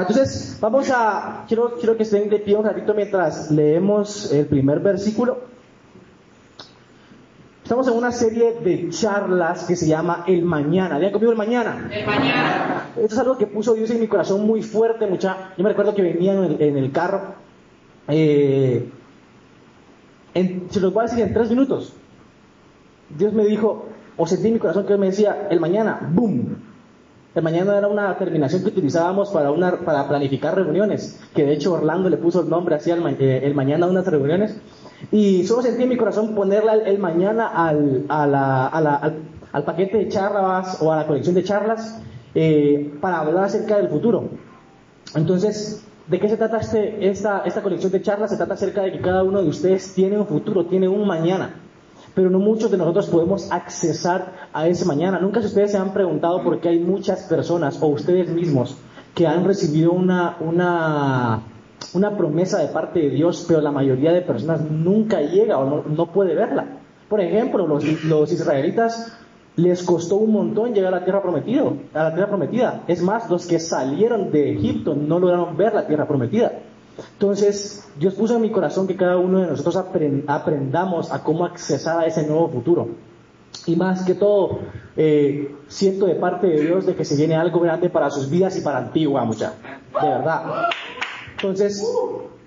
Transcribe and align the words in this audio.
Entonces, 0.00 0.58
vamos 0.60 0.90
a, 0.90 1.44
quiero, 1.48 1.74
quiero 1.78 1.96
que 1.96 2.02
estén 2.04 2.28
de 2.30 2.38
pie 2.38 2.56
un 2.56 2.64
ratito 2.64 2.94
mientras 2.94 3.50
leemos 3.50 4.32
el 4.32 4.46
primer 4.46 4.80
versículo. 4.80 5.40
Estamos 7.62 7.86
en 7.88 7.94
una 7.94 8.10
serie 8.12 8.54
de 8.60 8.88
charlas 8.90 9.64
que 9.66 9.76
se 9.76 9.86
llama 9.86 10.24
El 10.26 10.44
Mañana. 10.44 10.96
¿Habían 10.96 11.12
comido 11.12 11.30
el 11.30 11.38
Mañana? 11.38 11.88
El 11.92 12.06
mañana. 12.06 12.88
Esto 12.96 13.14
es 13.14 13.18
algo 13.18 13.38
que 13.38 13.46
puso 13.46 13.74
Dios 13.74 13.90
en 13.90 14.00
mi 14.00 14.08
corazón 14.08 14.46
muy 14.46 14.62
fuerte, 14.62 15.06
mucha. 15.06 15.52
Yo 15.56 15.62
me 15.62 15.70
recuerdo 15.70 15.94
que 15.94 16.02
venía 16.02 16.32
en 16.34 16.44
el, 16.44 16.62
en 16.62 16.76
el 16.76 16.90
carro. 16.92 17.20
eh, 18.08 18.90
en- 20.34 20.66
se 20.70 20.80
los 20.80 20.92
voy 20.92 21.02
a 21.04 21.06
decir 21.08 21.20
en 21.24 21.32
tres 21.34 21.50
minutos. 21.50 21.92
Dios 23.16 23.32
me 23.32 23.44
dijo, 23.44 23.86
o 24.16 24.26
sentí 24.26 24.48
en 24.48 24.54
mi 24.54 24.58
corazón 24.58 24.82
que 24.84 24.88
Dios 24.88 25.00
me 25.00 25.06
decía, 25.06 25.46
el 25.50 25.60
mañana, 25.60 26.08
¡boom! 26.12 26.56
El 27.34 27.42
mañana 27.42 27.78
era 27.78 27.88
una 27.88 28.16
terminación 28.18 28.62
que 28.62 28.68
utilizábamos 28.68 29.30
para, 29.30 30.06
planificar 30.08 30.54
reuniones, 30.54 31.18
que 31.34 31.44
de 31.46 31.54
hecho 31.54 31.72
Orlando 31.72 32.10
le 32.10 32.18
puso 32.18 32.42
el 32.42 32.50
nombre 32.50 32.74
así 32.74 32.90
eh, 32.90 33.40
el 33.44 33.54
mañana 33.54 33.86
a 33.86 33.88
unas 33.90 34.06
reuniones. 34.06 34.60
Y 35.10 35.44
solo 35.44 35.62
sentí 35.62 35.82
en 35.82 35.88
mi 35.88 35.96
corazón 35.96 36.34
ponerle 36.34 36.72
el, 36.86 36.98
mañana 36.98 37.50
la- 37.72 38.70
la- 38.80 39.12
al 39.52 39.64
paquete 39.64 39.96
de 39.98 40.08
charlas 40.08 40.80
o 40.82 40.92
a 40.92 40.96
la 40.96 41.06
colección 41.06 41.34
de 41.34 41.42
charlas 41.44 42.00
eh, 42.34 42.94
para 43.00 43.20
hablar 43.20 43.44
acerca 43.44 43.76
del 43.78 43.88
futuro. 43.88 44.28
Entonces, 45.14 45.84
¿de 46.06 46.20
qué 46.20 46.28
se 46.28 46.36
trata 46.36 46.58
este, 46.58 47.08
esta, 47.08 47.42
esta 47.44 47.62
colección 47.62 47.92
de 47.92 48.02
charlas? 48.02 48.30
Se 48.30 48.36
trata 48.36 48.54
acerca 48.54 48.82
de 48.82 48.92
que 48.92 49.00
cada 49.00 49.22
uno 49.24 49.42
de 49.42 49.48
ustedes 49.48 49.92
tiene 49.94 50.18
un 50.18 50.26
futuro, 50.26 50.66
tiene 50.66 50.88
un 50.88 51.06
mañana. 51.06 51.54
Pero 52.14 52.30
no 52.30 52.38
muchos 52.38 52.70
de 52.70 52.76
nosotros 52.76 53.06
podemos 53.08 53.50
accesar 53.50 54.48
a 54.52 54.66
ese 54.68 54.84
mañana. 54.84 55.18
Nunca 55.18 55.40
si 55.40 55.46
ustedes 55.46 55.72
se 55.72 55.78
han 55.78 55.92
preguntado 55.92 56.42
por 56.42 56.60
qué 56.60 56.68
hay 56.68 56.78
muchas 56.78 57.24
personas 57.24 57.82
o 57.82 57.86
ustedes 57.86 58.28
mismos 58.28 58.76
que 59.14 59.26
han 59.26 59.44
recibido 59.44 59.92
una, 59.92 60.36
una, 60.40 61.42
una 61.94 62.16
promesa 62.16 62.58
de 62.58 62.68
parte 62.68 63.00
de 63.00 63.10
Dios, 63.10 63.44
pero 63.46 63.60
la 63.60 63.70
mayoría 63.70 64.12
de 64.12 64.22
personas 64.22 64.60
nunca 64.70 65.20
llega 65.20 65.58
o 65.58 65.64
no, 65.64 65.84
no 65.84 66.06
puede 66.12 66.34
verla. 66.34 66.66
Por 67.08 67.20
ejemplo, 67.20 67.66
los, 67.66 68.04
los 68.04 68.32
israelitas 68.32 69.18
les 69.56 69.82
costó 69.82 70.16
un 70.16 70.32
montón 70.32 70.72
llegar 70.72 70.94
a 70.94 70.98
la 70.98 71.04
tierra 71.04 71.22
prometida, 71.22 71.64
a 71.94 72.04
la 72.04 72.14
tierra 72.14 72.28
prometida. 72.28 72.84
Es 72.88 73.02
más, 73.02 73.28
los 73.28 73.46
que 73.46 73.58
salieron 73.58 74.30
de 74.30 74.52
Egipto 74.52 74.94
no 74.94 75.18
lograron 75.18 75.56
ver 75.56 75.74
la 75.74 75.86
tierra 75.86 76.06
prometida. 76.06 76.52
Entonces, 77.14 77.88
Dios 77.98 78.14
puso 78.14 78.36
en 78.36 78.42
mi 78.42 78.50
corazón 78.50 78.86
que 78.86 78.96
cada 78.96 79.16
uno 79.16 79.40
de 79.40 79.46
nosotros 79.46 79.76
apren- 79.76 80.24
aprendamos 80.26 81.12
a 81.12 81.22
cómo 81.22 81.44
accesar 81.44 81.98
a 82.00 82.06
ese 82.06 82.26
nuevo 82.26 82.48
futuro. 82.48 82.88
Y 83.66 83.76
más 83.76 84.04
que 84.04 84.14
todo, 84.14 84.58
eh, 84.96 85.54
siento 85.68 86.06
de 86.06 86.14
parte 86.16 86.46
de 86.48 86.60
Dios 86.62 86.86
de 86.86 86.94
que 86.94 87.04
se 87.04 87.16
viene 87.16 87.34
algo 87.34 87.60
grande 87.60 87.88
para 87.90 88.10
sus 88.10 88.28
vidas 88.28 88.56
y 88.58 88.60
para 88.62 88.78
Antigua, 88.78 89.24
mucha. 89.24 89.52
De 90.00 90.08
verdad. 90.08 90.42
Entonces, 91.36 91.84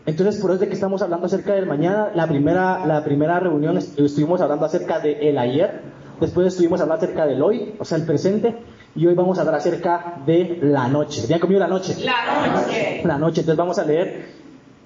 entonces 0.05 0.41
por 0.41 0.51
eso 0.51 0.55
es 0.55 0.59
de 0.61 0.67
que 0.67 0.73
estamos 0.73 1.01
hablando 1.01 1.25
acerca 1.25 1.53
del 1.53 1.65
mañana. 1.67 2.11
La 2.15 2.27
primera, 2.27 2.85
la 2.85 3.03
primera 3.03 3.39
reunión 3.39 3.77
est- 3.77 3.97
estuvimos 3.99 4.41
hablando 4.41 4.65
acerca 4.65 4.99
de 4.99 5.29
el 5.29 5.37
ayer. 5.37 5.81
Después 6.19 6.47
estuvimos 6.47 6.81
hablando 6.81 7.03
acerca 7.05 7.25
del 7.25 7.41
hoy, 7.41 7.75
o 7.79 7.85
sea, 7.85 7.97
el 7.97 8.05
presente. 8.05 8.55
Y 8.95 9.05
hoy 9.07 9.13
vamos 9.13 9.37
a 9.37 9.41
hablar 9.41 9.55
acerca 9.55 10.21
de 10.25 10.59
la 10.61 10.87
noche. 10.87 11.25
¿Ya 11.27 11.39
conmigo 11.39 11.59
la 11.59 11.67
noche? 11.67 11.97
La 12.03 12.47
noche. 12.47 13.01
la 13.03 13.17
noche. 13.17 13.41
Entonces 13.41 13.57
vamos 13.57 13.77
a 13.77 13.83
leer 13.83 14.29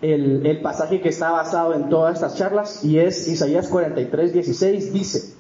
el, 0.01 0.43
el 0.45 0.61
pasaje 0.61 0.99
que 0.99 1.09
está 1.09 1.29
basado 1.29 1.75
en 1.75 1.89
todas 1.89 2.15
estas 2.15 2.35
charlas 2.35 2.83
y 2.83 2.97
es 2.97 3.27
Isaías 3.27 3.67
43, 3.67 4.33
16. 4.33 4.93
Dice, 4.93 5.35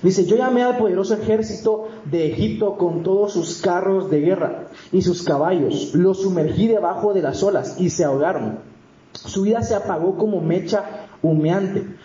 dice, 0.00 0.26
yo 0.26 0.36
llamé 0.36 0.62
al 0.62 0.76
poderoso 0.76 1.14
ejército 1.14 1.88
de 2.04 2.30
Egipto 2.30 2.76
con 2.76 3.02
todos 3.02 3.32
sus 3.32 3.60
carros 3.60 4.10
de 4.10 4.20
guerra 4.20 4.68
y 4.92 5.02
sus 5.02 5.24
caballos, 5.24 5.92
los 5.94 6.22
sumergí 6.22 6.68
debajo 6.68 7.14
de 7.14 7.22
las 7.22 7.42
olas 7.42 7.80
y 7.80 7.90
se 7.90 8.04
ahogaron. 8.04 8.60
Su 9.12 9.42
vida 9.42 9.62
se 9.62 9.74
apagó 9.74 10.16
como 10.16 10.40
mecha 10.40 11.08
humeante. 11.22 11.95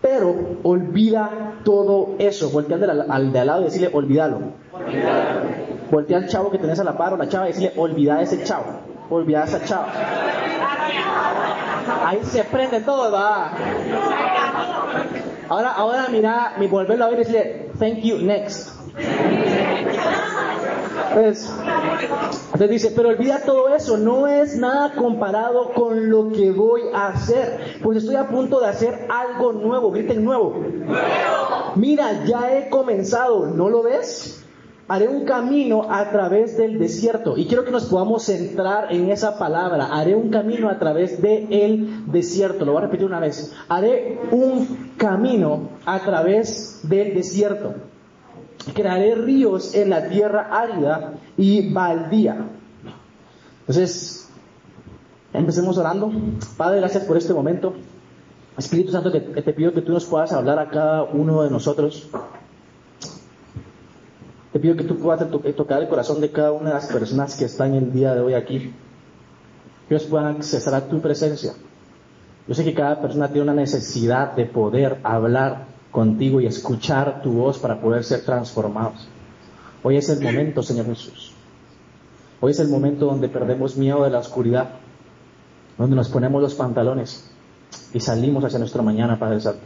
Pero 0.00 0.34
olvida 0.62 1.54
todo 1.64 2.14
eso. 2.18 2.50
Voltea 2.50 2.76
al 2.76 2.80
de, 2.80 3.04
al 3.08 3.32
de 3.32 3.38
al 3.38 3.46
lado 3.46 3.60
y 3.62 3.64
decirle, 3.64 3.90
olvídalo. 3.92 4.40
Voltea 5.90 6.18
al 6.18 6.28
chavo 6.28 6.50
que 6.50 6.58
tenés 6.58 6.80
a 6.80 6.84
la 6.84 6.96
par 6.96 7.12
o 7.12 7.16
la 7.16 7.28
chava 7.28 7.46
y 7.46 7.52
decirle, 7.52 7.72
olvida 7.76 8.22
ese 8.22 8.42
chavo. 8.44 8.66
Olvida 9.10 9.44
esa 9.44 9.62
chava. 9.64 9.92
Ahí 12.06 12.20
se 12.24 12.44
prende 12.44 12.80
todo, 12.80 13.10
va. 13.12 13.52
Ahora, 15.48 15.72
ahora 15.72 16.06
mira, 16.10 16.54
mi 16.58 16.66
volverlo 16.66 17.04
a 17.04 17.08
ver 17.08 17.20
y 17.20 17.24
decirle, 17.24 17.70
thank 17.78 17.98
you, 18.02 18.18
next. 18.18 18.70
Entonces, 21.10 21.52
entonces 22.44 22.70
dice, 22.70 22.92
pero 22.94 23.08
olvida 23.08 23.40
todo 23.44 23.74
eso, 23.74 23.96
no 23.96 24.28
es 24.28 24.56
nada 24.56 24.94
comparado 24.94 25.72
con 25.72 26.08
lo 26.08 26.30
que 26.30 26.52
voy 26.52 26.82
a 26.94 27.08
hacer, 27.08 27.78
pues 27.82 27.98
estoy 27.98 28.14
a 28.14 28.28
punto 28.28 28.60
de 28.60 28.68
hacer 28.68 29.06
algo 29.08 29.52
nuevo, 29.52 29.90
griten 29.90 30.24
nuevo. 30.24 30.64
Mira, 31.74 32.24
ya 32.24 32.56
he 32.56 32.68
comenzado, 32.68 33.46
¿no 33.46 33.68
lo 33.68 33.82
ves? 33.82 34.44
Haré 34.86 35.08
un 35.08 35.24
camino 35.24 35.86
a 35.88 36.10
través 36.10 36.56
del 36.56 36.78
desierto. 36.80 37.36
Y 37.36 37.46
quiero 37.46 37.64
que 37.64 37.70
nos 37.70 37.84
podamos 37.84 38.24
centrar 38.24 38.92
en 38.92 39.08
esa 39.08 39.38
palabra. 39.38 39.86
Haré 39.92 40.16
un 40.16 40.30
camino 40.30 40.68
a 40.68 40.80
través 40.80 41.22
del 41.22 42.10
desierto. 42.10 42.64
Lo 42.64 42.72
voy 42.72 42.82
a 42.82 42.86
repetir 42.86 43.06
una 43.06 43.20
vez. 43.20 43.54
Haré 43.68 44.18
un 44.32 44.94
camino 44.96 45.68
a 45.86 46.00
través 46.00 46.80
del 46.82 47.14
desierto. 47.14 47.74
Crearé 48.74 49.14
ríos 49.14 49.74
en 49.74 49.90
la 49.90 50.08
tierra 50.08 50.48
árida 50.50 51.14
y 51.36 51.72
baldía. 51.72 52.36
Entonces, 53.60 54.28
empecemos 55.32 55.78
orando. 55.78 56.10
Padre, 56.56 56.80
gracias 56.80 57.04
por 57.04 57.16
este 57.16 57.32
momento. 57.32 57.74
Espíritu 58.58 58.92
Santo, 58.92 59.10
que, 59.10 59.20
te 59.20 59.52
pido 59.52 59.72
que 59.72 59.80
tú 59.80 59.92
nos 59.92 60.04
puedas 60.04 60.32
hablar 60.32 60.58
a 60.58 60.68
cada 60.68 61.04
uno 61.04 61.42
de 61.42 61.50
nosotros. 61.50 62.08
Te 64.52 64.58
pido 64.58 64.76
que 64.76 64.84
tú 64.84 64.96
puedas 64.98 65.30
to- 65.30 65.38
tocar 65.38 65.80
el 65.82 65.88
corazón 65.88 66.20
de 66.20 66.30
cada 66.30 66.52
una 66.52 66.70
de 66.70 66.74
las 66.74 66.86
personas 66.86 67.36
que 67.36 67.44
están 67.44 67.74
el 67.74 67.92
día 67.92 68.14
de 68.14 68.20
hoy 68.20 68.34
aquí. 68.34 68.72
Que 69.88 69.94
ellos 69.94 70.06
puedan 70.08 70.36
accesar 70.36 70.74
a 70.74 70.88
tu 70.88 71.00
presencia. 71.00 71.52
Yo 72.48 72.54
sé 72.54 72.64
que 72.64 72.74
cada 72.74 73.00
persona 73.00 73.28
tiene 73.28 73.42
una 73.42 73.54
necesidad 73.54 74.32
de 74.34 74.44
poder 74.46 74.98
hablar 75.04 75.66
contigo 75.90 76.40
y 76.40 76.46
escuchar 76.46 77.22
tu 77.22 77.32
voz 77.32 77.58
para 77.58 77.80
poder 77.80 78.04
ser 78.04 78.24
transformados. 78.24 79.08
Hoy 79.82 79.96
es 79.96 80.08
el 80.08 80.20
momento, 80.20 80.62
Señor 80.62 80.86
Jesús. 80.86 81.32
Hoy 82.40 82.52
es 82.52 82.60
el 82.60 82.68
momento 82.68 83.06
donde 83.06 83.28
perdemos 83.28 83.76
miedo 83.76 84.04
de 84.04 84.10
la 84.10 84.18
oscuridad, 84.18 84.70
donde 85.76 85.96
nos 85.96 86.08
ponemos 86.08 86.40
los 86.40 86.54
pantalones 86.54 87.30
y 87.92 88.00
salimos 88.00 88.44
hacia 88.44 88.58
nuestra 88.58 88.82
mañana, 88.82 89.18
Padre 89.18 89.40
Santo. 89.40 89.60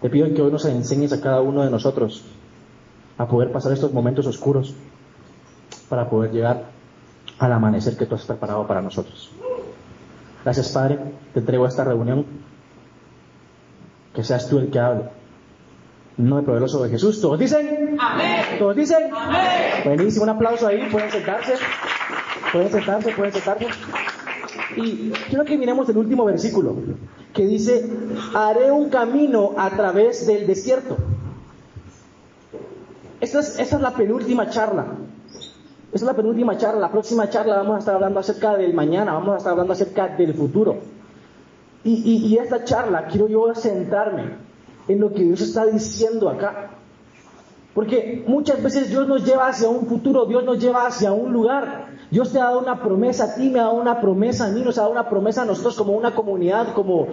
Te 0.00 0.10
pido 0.10 0.32
que 0.34 0.42
hoy 0.42 0.52
nos 0.52 0.64
enseñes 0.66 1.12
a 1.12 1.20
cada 1.20 1.40
uno 1.40 1.64
de 1.64 1.70
nosotros 1.70 2.24
a 3.18 3.26
poder 3.26 3.50
pasar 3.50 3.72
estos 3.72 3.92
momentos 3.92 4.26
oscuros 4.26 4.74
para 5.88 6.08
poder 6.08 6.32
llegar 6.32 6.64
al 7.38 7.52
amanecer 7.52 7.96
que 7.96 8.06
tú 8.06 8.14
has 8.14 8.24
preparado 8.24 8.66
para 8.66 8.82
nosotros. 8.82 9.30
Gracias, 10.44 10.70
Padre. 10.70 10.98
Te 11.32 11.40
entrego 11.40 11.66
esta 11.66 11.84
reunión. 11.84 12.24
Que 14.16 14.24
seas 14.24 14.48
tú 14.48 14.58
el 14.58 14.70
que 14.70 14.78
hable. 14.78 15.04
No 16.16 16.36
me 16.36 16.42
poderoso 16.42 16.82
de 16.82 16.88
Jesús. 16.88 17.20
¿Todos 17.20 17.38
dicen? 17.38 17.98
Amén. 18.00 18.44
¿Todos 18.58 18.74
dicen? 18.74 19.10
Amén. 19.14 19.82
Buenísimo, 19.84 20.24
un 20.24 20.30
aplauso 20.30 20.66
ahí. 20.66 20.88
Pueden 20.90 21.10
sentarse. 21.10 21.52
Pueden 22.50 22.70
sentarse, 22.70 23.12
pueden 23.12 23.32
sentarse. 23.34 23.66
Y 24.76 25.10
quiero 25.28 25.44
que 25.44 25.58
miremos 25.58 25.86
el 25.90 25.98
último 25.98 26.24
versículo, 26.24 26.76
que 27.34 27.46
dice, 27.46 27.90
haré 28.34 28.72
un 28.72 28.88
camino 28.88 29.52
a 29.58 29.68
través 29.70 30.26
del 30.26 30.46
desierto. 30.46 30.96
Esta 33.20 33.40
es, 33.40 33.58
esta 33.58 33.76
es 33.76 33.82
la 33.82 33.92
penúltima 33.92 34.48
charla. 34.48 34.86
Esta 35.92 35.96
es 35.96 36.02
la 36.02 36.14
penúltima 36.14 36.56
charla. 36.56 36.80
La 36.80 36.90
próxima 36.90 37.28
charla 37.28 37.56
vamos 37.56 37.76
a 37.76 37.78
estar 37.80 37.94
hablando 37.94 38.20
acerca 38.20 38.56
del 38.56 38.72
mañana, 38.72 39.12
vamos 39.12 39.34
a 39.34 39.36
estar 39.36 39.52
hablando 39.52 39.74
acerca 39.74 40.08
del 40.08 40.32
futuro. 40.32 40.95
Y, 41.88 42.36
esta 42.36 42.64
charla 42.64 43.06
quiero 43.06 43.28
yo 43.28 43.54
centrarme 43.54 44.36
en 44.88 45.00
lo 45.00 45.12
que 45.12 45.22
Dios 45.22 45.40
está 45.40 45.66
diciendo 45.66 46.28
acá. 46.28 46.70
Porque 47.74 48.24
muchas 48.26 48.60
veces 48.60 48.88
Dios 48.88 49.06
nos 49.06 49.24
lleva 49.24 49.46
hacia 49.46 49.68
un 49.68 49.86
futuro, 49.86 50.26
Dios 50.26 50.42
nos 50.44 50.58
lleva 50.58 50.86
hacia 50.86 51.12
un 51.12 51.32
lugar. 51.32 51.86
Dios 52.10 52.32
te 52.32 52.40
ha 52.40 52.44
dado 52.44 52.58
una 52.58 52.82
promesa 52.82 53.24
a 53.24 53.34
ti, 53.34 53.50
me 53.50 53.60
ha 53.60 53.64
dado 53.64 53.74
una 53.74 54.00
promesa 54.00 54.46
a 54.46 54.48
mí, 54.48 54.62
nos 54.62 54.78
ha 54.78 54.82
dado 54.82 54.92
una 54.92 55.08
promesa 55.08 55.42
a 55.42 55.44
nosotros 55.44 55.76
como 55.76 55.92
una 55.92 56.12
comunidad, 56.12 56.72
como 56.74 57.06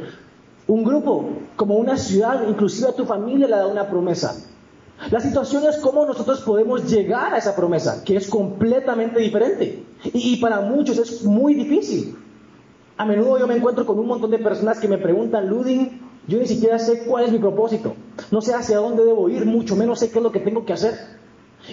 un 0.67 0.83
grupo, 0.83 1.29
como 1.55 1.75
una 1.75 1.97
ciudad, 1.97 2.47
inclusive 2.47 2.89
a 2.89 2.93
tu 2.93 3.05
familia 3.05 3.47
le 3.47 3.53
ha 3.53 3.57
dado 3.57 3.71
una 3.71 3.87
promesa. 3.87 4.35
La 5.11 5.19
situación 5.19 5.65
es 5.65 5.77
cómo 5.77 6.05
nosotros 6.05 6.41
podemos 6.41 6.89
llegar 6.89 7.33
a 7.33 7.37
esa 7.37 7.55
promesa, 7.55 8.03
que 8.03 8.15
es 8.15 8.27
completamente 8.27 9.19
diferente. 9.19 9.83
Y 10.05 10.37
para 10.37 10.61
muchos 10.61 10.97
es 10.97 11.23
muy 11.23 11.53
difícil. 11.53 12.15
A 12.97 13.05
menudo 13.05 13.39
yo 13.39 13.47
me 13.47 13.55
encuentro 13.55 13.85
con 13.85 13.97
un 13.97 14.07
montón 14.07 14.29
de 14.31 14.39
personas 14.39 14.79
que 14.79 14.87
me 14.87 14.97
preguntan, 14.97 15.47
Ludin, 15.47 16.01
yo 16.27 16.37
ni 16.37 16.47
siquiera 16.47 16.77
sé 16.79 17.05
cuál 17.05 17.25
es 17.25 17.31
mi 17.31 17.39
propósito. 17.39 17.95
No 18.31 18.41
sé 18.41 18.53
hacia 18.53 18.77
dónde 18.77 19.03
debo 19.03 19.29
ir, 19.29 19.45
mucho 19.45 19.75
menos 19.75 19.99
sé 19.99 20.11
qué 20.11 20.19
es 20.19 20.23
lo 20.23 20.31
que 20.31 20.39
tengo 20.39 20.65
que 20.65 20.73
hacer. 20.73 20.93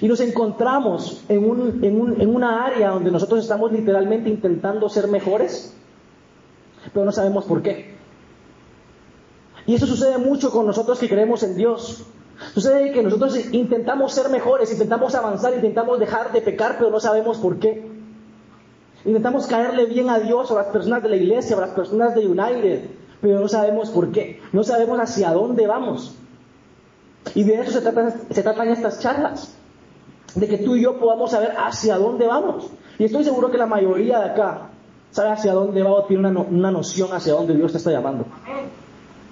Y 0.00 0.08
nos 0.08 0.20
encontramos 0.20 1.24
en, 1.28 1.48
un, 1.48 1.84
en, 1.84 2.00
un, 2.00 2.20
en 2.20 2.34
una 2.34 2.64
área 2.64 2.90
donde 2.90 3.10
nosotros 3.10 3.40
estamos 3.40 3.72
literalmente 3.72 4.30
intentando 4.30 4.88
ser 4.88 5.08
mejores, 5.08 5.76
pero 6.94 7.04
no 7.04 7.12
sabemos 7.12 7.44
por 7.44 7.62
qué. 7.62 7.94
Y 9.66 9.74
eso 9.74 9.86
sucede 9.86 10.16
mucho 10.18 10.50
con 10.50 10.66
nosotros 10.66 10.98
que 10.98 11.08
creemos 11.08 11.42
en 11.42 11.56
Dios. 11.56 12.06
Sucede 12.54 12.92
que 12.92 13.02
nosotros 13.02 13.52
intentamos 13.52 14.12
ser 14.14 14.30
mejores, 14.30 14.72
intentamos 14.72 15.14
avanzar, 15.14 15.54
intentamos 15.54 15.98
dejar 15.98 16.32
de 16.32 16.40
pecar, 16.40 16.76
pero 16.78 16.90
no 16.90 16.98
sabemos 16.98 17.38
por 17.38 17.58
qué. 17.58 17.89
Intentamos 19.04 19.46
caerle 19.46 19.86
bien 19.86 20.10
a 20.10 20.18
Dios 20.18 20.50
o 20.50 20.58
a 20.58 20.62
las 20.62 20.72
personas 20.72 21.02
de 21.02 21.08
la 21.08 21.16
iglesia 21.16 21.56
o 21.56 21.58
a 21.58 21.66
las 21.66 21.74
personas 21.74 22.14
de 22.14 22.26
United, 22.26 22.84
pero 23.20 23.40
no 23.40 23.48
sabemos 23.48 23.90
por 23.90 24.12
qué. 24.12 24.40
No 24.52 24.62
sabemos 24.62 24.98
hacia 25.00 25.32
dónde 25.32 25.66
vamos. 25.66 26.14
Y 27.34 27.44
de 27.44 27.54
eso 27.54 27.70
se 27.70 27.80
tratan, 27.80 28.14
se 28.30 28.42
tratan 28.42 28.68
estas 28.68 29.00
charlas. 29.00 29.54
De 30.34 30.46
que 30.46 30.58
tú 30.58 30.76
y 30.76 30.82
yo 30.82 30.98
podamos 30.98 31.32
saber 31.32 31.54
hacia 31.58 31.96
dónde 31.96 32.26
vamos. 32.26 32.70
Y 32.98 33.04
estoy 33.04 33.24
seguro 33.24 33.50
que 33.50 33.58
la 33.58 33.66
mayoría 33.66 34.18
de 34.20 34.30
acá 34.30 34.70
sabe 35.10 35.30
hacia 35.30 35.52
dónde 35.52 35.82
va 35.82 35.92
o 35.92 36.04
tiene 36.04 36.28
una, 36.28 36.40
una 36.40 36.70
noción 36.70 37.12
hacia 37.12 37.32
dónde 37.32 37.54
Dios 37.54 37.72
te 37.72 37.78
está 37.78 37.90
llamando. 37.90 38.26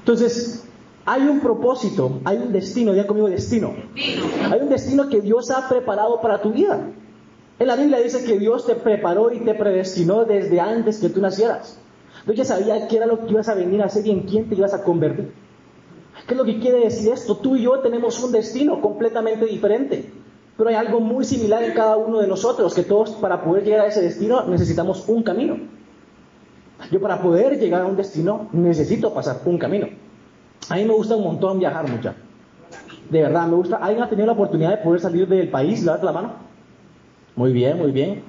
Entonces, 0.01 0.65
hay 1.05 1.23
un 1.23 1.41
propósito, 1.41 2.21
hay 2.25 2.37
un 2.37 2.53
destino, 2.53 2.93
diga 2.93 3.07
conmigo 3.07 3.29
destino. 3.29 3.75
Hay 4.51 4.61
un 4.61 4.69
destino 4.69 5.09
que 5.09 5.21
Dios 5.21 5.51
ha 5.51 5.69
preparado 5.69 6.21
para 6.21 6.43
tu 6.43 6.53
vida. 6.53 6.81
En 7.59 7.67
la 7.67 7.77
Biblia 7.77 7.99
dice 7.99 8.25
que 8.25 8.39
Dios 8.39 8.67
te 8.67 8.77
preparó 8.77 9.33
y 9.33 9.41
te 9.41 9.55
predestinó 9.55 10.25
desde 10.25 10.61
antes 10.61 10.99
que 10.99 11.09
tú 11.09 11.21
nacieras. 11.21 11.79
Dios 12.25 12.37
ya 12.37 12.45
sabía 12.45 12.87
qué 12.87 12.97
era 12.97 13.07
lo 13.07 13.25
que 13.25 13.33
ibas 13.33 13.49
a 13.49 13.55
venir 13.55 13.83
a 13.83 13.87
hacer 13.87 14.07
y 14.07 14.11
en 14.11 14.21
quién 14.23 14.49
te 14.49 14.55
ibas 14.55 14.75
a 14.75 14.85
convertir. 14.85 15.33
¿Qué 16.27 16.35
es 16.35 16.39
lo 16.39 16.45
que 16.45 16.61
quiere 16.61 16.81
decir 16.81 17.13
esto? 17.13 17.37
Tú 17.37 17.57
y 17.57 17.63
yo 17.63 17.81
tenemos 17.81 18.23
un 18.23 18.33
destino 18.33 18.81
completamente 18.81 19.47
diferente, 19.47 20.13
pero 20.57 20.71
hay 20.71 20.77
algo 20.77 21.01
muy 21.01 21.25
similar 21.25 21.63
en 21.65 21.73
cada 21.73 21.97
uno 21.97 22.21
de 22.21 22.29
nosotros, 22.29 22.75
que 22.75 22.83
todos 22.83 23.11
para 23.13 23.43
poder 23.43 23.65
llegar 23.65 23.81
a 23.81 23.87
ese 23.87 24.03
destino 24.03 24.45
necesitamos 24.47 25.09
un 25.09 25.23
camino. 25.23 25.57
Yo 26.93 27.01
para 27.01 27.21
poder 27.21 27.59
llegar 27.59 27.83
a 27.83 27.87
un 27.87 27.97
destino 27.97 28.49
necesito 28.53 29.13
pasar 29.13 29.41
un 29.45 29.59
camino. 29.59 29.89
A 30.69 30.77
mí 30.77 30.85
me 30.85 30.95
gusta 30.95 31.17
un 31.17 31.25
montón 31.25 31.59
viajar, 31.59 31.89
mucha. 31.89 32.15
De 33.11 33.23
verdad, 33.23 33.47
me 33.47 33.57
gusta. 33.57 33.77
¿Alguien 33.77 34.03
ha 34.03 34.09
tenido 34.09 34.27
la 34.27 34.33
oportunidad 34.33 34.71
de 34.71 34.77
poder 34.79 35.01
salir 35.01 35.27
del 35.27 35.49
país? 35.51 35.83
Levanta 35.83 36.05
la 36.05 36.13
mano. 36.13 36.48
Muy 37.39 37.53
bien, 37.53 37.79
muy 37.79 37.93
bien. 37.93 38.25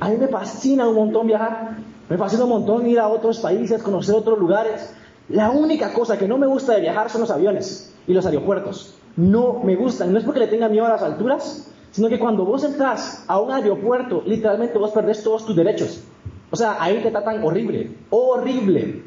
A 0.00 0.08
mí 0.08 0.16
me 0.16 0.26
fascina 0.26 0.88
un 0.88 0.96
montón 0.96 1.28
viajar. 1.28 1.76
Me 2.08 2.18
fascina 2.18 2.42
un 2.42 2.50
montón 2.50 2.84
ir 2.88 2.98
a 2.98 3.06
otros 3.06 3.38
países, 3.38 3.80
conocer 3.84 4.16
otros 4.16 4.36
lugares. 4.36 4.92
La 5.28 5.52
única 5.52 5.92
cosa 5.92 6.18
que 6.18 6.26
no 6.26 6.36
me 6.36 6.48
gusta 6.48 6.74
de 6.74 6.80
viajar 6.80 7.08
son 7.08 7.20
los 7.20 7.30
aviones 7.30 7.94
y 8.08 8.12
los 8.12 8.26
aeropuertos. 8.26 8.96
No 9.16 9.60
me 9.62 9.76
gustan. 9.76 10.12
No 10.12 10.18
es 10.18 10.24
porque 10.24 10.40
le 10.40 10.48
tenga 10.48 10.68
miedo 10.68 10.86
a 10.86 10.88
las 10.88 11.04
alturas, 11.04 11.72
sino 11.92 12.08
que 12.08 12.18
cuando 12.18 12.44
vos 12.44 12.64
entras 12.64 13.24
a 13.28 13.38
un 13.38 13.52
aeropuerto, 13.52 14.24
literalmente 14.26 14.76
vos 14.76 14.90
perdés 14.90 15.22
todos 15.22 15.46
tus 15.46 15.54
derechos. 15.54 16.02
O 16.50 16.56
sea, 16.56 16.82
ahí 16.82 17.00
te 17.04 17.12
tratan 17.12 17.44
horrible, 17.44 17.96
horrible. 18.10 19.04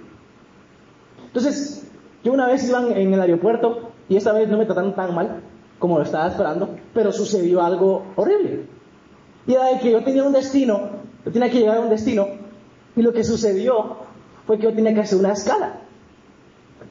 Entonces, 1.26 1.92
yo 2.24 2.32
una 2.32 2.48
vez 2.48 2.70
iba 2.70 2.80
en 2.90 3.14
el 3.14 3.20
aeropuerto 3.20 3.92
y 4.08 4.16
esta 4.16 4.32
vez 4.32 4.48
no 4.48 4.58
me 4.58 4.66
trataron 4.66 4.96
tan 4.96 5.14
mal 5.14 5.42
como 5.78 5.98
lo 5.98 6.06
estaba 6.06 6.30
esperando, 6.30 6.70
pero 6.94 7.12
sucedió 7.12 7.62
algo 7.62 8.04
horrible. 8.16 8.72
Y 9.46 9.54
era 9.54 9.74
de 9.74 9.80
que 9.80 9.92
yo 9.92 10.04
tenía 10.04 10.24
un 10.24 10.34
destino, 10.34 10.90
yo 11.26 11.32
tenía 11.32 11.50
que 11.50 11.60
llegar 11.60 11.78
a 11.78 11.82
un 11.82 11.90
destino, 11.90 12.28
y 12.96 13.02
lo 13.02 13.14
que 13.14 13.24
sucedió 13.24 13.98
fue 14.46 14.58
que 14.58 14.64
yo 14.64 14.74
tenía 14.74 14.94
que 14.94 15.02
hacer 15.02 15.20
una 15.20 15.34
escala. 15.34 15.80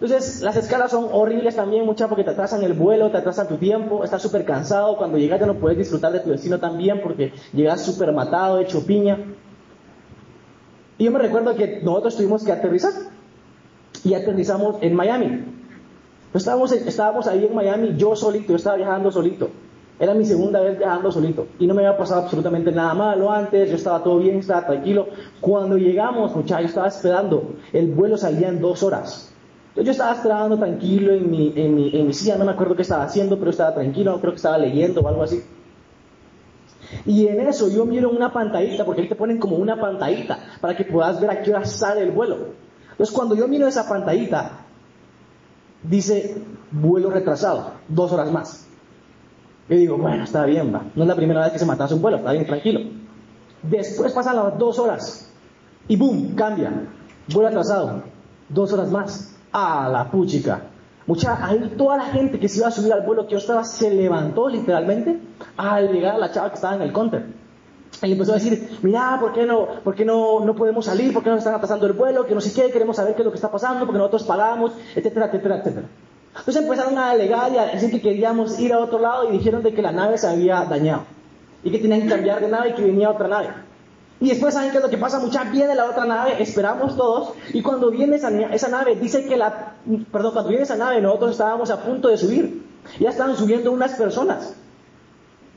Entonces, 0.03 0.41
las 0.43 0.57
escalas 0.57 0.91
son 0.91 1.09
horribles 1.13 1.55
también, 1.55 1.87
muchas 1.87 2.09
porque 2.09 2.25
te 2.25 2.31
atrasan 2.31 2.63
el 2.63 2.73
vuelo, 2.73 3.11
te 3.11 3.19
atrasan 3.19 3.47
tu 3.47 3.57
tiempo, 3.57 4.03
estás 4.03 4.21
súper 4.21 4.45
cansado, 4.45 4.97
cuando 4.97 5.17
llegas 5.17 5.39
ya 5.39 5.47
no 5.47 5.55
puedes 5.55 5.79
disfrutar 5.79 6.13
de 6.13 6.21
tu 6.21 6.31
destino 6.31 6.59
también 6.59 7.01
porque 7.03 7.33
llegas 7.53 7.83
súper 7.83 8.13
matado, 8.13 8.59
hecho 8.59 8.85
piña. 8.85 9.19
Y 10.99 11.05
yo 11.05 11.11
me 11.13 11.21
recuerdo 11.21 11.55
que 11.55 11.81
nosotros 11.83 12.17
tuvimos 12.17 12.43
que 12.43 12.53
aterrizar 12.53 12.93
y 14.03 14.15
aterrizamos 14.15 14.77
en 14.81 14.95
Miami. 14.95 15.45
Estábamos, 16.35 16.73
estábamos 16.73 17.27
ahí 17.29 17.45
en 17.45 17.55
Miami, 17.55 17.95
yo 17.97 18.17
solito, 18.17 18.49
yo 18.49 18.57
estaba 18.57 18.77
viajando 18.77 19.13
solito. 19.13 19.51
Era 19.99 20.15
mi 20.15 20.25
segunda 20.25 20.61
vez 20.61 20.79
viajando 20.79 21.13
solito 21.13 21.47
y 21.59 21.67
no 21.67 21.75
me 21.75 21.87
había 21.87 21.97
pasado 21.97 22.23
absolutamente 22.23 22.73
nada 22.73 22.95
malo 22.95 23.31
antes, 23.31 23.71
yo 23.71 23.77
estaba 23.77 24.03
todo 24.03 24.19
bien, 24.19 24.39
estaba 24.39 24.67
tranquilo. 24.67 25.07
Cuando 25.41 25.77
llegamos, 25.77 26.35
muchachos, 26.35 26.71
estaba 26.71 26.89
esperando, 26.89 27.55
el 27.73 27.93
vuelo 27.93 28.17
salía 28.17 28.49
en 28.49 28.61
dos 28.61 28.83
horas. 28.83 29.33
Entonces 29.69 29.87
yo 29.87 29.93
estaba 29.93 30.13
esperando 30.17 30.59
tranquilo 30.59 31.13
en 31.13 31.31
mi, 31.31 31.53
en, 31.57 31.75
mi, 31.75 31.97
en 31.97 32.07
mi 32.07 32.13
silla, 32.13 32.37
no 32.37 32.45
me 32.45 32.53
acuerdo 32.53 32.75
qué 32.75 32.83
estaba 32.83 33.05
haciendo, 33.05 33.39
pero 33.39 33.51
estaba 33.51 33.75
tranquilo, 33.75 34.19
creo 34.21 34.33
que 34.33 34.37
estaba 34.37 34.59
leyendo 34.59 35.01
o 35.01 35.09
algo 35.09 35.23
así. 35.23 35.43
Y 37.07 37.27
en 37.27 37.41
eso 37.41 37.69
yo 37.69 37.85
miro 37.85 38.11
una 38.11 38.33
pantallita, 38.33 38.85
porque 38.85 39.03
ahí 39.03 39.09
te 39.09 39.15
ponen 39.15 39.39
como 39.39 39.57
una 39.57 39.81
pantallita 39.81 40.39
para 40.61 40.77
que 40.77 40.85
puedas 40.85 41.21
ver 41.21 41.31
a 41.31 41.43
qué 41.43 41.51
hora 41.51 41.65
sale 41.65 42.03
el 42.03 42.11
vuelo. 42.11 42.37
Entonces 42.91 43.15
cuando 43.15 43.35
yo 43.35 43.49
miro 43.49 43.67
esa 43.67 43.89
pantallita, 43.89 44.67
dice 45.83 46.37
vuelo 46.71 47.11
retrasado, 47.11 47.73
dos 47.89 48.13
horas 48.13 48.31
más. 48.31 48.62
Yo 49.69 49.77
digo, 49.77 49.97
bueno, 49.97 50.25
está 50.25 50.45
bien, 50.45 50.75
va. 50.75 50.83
No 50.95 51.03
es 51.03 51.09
la 51.09 51.17
primera 51.17 51.43
vez 51.43 51.53
que 51.53 51.59
se 51.59 51.67
mata 51.67 51.87
un 51.93 52.03
vuelo, 52.03 52.19
está 52.19 52.33
bien, 52.33 52.47
tranquilo. 52.47 52.81
Después 53.63 54.13
pasan 54.13 54.37
las 54.37 54.59
dos 54.59 54.79
horas 54.79 55.31
y 55.89 55.97
boom, 55.97 56.35
cambia. 56.35 56.73
Vuelo 57.33 57.49
atrasado, 57.49 58.03
dos 58.49 58.73
horas 58.73 58.91
más. 58.91 59.37
A 59.53 59.89
la 59.89 60.11
puchica. 60.11 60.63
Mucha, 61.07 61.45
ahí 61.45 61.75
toda 61.77 61.97
la 61.97 62.05
gente 62.05 62.39
que 62.39 62.49
se 62.49 62.59
iba 62.59 62.69
a 62.69 62.71
subir 62.71 62.93
al 62.93 63.03
vuelo 63.05 63.27
que 63.27 63.33
yo 63.33 63.39
estaba 63.39 63.65
se 63.65 63.91
levantó 63.91 64.49
literalmente 64.49 65.21
al 65.57 65.93
llegar 65.93 66.15
a 66.15 66.19
la 66.19 66.31
chava 66.31 66.49
que 66.49 66.55
estaba 66.55 66.75
en 66.77 66.83
el 66.83 66.93
counter. 66.93 67.27
Y 68.03 68.13
empezó 68.13 68.33
a 68.33 68.37
decir, 68.37 68.79
mira, 68.83 69.19
¿por 69.21 69.33
qué 69.33 69.45
no, 69.45 69.67
por 69.85 69.95
qué 69.95 70.05
no, 70.05 70.45
no 70.45 70.55
podemos 70.55 70.87
salir? 70.87 71.13
¿Por 71.13 71.23
qué 71.23 71.31
no 71.31 71.37
están 71.37 71.55
atrasando 71.55 71.87
el 71.87 71.93
vuelo? 71.93 72.27
Que 72.27 72.35
no 72.35 72.41
sé 72.41 72.53
qué, 72.53 72.71
queremos 72.73 72.97
saber 72.97 73.15
qué 73.15 73.23
es 73.23 73.27
lo 73.27 73.31
que 73.31 73.37
está 73.37 73.51
pasando, 73.51 73.85
porque 73.85 73.99
nosotros 73.99 74.25
pagamos, 74.25 74.73
etcétera, 74.97 75.27
etcétera, 75.27 75.59
etcétera. 75.59 75.87
Entonces 76.37 76.63
empezaron 76.63 76.99
a 76.99 77.11
alegar 77.11 77.53
y 77.53 77.59
a 77.59 77.67
decir 77.67 77.91
que 77.91 78.01
queríamos 78.01 78.59
ir 78.59 78.73
a 78.73 78.79
otro 78.79 78.99
lado 78.99 79.29
y 79.29 79.33
dijeron 79.33 79.63
de 79.63 79.75
que 79.75 79.83
la 79.83 79.93
nave 79.93 80.17
se 80.17 80.29
había 80.29 80.65
dañado 80.65 81.05
y 81.63 81.71
que 81.71 81.79
tenían 81.79 82.03
que 82.03 82.09
cambiar 82.09 82.41
de 82.41 82.49
nave 82.49 82.71
y 82.71 82.73
que 82.73 82.83
venía 82.83 83.11
otra 83.11 83.29
nave. 83.29 83.49
Y 84.21 84.29
después 84.29 84.55
saben 84.55 84.71
qué 84.71 84.77
es 84.77 84.83
lo 84.83 84.89
que 84.89 84.99
pasa, 84.99 85.19
mucha 85.19 85.45
viene 85.45 85.75
la 85.75 85.87
otra 85.87 86.05
nave, 86.05 86.41
esperamos 86.41 86.97
todos, 86.97 87.33
y 87.53 87.61
cuando 87.61 87.91
viene 87.91 88.17
esa, 88.17 88.31
esa, 88.53 88.69
nave, 88.69 88.95
dice 88.95 89.27
que 89.27 89.37
la, 89.37 89.75
perdón, 90.13 90.33
cuando 90.33 90.49
viene 90.51 90.63
esa 90.63 90.77
nave 90.77 91.01
nosotros 91.01 91.33
estábamos 91.33 91.71
a 91.71 91.83
punto 91.83 92.07
de 92.07 92.17
subir, 92.17 92.65
ya 93.01 93.11
estaban 93.11 93.37
subiendo 93.37 93.73
unas 93.73 93.95
personas. 93.95 94.55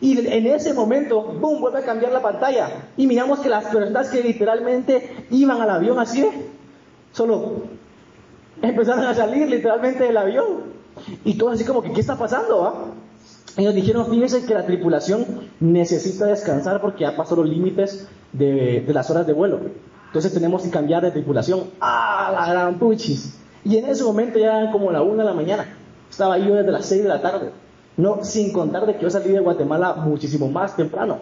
Y 0.02 0.18
en 0.28 0.48
ese 0.48 0.74
momento, 0.74 1.22
boom, 1.22 1.62
vuelve 1.62 1.80
a 1.80 1.86
cambiar 1.86 2.12
la 2.12 2.24
pantalla, 2.24 2.90
y 2.98 3.06
miramos 3.06 3.40
que 3.40 3.50
las 3.50 3.66
personas 3.66 4.10
que 4.10 4.24
literalmente 4.24 5.28
iban 5.30 5.62
al 5.62 5.70
avión 5.70 6.00
así, 6.00 6.28
solo 7.12 7.62
empezaron 8.64 9.06
a 9.06 9.14
salir 9.14 9.48
literalmente 9.48 10.06
del 10.06 10.18
avión. 10.18 10.75
Y 11.24 11.38
todo 11.38 11.50
así 11.50 11.64
como 11.64 11.82
que, 11.82 11.92
¿qué 11.92 12.02
está 12.02 12.18
pasando? 12.18 12.66
Ah? 12.66 12.86
Y 13.58 13.64
nos 13.64 13.74
dijeron, 13.74 14.08
fíjense 14.10 14.46
que 14.46 14.54
la 14.54 14.66
tripulación 14.66 15.26
necesita 15.60 16.26
descansar 16.26 16.82
porque 16.82 17.02
ya 17.02 17.16
pasó 17.16 17.36
los 17.36 17.48
límites 17.48 18.08
de, 18.34 18.84
de, 18.86 18.94
las 18.94 19.10
horas 19.10 19.26
de 19.26 19.34
vuelo. 19.34 19.60
Entonces 20.08 20.34
tenemos 20.34 20.64
que 20.64 20.70
cambiar 20.70 21.04
de 21.04 21.12
tripulación. 21.12 21.70
¡Ah, 21.80 22.32
la 22.34 22.52
gran 22.52 22.80
puchis! 22.80 23.38
Y 23.64 23.78
en 23.78 23.86
ese 23.86 24.04
momento 24.04 24.40
ya 24.40 24.60
eran 24.60 24.72
como 24.72 24.92
la 24.92 25.02
una 25.02 25.24
de 25.24 25.30
la 25.30 25.36
mañana. 25.36 25.66
Estaba 26.10 26.38
yo 26.38 26.56
desde 26.56 26.72
las 26.72 26.86
seis 26.86 27.04
de 27.04 27.10
la 27.10 27.22
tarde. 27.22 27.52
No, 27.98 28.24
sin 28.24 28.52
contar 28.52 28.86
de 28.86 28.96
que 28.96 29.04
yo 29.04 29.10
salí 29.10 29.32
de 29.32 29.40
Guatemala 29.40 29.94
muchísimo 29.96 30.50
más 30.50 30.76
temprano. 30.76 31.20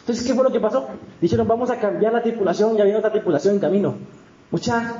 Entonces, 0.00 0.26
¿qué 0.26 0.34
fue 0.34 0.44
lo 0.44 0.52
que 0.52 0.60
pasó? 0.60 0.86
Dijeron, 1.20 1.48
vamos 1.48 1.70
a 1.70 1.78
cambiar 1.78 2.12
la 2.12 2.22
tripulación, 2.22 2.76
ya 2.76 2.84
viene 2.84 2.98
otra 2.98 3.10
tripulación 3.10 3.54
en 3.54 3.60
camino. 3.60 3.94
Mucha, 4.50 4.92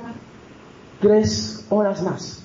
tres 1.00 1.66
horas 1.68 2.02
más. 2.02 2.43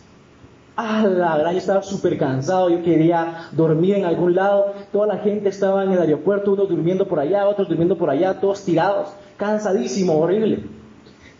Ah, 0.81 1.03
la 1.05 1.35
verdad, 1.35 1.51
yo 1.51 1.57
estaba 1.57 1.83
súper 1.83 2.17
cansado, 2.17 2.69
yo 2.69 2.81
quería 2.81 3.49
dormir 3.51 3.95
en 3.95 4.05
algún 4.05 4.33
lado, 4.33 4.73
toda 4.93 5.07
la 5.07 5.17
gente 5.17 5.49
estaba 5.49 5.83
en 5.83 5.91
el 5.91 5.99
aeropuerto, 5.99 6.53
unos 6.53 6.69
durmiendo 6.69 7.05
por 7.05 7.19
allá, 7.19 7.49
otros 7.49 7.67
durmiendo 7.67 7.97
por 7.97 8.09
allá, 8.09 8.39
todos 8.39 8.63
tirados, 8.63 9.09
cansadísimo, 9.35 10.17
horrible. 10.17 10.63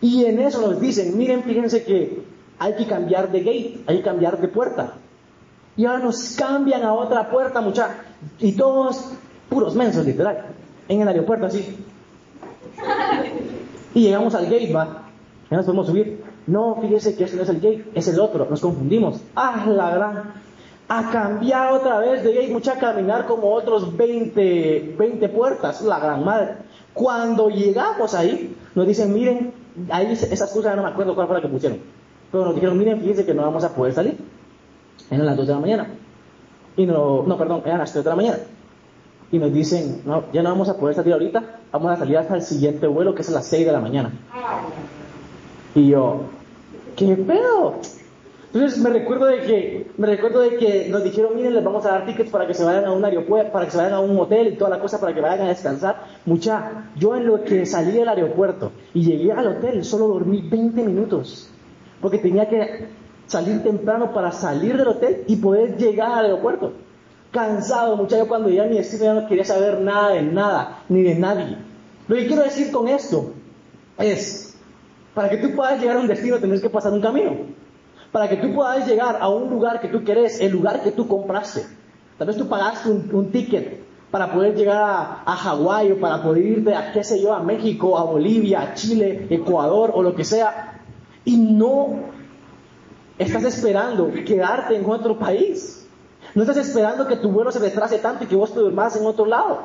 Y 0.02 0.26
en 0.26 0.40
eso 0.40 0.60
nos 0.60 0.78
dicen, 0.78 1.16
miren, 1.16 1.42
fíjense 1.42 1.84
que 1.84 2.22
hay 2.58 2.74
que 2.74 2.86
cambiar 2.86 3.32
de 3.32 3.38
gate, 3.38 3.80
hay 3.86 3.96
que 3.96 4.02
cambiar 4.02 4.38
de 4.38 4.48
puerta. 4.48 4.92
Y 5.74 5.86
ahora 5.86 6.00
nos 6.00 6.36
cambian 6.36 6.82
a 6.82 6.92
otra 6.92 7.30
puerta, 7.30 7.62
muchachos, 7.62 7.96
y 8.40 8.52
todos 8.52 9.10
puros 9.48 9.74
mensos, 9.74 10.04
literal, 10.04 10.48
en 10.86 11.00
el 11.00 11.08
aeropuerto 11.08 11.46
así. 11.46 11.78
Y 13.94 14.02
llegamos 14.02 14.34
al 14.34 14.44
gate, 14.44 14.70
va, 14.70 15.04
ya 15.50 15.56
nos 15.56 15.64
podemos 15.64 15.86
subir. 15.86 16.29
No, 16.46 16.76
fíjese 16.80 17.14
que 17.16 17.24
ese 17.24 17.36
no 17.36 17.42
es 17.42 17.48
el 17.48 17.60
gate, 17.60 17.90
es 17.94 18.08
el 18.08 18.18
otro, 18.18 18.46
nos 18.48 18.60
confundimos. 18.60 19.20
Ah, 19.36 19.66
la 19.68 19.90
gran. 19.90 20.32
A 20.88 21.10
cambiar 21.12 21.72
otra 21.72 22.00
vez 22.00 22.24
de 22.24 22.34
gate, 22.34 22.52
mucha 22.52 22.78
caminar 22.78 23.26
como 23.26 23.52
otros 23.52 23.96
20, 23.96 24.96
20 24.98 25.28
puertas, 25.28 25.82
la 25.82 26.00
gran 26.00 26.24
madre. 26.24 26.54
Cuando 26.92 27.48
llegamos 27.48 28.14
ahí, 28.14 28.56
nos 28.74 28.86
dicen, 28.86 29.14
miren, 29.14 29.52
ahí 29.90 30.12
esa 30.12 30.44
excusa 30.44 30.74
no 30.74 30.82
me 30.82 30.88
acuerdo 30.88 31.14
cuál 31.14 31.28
fue 31.28 31.36
la 31.36 31.42
que 31.42 31.48
pusieron. 31.48 31.78
Pero 32.32 32.44
nos 32.44 32.54
dijeron, 32.54 32.76
miren, 32.76 33.00
fíjense 33.00 33.24
que 33.24 33.34
no 33.34 33.42
vamos 33.42 33.62
a 33.62 33.74
poder 33.74 33.92
salir. 33.92 34.16
Eran 35.10 35.26
las 35.26 35.36
2 35.36 35.46
de 35.46 35.52
la 35.52 35.60
mañana. 35.60 35.86
Y 36.76 36.86
no, 36.86 37.22
no, 37.24 37.36
perdón, 37.38 37.62
eran 37.64 37.78
las 37.78 37.92
3 37.92 38.04
de 38.04 38.10
la 38.10 38.16
mañana. 38.16 38.38
y 39.32 39.38
nos 39.38 39.52
dicen, 39.52 40.02
no, 40.04 40.24
ya 40.32 40.42
no 40.42 40.50
vamos 40.50 40.68
a 40.68 40.76
poder 40.76 40.96
salir 40.96 41.12
ahorita, 41.12 41.42
vamos 41.70 41.92
a 41.92 41.96
salir 41.96 42.18
hasta 42.18 42.34
el 42.34 42.42
siguiente 42.42 42.86
vuelo 42.88 43.14
que 43.14 43.22
es 43.22 43.28
a 43.28 43.32
las 43.32 43.46
6 43.46 43.64
de 43.64 43.72
la 43.72 43.80
mañana. 43.80 44.10
Y 45.74 45.88
yo, 45.88 46.22
¿qué 46.96 47.16
pedo? 47.16 47.76
Entonces 48.52 48.80
me 48.80 48.90
recuerdo 48.90 49.26
de 49.26 49.40
que, 49.42 49.90
me 49.96 50.08
recuerdo 50.08 50.40
de 50.40 50.56
que 50.56 50.88
nos 50.88 51.04
dijeron, 51.04 51.36
miren, 51.36 51.54
les 51.54 51.62
vamos 51.62 51.86
a 51.86 51.90
dar 51.90 52.06
tickets 52.06 52.30
para 52.30 52.48
que 52.48 52.54
se 52.54 52.64
vayan 52.64 52.84
a 52.84 52.90
un 52.90 53.04
aeropuerto, 53.04 53.52
para 53.52 53.66
que 53.66 53.70
se 53.70 53.76
vayan 53.76 53.92
a 53.92 54.00
un 54.00 54.18
hotel 54.18 54.48
y 54.48 54.56
toda 54.56 54.70
la 54.70 54.80
cosa 54.80 54.98
para 54.98 55.14
que 55.14 55.20
vayan 55.20 55.46
a 55.46 55.50
descansar. 55.50 56.04
Mucha, 56.26 56.90
yo 56.96 57.14
en 57.14 57.26
lo 57.26 57.44
que 57.44 57.64
salí 57.64 57.92
del 57.92 58.08
aeropuerto 58.08 58.72
y 58.92 59.04
llegué 59.04 59.30
al 59.30 59.46
hotel 59.46 59.84
solo 59.84 60.08
dormí 60.08 60.42
20 60.42 60.82
minutos, 60.82 61.48
porque 62.00 62.18
tenía 62.18 62.48
que 62.48 62.88
salir 63.26 63.62
temprano 63.62 64.12
para 64.12 64.32
salir 64.32 64.76
del 64.76 64.88
hotel 64.88 65.22
y 65.28 65.36
poder 65.36 65.76
llegar 65.76 66.10
al 66.10 66.24
aeropuerto. 66.24 66.72
Cansado, 67.30 67.96
muchacho, 67.96 68.26
cuando 68.26 68.48
llegué 68.48 68.62
a 68.62 68.66
mi 68.66 68.78
destino 68.78 69.04
ya 69.04 69.14
no 69.14 69.28
quería 69.28 69.44
saber 69.44 69.80
nada 69.80 70.08
de 70.14 70.22
nada, 70.22 70.82
ni 70.88 71.04
de 71.04 71.14
nadie. 71.14 71.56
Lo 72.08 72.16
que 72.16 72.26
quiero 72.26 72.42
decir 72.42 72.72
con 72.72 72.88
esto 72.88 73.30
es, 73.96 74.49
para 75.14 75.28
que 75.28 75.38
tú 75.38 75.54
puedas 75.54 75.80
llegar 75.80 75.96
a 75.96 76.00
un 76.00 76.06
destino 76.06 76.38
tienes 76.38 76.60
que 76.60 76.70
pasar 76.70 76.92
un 76.92 77.00
camino 77.00 77.36
para 78.12 78.28
que 78.28 78.36
tú 78.36 78.52
puedas 78.52 78.86
llegar 78.86 79.18
a 79.20 79.28
un 79.28 79.50
lugar 79.50 79.80
que 79.80 79.88
tú 79.88 80.04
querés, 80.04 80.40
el 80.40 80.52
lugar 80.52 80.82
que 80.82 80.90
tú 80.90 81.06
compraste. 81.06 81.66
Tal 82.18 82.26
vez 82.26 82.36
tú 82.36 82.48
pagaste 82.48 82.90
un, 82.90 83.30
ticket 83.30 83.80
para 84.10 84.32
poder 84.32 84.56
llegar 84.56 84.78
a, 84.78 85.22
a 85.24 85.36
Hawái 85.36 85.92
o 85.92 86.00
para 86.00 86.22
poder 86.22 86.44
irte 86.44 86.74
a, 86.74 86.92
qué 86.92 87.04
sé 87.04 87.22
yo, 87.22 87.32
a 87.32 87.42
México, 87.42 87.96
a 87.96 88.04
Bolivia, 88.04 88.62
a 88.62 88.74
Chile, 88.74 89.26
Ecuador 89.30 89.92
o 89.94 90.02
lo 90.02 90.14
que 90.14 90.24
sea, 90.24 90.80
y 91.24 91.36
no 91.36 92.00
estás 93.18 93.44
esperando 93.44 94.10
quedarte 94.26 94.76
en 94.76 94.84
otro 94.90 95.18
país. 95.18 95.88
No 96.34 96.42
estás 96.42 96.58
esperando 96.58 97.06
que 97.06 97.16
tu 97.16 97.30
vuelo 97.30 97.50
se 97.50 97.58
retrase 97.58 97.98
tanto 97.98 98.24
y 98.24 98.26
que 98.26 98.36
vos 98.36 98.52
te 98.52 98.60
duermas 98.60 98.96
en 98.96 99.06
otro 99.06 99.26
lado. 99.26 99.62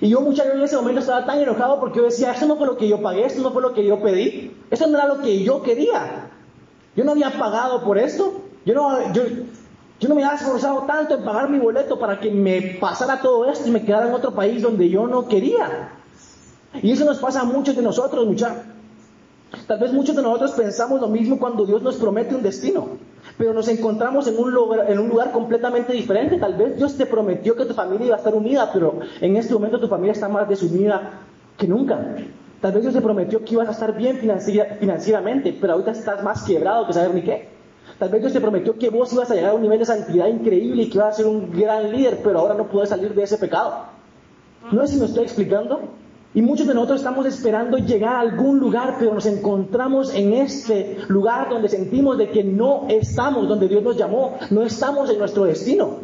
Y 0.00 0.08
yo 0.08 0.20
muchas 0.20 0.46
en 0.46 0.60
ese 0.60 0.76
momento 0.76 1.00
estaba 1.00 1.24
tan 1.24 1.38
enojado 1.38 1.80
porque 1.80 1.98
yo 1.98 2.04
decía, 2.04 2.32
esto 2.32 2.46
no 2.46 2.56
fue 2.56 2.66
lo 2.66 2.76
que 2.76 2.88
yo 2.88 3.00
pagué, 3.00 3.26
esto 3.26 3.42
no 3.42 3.52
fue 3.52 3.62
lo 3.62 3.72
que 3.72 3.84
yo 3.84 4.00
pedí, 4.02 4.56
esto 4.70 4.86
no 4.86 4.98
era 4.98 5.06
lo 5.06 5.20
que 5.20 5.42
yo 5.42 5.62
quería. 5.62 6.30
Yo 6.96 7.04
no 7.04 7.12
había 7.12 7.30
pagado 7.38 7.82
por 7.82 7.98
esto. 7.98 8.42
Yo 8.64 8.74
no, 8.74 9.12
yo, 9.12 9.22
yo 10.00 10.08
no 10.08 10.14
me 10.14 10.24
había 10.24 10.36
esforzado 10.36 10.82
tanto 10.82 11.14
en 11.14 11.24
pagar 11.24 11.50
mi 11.50 11.58
boleto 11.58 11.98
para 11.98 12.18
que 12.18 12.30
me 12.30 12.76
pasara 12.80 13.20
todo 13.20 13.48
esto 13.50 13.68
y 13.68 13.70
me 13.70 13.84
quedara 13.84 14.08
en 14.08 14.14
otro 14.14 14.34
país 14.34 14.62
donde 14.62 14.88
yo 14.88 15.06
no 15.06 15.28
quería. 15.28 15.90
Y 16.82 16.90
eso 16.90 17.04
nos 17.04 17.18
pasa 17.18 17.42
a 17.42 17.44
muchos 17.44 17.76
de 17.76 17.82
nosotros, 17.82 18.26
muchachos. 18.26 18.62
Tal 19.66 19.78
vez 19.78 19.92
muchos 19.92 20.16
de 20.16 20.22
nosotros 20.22 20.52
pensamos 20.52 21.00
lo 21.00 21.08
mismo 21.08 21.38
cuando 21.38 21.64
Dios 21.64 21.82
nos 21.82 21.96
promete 21.96 22.34
un 22.34 22.42
destino, 22.42 22.88
pero 23.36 23.52
nos 23.52 23.68
encontramos 23.68 24.26
en 24.28 24.38
un, 24.38 24.52
lugar, 24.52 24.90
en 24.90 24.98
un 24.98 25.08
lugar 25.08 25.32
completamente 25.32 25.92
diferente. 25.92 26.38
Tal 26.38 26.54
vez 26.54 26.76
Dios 26.76 26.96
te 26.96 27.06
prometió 27.06 27.56
que 27.56 27.64
tu 27.64 27.74
familia 27.74 28.06
iba 28.06 28.14
a 28.14 28.18
estar 28.18 28.34
unida, 28.34 28.70
pero 28.72 29.00
en 29.20 29.36
este 29.36 29.54
momento 29.54 29.80
tu 29.80 29.88
familia 29.88 30.12
está 30.12 30.28
más 30.28 30.48
desunida 30.48 31.20
que 31.56 31.66
nunca. 31.66 32.16
Tal 32.60 32.72
vez 32.72 32.82
Dios 32.82 32.94
te 32.94 33.00
prometió 33.00 33.44
que 33.44 33.54
ibas 33.54 33.68
a 33.68 33.72
estar 33.72 33.96
bien 33.96 34.18
financieramente, 34.18 35.56
pero 35.60 35.74
ahorita 35.74 35.90
estás 35.90 36.22
más 36.22 36.44
quebrado 36.44 36.86
que 36.86 36.92
saber 36.92 37.14
ni 37.14 37.22
qué. 37.22 37.48
Tal 37.98 38.08
vez 38.08 38.20
Dios 38.20 38.32
te 38.32 38.40
prometió 38.40 38.78
que 38.78 38.88
vos 38.88 39.12
ibas 39.12 39.30
a 39.30 39.34
llegar 39.34 39.50
a 39.50 39.54
un 39.54 39.62
nivel 39.62 39.78
de 39.78 39.84
santidad 39.84 40.26
increíble 40.28 40.82
y 40.82 40.90
que 40.90 40.98
ibas 40.98 41.14
a 41.14 41.16
ser 41.16 41.26
un 41.26 41.50
gran 41.52 41.92
líder, 41.92 42.20
pero 42.22 42.38
ahora 42.38 42.54
no 42.54 42.68
puedes 42.68 42.88
salir 42.88 43.14
de 43.14 43.22
ese 43.22 43.38
pecado. 43.38 43.86
¿No 44.72 44.86
sé 44.86 44.94
si 44.94 45.00
me 45.00 45.06
estoy 45.06 45.24
explicando? 45.24 45.80
Y 46.34 46.42
muchos 46.42 46.66
de 46.66 46.74
nosotros 46.74 46.98
estamos 46.98 47.26
esperando 47.26 47.78
llegar 47.78 48.16
a 48.16 48.20
algún 48.20 48.58
lugar, 48.58 48.96
pero 48.98 49.14
nos 49.14 49.24
encontramos 49.26 50.12
en 50.12 50.32
este 50.32 50.98
lugar 51.06 51.48
donde 51.48 51.68
sentimos 51.68 52.18
de 52.18 52.28
que 52.30 52.42
no 52.42 52.86
estamos 52.88 53.48
donde 53.48 53.68
Dios 53.68 53.84
nos 53.84 53.96
llamó, 53.96 54.36
no 54.50 54.62
estamos 54.62 55.08
en 55.10 55.18
nuestro 55.18 55.44
destino. 55.44 55.98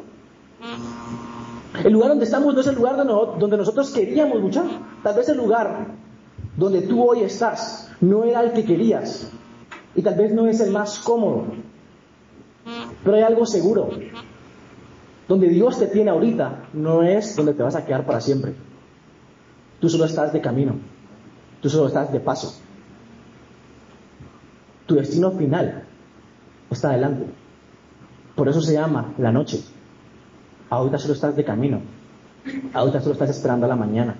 El 1.82 1.92
lugar 1.92 2.10
donde 2.10 2.26
estamos 2.26 2.54
no 2.54 2.60
es 2.60 2.66
el 2.68 2.76
lugar 2.76 2.96
donde 2.96 3.56
nosotros 3.56 3.90
queríamos 3.90 4.40
luchar. 4.40 4.66
Tal 5.02 5.16
vez 5.16 5.28
el 5.28 5.37
lugar 5.37 5.88
donde 6.56 6.82
tú 6.82 7.02
hoy 7.02 7.22
estás 7.22 7.90
no 8.00 8.22
era 8.22 8.42
el 8.42 8.52
que 8.52 8.64
querías 8.64 9.28
y 9.96 10.02
tal 10.02 10.14
vez 10.14 10.32
no 10.32 10.46
es 10.46 10.60
el 10.60 10.70
más 10.70 11.00
cómodo, 11.00 11.46
pero 13.02 13.16
hay 13.16 13.22
algo 13.22 13.46
seguro. 13.46 13.90
Donde 15.26 15.49
Dios 15.49 15.78
te 15.78 15.87
tiene 15.87 16.10
ahorita 16.10 16.68
no 16.72 17.02
es 17.02 17.34
donde 17.34 17.54
te 17.54 17.62
vas 17.62 17.75
a 17.75 17.84
quedar 17.84 18.04
para 18.04 18.20
siempre. 18.20 18.54
Tú 19.80 19.88
solo 19.88 20.04
estás 20.04 20.32
de 20.32 20.40
camino, 20.40 20.75
tú 21.60 21.70
solo 21.70 21.88
estás 21.88 22.12
de 22.12 22.20
paso. 22.20 22.54
Tu 24.87 24.96
destino 24.96 25.30
final 25.32 25.84
está 26.70 26.90
adelante. 26.90 27.26
Por 28.34 28.49
eso 28.49 28.60
se 28.60 28.75
llama 28.75 29.14
la 29.18 29.32
noche. 29.32 29.62
Ahorita 30.68 30.99
solo 30.99 31.14
estás 31.14 31.34
de 31.37 31.44
camino. 31.44 31.80
Ahorita 32.75 33.00
solo 33.00 33.12
estás 33.12 33.30
esperando 33.30 33.66
a 33.66 33.68
la 33.68 33.76
mañana. 33.76 34.16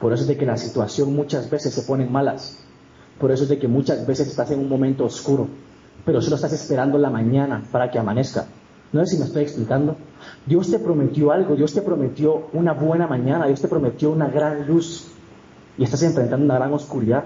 Por 0.00 0.12
eso 0.12 0.22
es 0.22 0.28
de 0.28 0.36
que 0.36 0.46
la 0.46 0.56
situación 0.56 1.14
muchas 1.14 1.50
veces 1.50 1.74
se 1.74 1.82
pone 1.82 2.06
malas. 2.06 2.58
Por 3.18 3.30
eso 3.30 3.42
es 3.42 3.48
de 3.50 3.58
que 3.58 3.68
muchas 3.68 4.06
veces 4.06 4.28
estás 4.28 4.50
en 4.50 4.60
un 4.60 4.68
momento 4.68 5.04
oscuro. 5.04 5.48
Pero 6.04 6.22
solo 6.22 6.36
estás 6.36 6.52
esperando 6.52 6.96
la 6.96 7.10
mañana 7.10 7.62
para 7.70 7.90
que 7.90 7.98
amanezca. 7.98 8.46
No 8.92 9.04
sé 9.04 9.14
si 9.14 9.18
me 9.18 9.26
estoy 9.26 9.42
explicando. 9.42 9.96
Dios 10.46 10.70
te 10.70 10.78
prometió 10.78 11.32
algo, 11.32 11.56
Dios 11.56 11.72
te 11.72 11.82
prometió 11.82 12.48
una 12.52 12.72
buena 12.72 13.06
mañana, 13.06 13.46
Dios 13.46 13.60
te 13.60 13.68
prometió 13.68 14.10
una 14.10 14.28
gran 14.28 14.66
luz. 14.66 15.08
Y 15.78 15.84
estás 15.84 16.02
enfrentando 16.02 16.44
una 16.44 16.56
gran 16.56 16.72
oscuridad. 16.72 17.24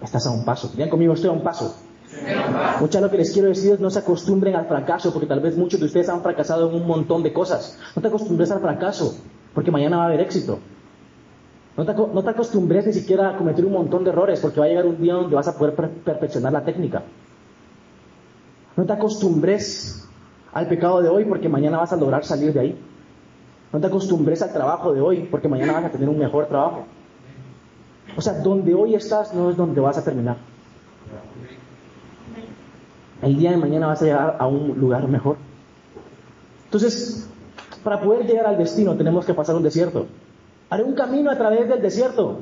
Estás 0.00 0.26
a 0.26 0.30
un 0.30 0.44
paso. 0.44 0.72
Vean 0.76 0.90
conmigo, 0.90 1.14
estoy 1.14 1.30
a 1.30 1.32
un 1.32 1.42
paso. 1.42 1.74
Muchas 2.80 3.02
lo 3.02 3.10
que 3.10 3.18
les 3.18 3.32
quiero 3.32 3.48
decir 3.48 3.72
es 3.72 3.80
no 3.80 3.90
se 3.90 3.98
acostumbren 3.98 4.54
al 4.54 4.66
fracaso, 4.66 5.12
porque 5.12 5.26
tal 5.26 5.40
vez 5.40 5.56
muchos 5.56 5.80
de 5.80 5.86
ustedes 5.86 6.08
han 6.08 6.22
fracasado 6.22 6.68
en 6.68 6.76
un 6.76 6.86
montón 6.86 7.22
de 7.22 7.32
cosas. 7.32 7.78
No 7.94 8.02
te 8.02 8.08
acostumbres 8.08 8.50
al 8.50 8.60
fracaso, 8.60 9.16
porque 9.54 9.70
mañana 9.70 9.98
va 9.98 10.04
a 10.04 10.06
haber 10.06 10.20
éxito. 10.20 10.58
No 11.78 11.84
te, 11.84 12.30
acostumbres 12.30 12.86
ni 12.86 12.92
siquiera 12.92 13.30
a 13.30 13.36
cometer 13.36 13.64
un 13.64 13.72
montón 13.72 14.02
de 14.02 14.10
errores 14.10 14.40
porque 14.40 14.58
va 14.58 14.66
a 14.66 14.68
llegar 14.68 14.84
un 14.84 15.00
día 15.00 15.14
donde 15.14 15.36
vas 15.36 15.46
a 15.46 15.56
poder 15.56 15.74
perfeccionar 15.76 16.52
la 16.52 16.64
técnica. 16.64 17.04
No 18.76 18.84
te 18.84 18.92
acostumbres 18.92 20.07
al 20.52 20.66
pecado 20.68 21.02
de 21.02 21.08
hoy 21.08 21.24
porque 21.24 21.48
mañana 21.48 21.78
vas 21.78 21.92
a 21.92 21.96
lograr 21.96 22.24
salir 22.24 22.52
de 22.52 22.60
ahí. 22.60 22.78
No 23.72 23.80
te 23.80 23.86
acostumbres 23.86 24.42
al 24.42 24.52
trabajo 24.52 24.92
de 24.92 25.00
hoy 25.00 25.28
porque 25.30 25.48
mañana 25.48 25.74
vas 25.74 25.84
a 25.84 25.90
tener 25.90 26.08
un 26.08 26.18
mejor 26.18 26.46
trabajo. 26.46 26.84
O 28.16 28.20
sea, 28.20 28.34
donde 28.34 28.74
hoy 28.74 28.94
estás 28.94 29.34
no 29.34 29.50
es 29.50 29.56
donde 29.56 29.80
vas 29.80 29.98
a 29.98 30.04
terminar. 30.04 30.36
El 33.20 33.36
día 33.36 33.50
de 33.50 33.56
mañana 33.56 33.88
vas 33.88 34.00
a 34.02 34.04
llegar 34.04 34.36
a 34.38 34.46
un 34.46 34.78
lugar 34.78 35.06
mejor. 35.08 35.36
Entonces, 36.64 37.28
para 37.84 38.00
poder 38.00 38.26
llegar 38.26 38.46
al 38.46 38.58
destino 38.58 38.96
tenemos 38.96 39.26
que 39.26 39.34
pasar 39.34 39.56
un 39.56 39.62
desierto. 39.62 40.06
Haré 40.70 40.84
un 40.84 40.94
camino 40.94 41.30
a 41.30 41.36
través 41.36 41.68
del 41.68 41.82
desierto. 41.82 42.40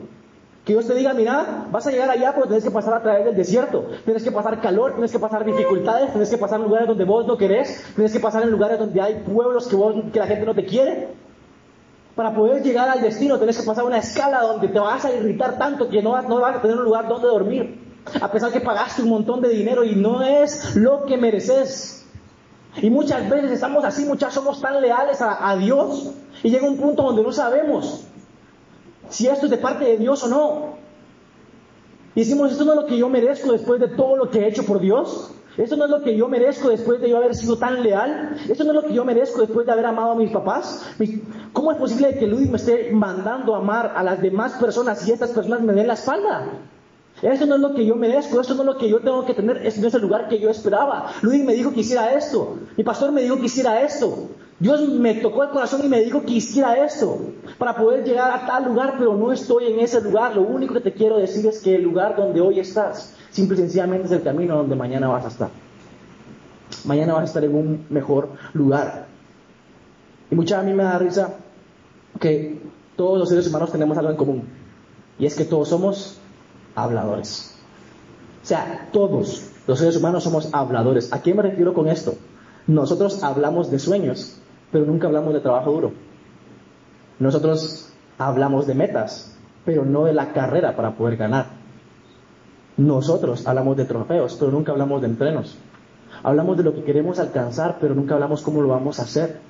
Que 0.66 0.72
Dios 0.72 0.88
te 0.88 0.94
diga, 0.94 1.14
mira, 1.14 1.68
vas 1.70 1.86
a 1.86 1.92
llegar 1.92 2.10
allá, 2.10 2.32
pero 2.34 2.46
tienes 2.46 2.64
que 2.64 2.72
pasar 2.72 2.94
a 2.94 3.00
través 3.00 3.24
del 3.24 3.36
desierto. 3.36 3.86
Tienes 4.04 4.24
que 4.24 4.32
pasar 4.32 4.60
calor, 4.60 4.94
tienes 4.94 5.12
que 5.12 5.20
pasar 5.20 5.44
dificultades, 5.44 6.10
tienes 6.10 6.28
que 6.28 6.38
pasar 6.38 6.58
en 6.58 6.66
lugares 6.66 6.88
donde 6.88 7.04
vos 7.04 7.24
no 7.24 7.36
querés, 7.36 7.84
tienes 7.94 8.12
que 8.12 8.18
pasar 8.18 8.42
en 8.42 8.50
lugares 8.50 8.76
donde 8.76 9.00
hay 9.00 9.22
pueblos 9.24 9.68
que, 9.68 9.76
vos, 9.76 9.94
que 10.12 10.18
la 10.18 10.26
gente 10.26 10.44
no 10.44 10.56
te 10.56 10.66
quiere. 10.66 11.14
Para 12.16 12.34
poder 12.34 12.64
llegar 12.64 12.88
al 12.88 13.00
destino 13.00 13.36
tienes 13.36 13.56
que 13.60 13.64
pasar 13.64 13.84
una 13.84 13.98
escala 13.98 14.40
donde 14.40 14.66
te 14.66 14.80
vas 14.80 15.04
a 15.04 15.14
irritar 15.14 15.56
tanto 15.56 15.88
que 15.88 16.02
no, 16.02 16.20
no 16.22 16.40
vas 16.40 16.56
a 16.56 16.62
tener 16.62 16.76
un 16.76 16.84
lugar 16.84 17.06
donde 17.06 17.28
dormir. 17.28 18.02
A 18.20 18.32
pesar 18.32 18.50
que 18.50 18.58
pagaste 18.58 19.02
un 19.02 19.10
montón 19.10 19.40
de 19.42 19.50
dinero 19.50 19.84
y 19.84 19.94
no 19.94 20.20
es 20.20 20.74
lo 20.74 21.04
que 21.04 21.16
mereces. 21.16 22.08
Y 22.82 22.90
muchas 22.90 23.30
veces 23.30 23.52
estamos 23.52 23.84
así, 23.84 24.04
muchas 24.04 24.34
somos 24.34 24.60
tan 24.60 24.82
leales 24.82 25.22
a, 25.22 25.48
a 25.48 25.56
Dios 25.56 26.10
y 26.42 26.50
llega 26.50 26.66
un 26.66 26.76
punto 26.76 27.04
donde 27.04 27.22
no 27.22 27.30
sabemos 27.30 28.08
si 29.08 29.26
esto 29.28 29.46
es 29.46 29.50
de 29.50 29.58
parte 29.58 29.84
de 29.84 29.96
Dios 29.98 30.22
o 30.24 30.28
no. 30.28 30.76
Y 32.14 32.20
decimos, 32.20 32.50
esto 32.50 32.64
no 32.64 32.72
es 32.72 32.80
lo 32.80 32.86
que 32.86 32.96
yo 32.96 33.08
merezco 33.08 33.52
después 33.52 33.80
de 33.80 33.88
todo 33.88 34.16
lo 34.16 34.30
que 34.30 34.40
he 34.40 34.48
hecho 34.48 34.64
por 34.64 34.80
Dios. 34.80 35.32
Esto 35.56 35.76
no 35.76 35.84
es 35.84 35.90
lo 35.90 36.02
que 36.02 36.16
yo 36.16 36.28
merezco 36.28 36.68
después 36.68 37.00
de 37.00 37.10
yo 37.10 37.16
haber 37.16 37.34
sido 37.34 37.56
tan 37.56 37.82
leal. 37.82 38.36
Esto 38.48 38.64
no 38.64 38.70
es 38.70 38.76
lo 38.76 38.88
que 38.88 38.94
yo 38.94 39.04
merezco 39.04 39.40
después 39.40 39.66
de 39.66 39.72
haber 39.72 39.86
amado 39.86 40.12
a 40.12 40.14
mis 40.14 40.30
papás. 40.30 40.86
¿Cómo 41.52 41.72
es 41.72 41.78
posible 41.78 42.18
que 42.18 42.26
Luis 42.26 42.48
me 42.48 42.56
esté 42.56 42.90
mandando 42.92 43.54
a 43.54 43.58
amar 43.58 43.92
a 43.96 44.02
las 44.02 44.20
demás 44.20 44.52
personas 44.54 45.06
y 45.08 45.12
estas 45.12 45.30
personas 45.30 45.62
me 45.62 45.72
den 45.72 45.86
la 45.86 45.94
espalda? 45.94 46.52
Esto 47.22 47.46
no 47.46 47.54
es 47.54 47.60
lo 47.62 47.74
que 47.74 47.86
yo 47.86 47.96
merezco, 47.96 48.40
esto 48.40 48.54
no 48.54 48.62
es 48.62 48.66
lo 48.66 48.76
que 48.76 48.90
yo 48.90 49.00
tengo 49.00 49.24
que 49.24 49.32
tener, 49.32 49.66
este 49.66 49.80
no 49.80 49.88
es 49.88 49.94
el 49.94 50.02
lugar 50.02 50.28
que 50.28 50.38
yo 50.38 50.50
esperaba. 50.50 51.12
Luis 51.22 51.42
me 51.42 51.54
dijo 51.54 51.72
que 51.72 51.80
hiciera 51.80 52.12
esto, 52.12 52.58
mi 52.76 52.84
pastor 52.84 53.10
me 53.12 53.22
dijo 53.22 53.36
que 53.36 53.46
hiciera 53.46 53.80
esto. 53.80 54.28
Dios 54.58 54.88
me 54.88 55.14
tocó 55.14 55.44
el 55.44 55.50
corazón 55.50 55.82
y 55.84 55.88
me 55.88 56.00
dijo 56.00 56.22
que 56.22 56.32
hiciera 56.32 56.82
esto 56.82 57.20
para 57.58 57.76
poder 57.76 58.04
llegar 58.04 58.30
a 58.30 58.46
tal 58.46 58.64
lugar, 58.64 58.94
pero 58.98 59.14
no 59.14 59.30
estoy 59.30 59.66
en 59.66 59.80
ese 59.80 60.00
lugar. 60.00 60.34
Lo 60.34 60.42
único 60.42 60.72
que 60.72 60.80
te 60.80 60.92
quiero 60.92 61.18
decir 61.18 61.46
es 61.46 61.60
que 61.60 61.74
el 61.74 61.82
lugar 61.82 62.16
donde 62.16 62.40
hoy 62.40 62.60
estás, 62.60 63.14
simple 63.30 63.56
y 63.56 63.60
sencillamente 63.60 64.06
es 64.06 64.12
el 64.12 64.22
camino 64.22 64.56
donde 64.56 64.74
mañana 64.74 65.08
vas 65.08 65.26
a 65.26 65.28
estar. 65.28 65.50
Mañana 66.86 67.12
vas 67.12 67.22
a 67.22 67.26
estar 67.26 67.44
en 67.44 67.54
un 67.54 67.86
mejor 67.90 68.30
lugar. 68.54 69.06
Y 70.30 70.34
mucha 70.34 70.58
a 70.58 70.62
mí 70.62 70.72
me 70.72 70.84
da 70.84 70.98
risa 70.98 71.34
que 72.18 72.62
todos 72.96 73.18
los 73.18 73.28
seres 73.28 73.46
humanos 73.46 73.70
tenemos 73.70 73.98
algo 73.98 74.10
en 74.10 74.16
común. 74.16 74.48
Y 75.18 75.26
es 75.26 75.34
que 75.34 75.44
todos 75.44 75.68
somos 75.68 76.18
habladores. 76.74 77.54
O 78.42 78.46
sea, 78.46 78.88
todos 78.90 79.50
los 79.66 79.78
seres 79.78 79.96
humanos 79.96 80.24
somos 80.24 80.48
habladores. 80.52 81.12
¿A 81.12 81.20
qué 81.20 81.34
me 81.34 81.42
refiero 81.42 81.74
con 81.74 81.88
esto? 81.88 82.14
Nosotros 82.66 83.22
hablamos 83.22 83.70
de 83.70 83.78
sueños, 83.78 84.38
pero 84.70 84.84
nunca 84.84 85.06
hablamos 85.06 85.34
de 85.34 85.40
trabajo 85.40 85.72
duro. 85.72 85.92
Nosotros 87.18 87.92
hablamos 88.18 88.66
de 88.66 88.74
metas, 88.74 89.36
pero 89.64 89.84
no 89.84 90.04
de 90.04 90.12
la 90.12 90.32
carrera 90.32 90.76
para 90.76 90.92
poder 90.92 91.16
ganar. 91.16 91.46
Nosotros 92.76 93.46
hablamos 93.46 93.76
de 93.76 93.86
trofeos, 93.86 94.36
pero 94.38 94.50
nunca 94.50 94.72
hablamos 94.72 95.00
de 95.00 95.08
entrenos. 95.08 95.56
Hablamos 96.22 96.56
de 96.56 96.62
lo 96.62 96.74
que 96.74 96.84
queremos 96.84 97.18
alcanzar, 97.18 97.78
pero 97.80 97.94
nunca 97.94 98.14
hablamos 98.14 98.42
cómo 98.42 98.60
lo 98.60 98.68
vamos 98.68 99.00
a 99.00 99.02
hacer. 99.02 99.40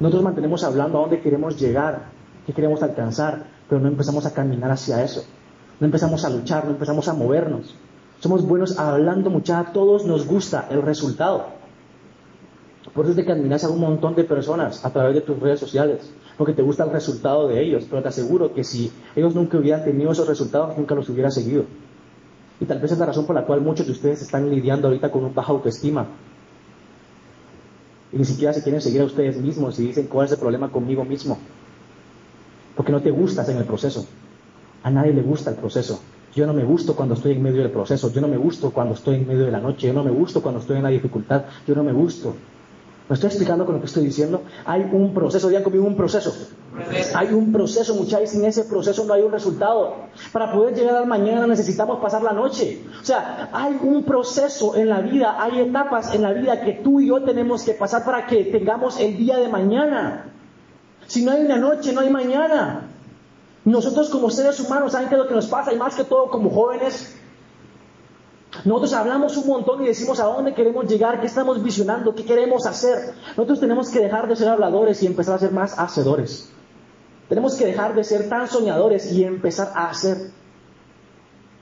Nosotros 0.00 0.24
mantenemos 0.24 0.64
hablando 0.64 0.98
a 0.98 1.00
dónde 1.02 1.20
queremos 1.20 1.58
llegar, 1.58 2.04
qué 2.46 2.52
queremos 2.52 2.82
alcanzar, 2.82 3.44
pero 3.68 3.80
no 3.80 3.88
empezamos 3.88 4.26
a 4.26 4.32
caminar 4.32 4.70
hacia 4.70 5.02
eso. 5.02 5.24
No 5.78 5.86
empezamos 5.86 6.24
a 6.24 6.30
luchar, 6.30 6.64
no 6.64 6.70
empezamos 6.70 7.08
a 7.08 7.12
movernos. 7.12 7.74
Somos 8.20 8.46
buenos 8.46 8.78
hablando 8.78 9.28
mucha, 9.28 9.60
a 9.60 9.72
todos 9.72 10.06
nos 10.06 10.26
gusta 10.26 10.66
el 10.70 10.82
resultado. 10.82 11.55
Por 12.94 13.04
eso 13.04 13.10
es 13.10 13.16
de 13.16 13.24
que 13.24 13.32
admiras 13.32 13.64
a 13.64 13.68
un 13.68 13.80
montón 13.80 14.14
de 14.14 14.24
personas 14.24 14.84
a 14.84 14.92
través 14.92 15.14
de 15.14 15.20
tus 15.20 15.38
redes 15.38 15.60
sociales, 15.60 16.10
porque 16.38 16.52
te 16.52 16.62
gusta 16.62 16.84
el 16.84 16.90
resultado 16.90 17.48
de 17.48 17.62
ellos, 17.62 17.86
pero 17.88 18.02
te 18.02 18.08
aseguro 18.08 18.54
que 18.54 18.64
si 18.64 18.90
ellos 19.14 19.34
nunca 19.34 19.58
hubieran 19.58 19.84
tenido 19.84 20.12
esos 20.12 20.28
resultados, 20.28 20.76
nunca 20.76 20.94
los 20.94 21.08
hubiera 21.08 21.30
seguido. 21.30 21.64
Y 22.60 22.64
tal 22.64 22.80
vez 22.80 22.92
es 22.92 22.98
la 22.98 23.06
razón 23.06 23.26
por 23.26 23.34
la 23.34 23.44
cual 23.44 23.60
muchos 23.60 23.86
de 23.86 23.92
ustedes 23.92 24.22
están 24.22 24.48
lidiando 24.50 24.88
ahorita 24.88 25.10
con 25.10 25.24
un 25.24 25.34
baja 25.34 25.52
autoestima. 25.52 26.06
Y 28.12 28.18
ni 28.18 28.24
siquiera 28.24 28.52
se 28.52 28.62
quieren 28.62 28.80
seguir 28.80 29.02
a 29.02 29.04
ustedes 29.04 29.36
mismos 29.36 29.78
y 29.78 29.88
dicen, 29.88 30.06
¿cuál 30.06 30.26
es 30.26 30.32
el 30.32 30.38
problema 30.38 30.70
conmigo 30.70 31.04
mismo? 31.04 31.38
Porque 32.74 32.92
no 32.92 33.02
te 33.02 33.10
gustas 33.10 33.48
en 33.48 33.58
el 33.58 33.64
proceso. 33.64 34.06
A 34.82 34.90
nadie 34.90 35.12
le 35.12 35.22
gusta 35.22 35.50
el 35.50 35.56
proceso. 35.56 36.00
Yo 36.34 36.46
no 36.46 36.52
me 36.52 36.64
gusto 36.64 36.94
cuando 36.94 37.14
estoy 37.14 37.32
en 37.32 37.42
medio 37.42 37.62
del 37.62 37.70
proceso. 37.70 38.12
Yo 38.12 38.20
no 38.20 38.28
me 38.28 38.36
gusto 38.36 38.70
cuando 38.70 38.94
estoy 38.94 39.16
en 39.16 39.26
medio 39.26 39.44
de 39.44 39.50
la 39.50 39.60
noche. 39.60 39.88
Yo 39.88 39.92
no 39.92 40.04
me 40.04 40.10
gusto 40.10 40.42
cuando 40.42 40.60
estoy 40.60 40.76
en 40.76 40.82
la 40.82 40.90
dificultad. 40.90 41.44
Yo 41.66 41.74
no 41.74 41.82
me 41.82 41.92
gusto. 41.92 42.36
¿Me 43.08 43.14
estoy 43.14 43.28
explicando 43.28 43.64
con 43.64 43.76
lo 43.76 43.80
que 43.80 43.86
estoy 43.86 44.04
diciendo? 44.04 44.42
Hay 44.64 44.88
un 44.92 45.14
proceso, 45.14 45.46
digan 45.48 45.62
conmigo 45.62 45.84
un 45.84 45.96
proceso. 45.96 46.34
Hay 47.14 47.32
un 47.32 47.52
proceso, 47.52 47.94
muchachos, 47.94 48.30
sin 48.30 48.44
ese 48.44 48.64
proceso 48.64 49.04
no 49.04 49.14
hay 49.14 49.22
un 49.22 49.30
resultado. 49.30 49.94
Para 50.32 50.52
poder 50.52 50.74
llegar 50.74 50.96
al 50.96 51.06
mañana 51.06 51.46
necesitamos 51.46 52.00
pasar 52.00 52.22
la 52.22 52.32
noche. 52.32 52.82
O 53.00 53.04
sea, 53.04 53.48
hay 53.52 53.78
un 53.80 54.02
proceso 54.02 54.74
en 54.74 54.88
la 54.88 55.00
vida, 55.02 55.36
hay 55.40 55.60
etapas 55.60 56.14
en 56.14 56.22
la 56.22 56.32
vida 56.32 56.60
que 56.62 56.72
tú 56.72 57.00
y 57.00 57.06
yo 57.06 57.22
tenemos 57.22 57.62
que 57.62 57.74
pasar 57.74 58.04
para 58.04 58.26
que 58.26 58.44
tengamos 58.44 58.98
el 58.98 59.16
día 59.16 59.36
de 59.36 59.48
mañana. 59.48 60.32
Si 61.06 61.24
no 61.24 61.30
hay 61.30 61.44
una 61.44 61.58
noche, 61.58 61.92
no 61.92 62.00
hay 62.00 62.10
mañana. 62.10 62.88
Nosotros 63.64 64.10
como 64.10 64.30
seres 64.30 64.58
humanos, 64.60 64.92
¿saben 64.92 65.08
qué 65.08 65.14
es 65.14 65.20
lo 65.20 65.28
que 65.28 65.34
nos 65.34 65.46
pasa? 65.46 65.72
Y 65.72 65.76
más 65.76 65.94
que 65.94 66.04
todo 66.04 66.28
como 66.28 66.50
jóvenes, 66.50 67.15
nosotros 68.64 68.92
hablamos 68.94 69.36
un 69.36 69.46
montón 69.46 69.82
y 69.82 69.86
decimos 69.86 70.20
a 70.20 70.24
dónde 70.24 70.54
queremos 70.54 70.86
llegar, 70.86 71.20
qué 71.20 71.26
estamos 71.26 71.62
visionando, 71.62 72.14
qué 72.14 72.24
queremos 72.24 72.66
hacer. 72.66 73.14
Nosotros 73.36 73.60
tenemos 73.60 73.90
que 73.90 74.00
dejar 74.00 74.28
de 74.28 74.36
ser 74.36 74.48
habladores 74.48 75.02
y 75.02 75.06
empezar 75.06 75.34
a 75.34 75.38
ser 75.38 75.52
más 75.52 75.78
hacedores. 75.78 76.50
Tenemos 77.28 77.56
que 77.56 77.66
dejar 77.66 77.94
de 77.94 78.04
ser 78.04 78.28
tan 78.28 78.48
soñadores 78.48 79.12
y 79.12 79.24
empezar 79.24 79.72
a 79.74 79.90
hacer. 79.90 80.30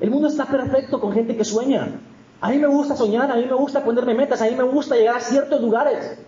El 0.01 0.11
mundo 0.11 0.29
está 0.29 0.45
perfecto 0.47 1.01
con 1.01 1.13
gente 1.13 1.37
que 1.37 1.45
sueña. 1.45 2.01
A 2.41 2.51
mí 2.51 2.59
me 2.59 2.67
gusta 2.67 2.97
soñar, 2.97 3.31
a 3.31 3.37
mí 3.37 3.47
me 3.47 3.55
gusta 3.55 3.83
ponerme 3.85 4.15
metas, 4.15 4.43
a 4.43 4.47
mí 4.47 4.55
me 4.55 4.65
gusta 4.65 4.97
llegar 4.97 5.17
a 5.17 5.21
ciertos 5.21 5.61
lugares. 5.61 6.19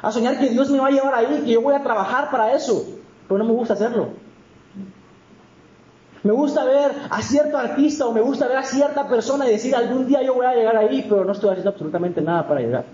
A 0.00 0.12
soñar 0.12 0.38
que 0.38 0.48
Dios 0.48 0.70
me 0.70 0.78
va 0.78 0.88
a 0.88 0.90
llevar 0.90 1.14
ahí, 1.14 1.42
que 1.44 1.52
yo 1.52 1.60
voy 1.60 1.74
a 1.74 1.82
trabajar 1.82 2.30
para 2.30 2.54
eso. 2.54 2.84
Pero 3.28 3.38
no 3.38 3.44
me 3.44 3.52
gusta 3.52 3.74
hacerlo. 3.74 4.10
Me 6.26 6.32
gusta 6.32 6.64
ver 6.64 6.90
a 7.08 7.22
cierto 7.22 7.56
artista 7.56 8.04
o 8.04 8.12
me 8.12 8.20
gusta 8.20 8.48
ver 8.48 8.56
a 8.56 8.64
cierta 8.64 9.06
persona 9.06 9.46
y 9.46 9.52
decir 9.52 9.76
algún 9.76 10.08
día 10.08 10.22
yo 10.22 10.34
voy 10.34 10.44
a 10.44 10.54
llegar 10.54 10.76
ahí, 10.76 11.06
pero 11.08 11.24
no 11.24 11.30
estoy 11.30 11.50
haciendo 11.50 11.70
absolutamente 11.70 12.20
nada 12.20 12.48
para 12.48 12.60
llegar. 12.60 12.84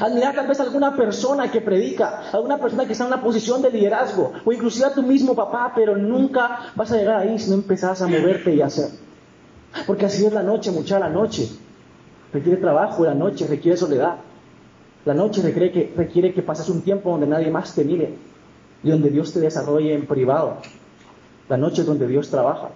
Admirar 0.00 0.34
tal 0.34 0.46
vez 0.46 0.58
a 0.58 0.62
alguna 0.62 0.96
persona 0.96 1.50
que 1.50 1.60
predica, 1.60 2.30
alguna 2.32 2.56
persona 2.56 2.86
que 2.86 2.92
está 2.92 3.04
en 3.04 3.12
una 3.12 3.20
posición 3.20 3.60
de 3.60 3.70
liderazgo, 3.70 4.32
o 4.42 4.52
inclusive 4.52 4.86
a 4.86 4.94
tu 4.94 5.02
mismo 5.02 5.34
papá, 5.34 5.72
pero 5.74 5.98
nunca 5.98 6.72
vas 6.76 6.92
a 6.92 6.96
llegar 6.96 7.16
ahí 7.16 7.38
si 7.38 7.50
no 7.50 7.56
empezás 7.56 8.00
a 8.00 8.06
moverte 8.06 8.54
y 8.54 8.62
a 8.62 8.66
hacer. 8.66 8.88
Porque 9.86 10.06
así 10.06 10.24
es 10.24 10.32
la 10.32 10.42
noche, 10.42 10.70
mucha 10.70 10.98
la 10.98 11.10
noche. 11.10 11.46
Requiere 12.32 12.56
trabajo, 12.58 13.04
la 13.04 13.14
noche 13.14 13.46
requiere 13.46 13.76
soledad. 13.76 14.16
La 15.04 15.12
noche 15.12 15.42
requiere 15.42 15.72
que, 15.72 15.92
requiere 15.94 16.32
que 16.32 16.40
pases 16.40 16.70
un 16.70 16.80
tiempo 16.80 17.10
donde 17.10 17.26
nadie 17.26 17.50
más 17.50 17.74
te 17.74 17.84
mire 17.84 18.14
y 18.82 18.90
donde 18.90 19.10
Dios 19.10 19.30
te 19.34 19.40
desarrolle 19.40 19.92
en 19.92 20.06
privado. 20.06 20.56
La 21.50 21.56
noche 21.56 21.82
donde 21.82 22.06
Dios 22.06 22.30
trabaja. 22.30 22.68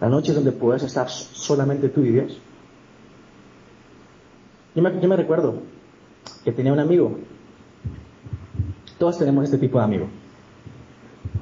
La 0.00 0.08
noche 0.08 0.32
donde 0.32 0.52
puedes 0.52 0.82
estar 0.82 1.06
solamente 1.10 1.90
tú 1.90 2.02
y 2.02 2.12
Dios. 2.12 2.38
Yo 4.74 4.82
me, 4.82 5.16
recuerdo 5.16 5.60
que 6.44 6.52
tenía 6.52 6.72
un 6.72 6.78
amigo. 6.78 7.18
Todos 8.98 9.18
tenemos 9.18 9.44
este 9.44 9.58
tipo 9.58 9.76
de 9.76 9.84
amigo. 9.84 10.06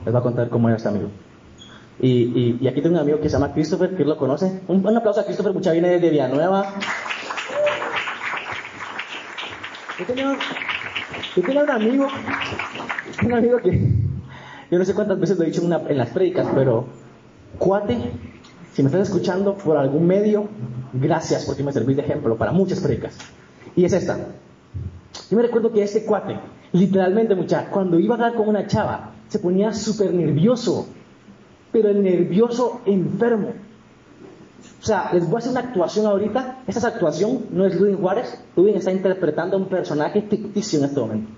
Les 0.04 0.12
voy 0.12 0.20
a 0.20 0.22
contar 0.22 0.48
cómo 0.48 0.68
era 0.68 0.78
este 0.78 0.88
amigo. 0.88 1.10
Y, 2.00 2.66
aquí 2.66 2.82
tengo 2.82 2.96
un 2.96 3.00
amigo 3.00 3.20
que 3.20 3.28
se 3.28 3.36
llama 3.36 3.52
Christopher, 3.52 3.94
¿quién 3.94 4.08
lo 4.08 4.16
conoce? 4.16 4.62
Un, 4.66 4.84
aplauso 4.96 5.20
a 5.20 5.24
Christopher, 5.24 5.52
mucha 5.52 5.70
viene 5.70 6.00
de 6.00 6.10
Villanueva. 6.10 6.74
Yo 9.96 10.06
tenía, 10.06 10.36
yo 11.36 11.42
tenía 11.42 11.62
un 11.62 11.70
amigo, 11.70 12.08
un 13.24 13.32
amigo 13.32 13.58
que 13.58 14.03
yo 14.74 14.78
no 14.80 14.84
sé 14.84 14.92
cuántas 14.92 15.20
veces 15.20 15.38
lo 15.38 15.44
he 15.44 15.46
dicho 15.46 15.62
en, 15.62 15.98
las 15.98 16.10
prédicas, 16.10 16.48
pero 16.52 16.86
cuate, 17.60 17.96
si 18.72 18.82
me 18.82 18.88
estás 18.88 19.02
escuchando 19.02 19.54
por 19.54 19.76
algún 19.76 20.04
medio, 20.04 20.48
gracias 20.92 21.44
porque 21.44 21.62
me 21.62 21.70
servís 21.72 21.96
de 21.96 22.02
ejemplo 22.02 22.36
para 22.36 22.50
muchas 22.50 22.80
prédicas. 22.80 23.16
Y 23.76 23.84
es 23.84 23.92
esta. 23.92 24.18
Yo 25.30 25.36
me 25.36 25.44
recuerdo 25.44 25.72
que 25.72 25.80
este 25.80 26.04
cuate, 26.04 26.40
literalmente, 26.72 27.36
mucha, 27.36 27.70
cuando 27.70 28.00
iba 28.00 28.16
a 28.16 28.18
hablar 28.18 28.34
con 28.34 28.48
una 28.48 28.66
chava, 28.66 29.12
se 29.28 29.38
ponía 29.38 29.72
súper 29.72 30.12
nervioso, 30.12 30.88
pero 31.70 31.88
el 31.90 32.02
nervioso 32.02 32.80
enfermo. 32.84 33.52
O 34.82 34.84
sea, 34.84 35.10
les 35.12 35.24
voy 35.24 35.36
a 35.36 35.38
hacer 35.38 35.52
una 35.52 35.60
actuación 35.60 36.06
ahorita. 36.06 36.64
Esta 36.66 36.88
actuación 36.88 37.46
no 37.52 37.64
es 37.64 37.78
Ludwig 37.78 38.00
Juárez. 38.00 38.42
Ludwig 38.56 38.74
está 38.74 38.90
interpretando 38.90 39.56
a 39.56 39.60
un 39.60 39.66
personaje 39.66 40.20
ficticio 40.22 40.80
en 40.80 40.86
este 40.86 40.98
momento. 40.98 41.30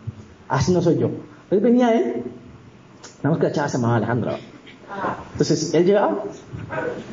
Así 0.48 0.72
no 0.72 0.80
soy 0.80 0.96
yo. 0.96 1.08
Entonces 1.08 1.62
venía 1.62 1.92
él 1.92 2.24
Nada 3.22 3.38
que 3.38 3.42
la 3.44 3.52
chava 3.52 3.68
se 3.68 3.78
llamaba 3.78 3.96
Alejandra. 3.96 4.38
Entonces, 5.32 5.74
él 5.74 5.84
llegaba, 5.84 6.22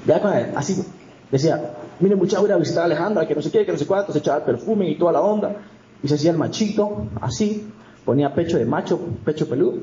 ya 0.05 0.21
con 0.21 0.33
él, 0.33 0.51
así, 0.55 0.83
decía, 1.31 1.73
mire 1.99 2.15
muchacho, 2.15 2.41
voy 2.41 2.51
a 2.51 2.57
visitar 2.57 2.83
a 2.83 2.85
Alejandra, 2.85 3.27
que 3.27 3.35
no 3.35 3.41
sé 3.41 3.51
qué, 3.51 3.65
que 3.65 3.71
no 3.71 3.77
sé 3.77 3.85
cuánto, 3.85 4.13
se 4.13 4.19
echaba 4.19 4.37
el 4.37 4.43
perfume 4.43 4.89
y 4.89 4.97
toda 4.97 5.11
la 5.11 5.21
onda, 5.21 5.55
y 6.01 6.07
se 6.07 6.15
hacía 6.15 6.31
el 6.31 6.37
machito, 6.37 7.07
así, 7.19 7.67
ponía 8.05 8.33
pecho 8.33 8.57
de 8.57 8.65
macho, 8.65 8.99
pecho 9.25 9.49
peludo, 9.49 9.79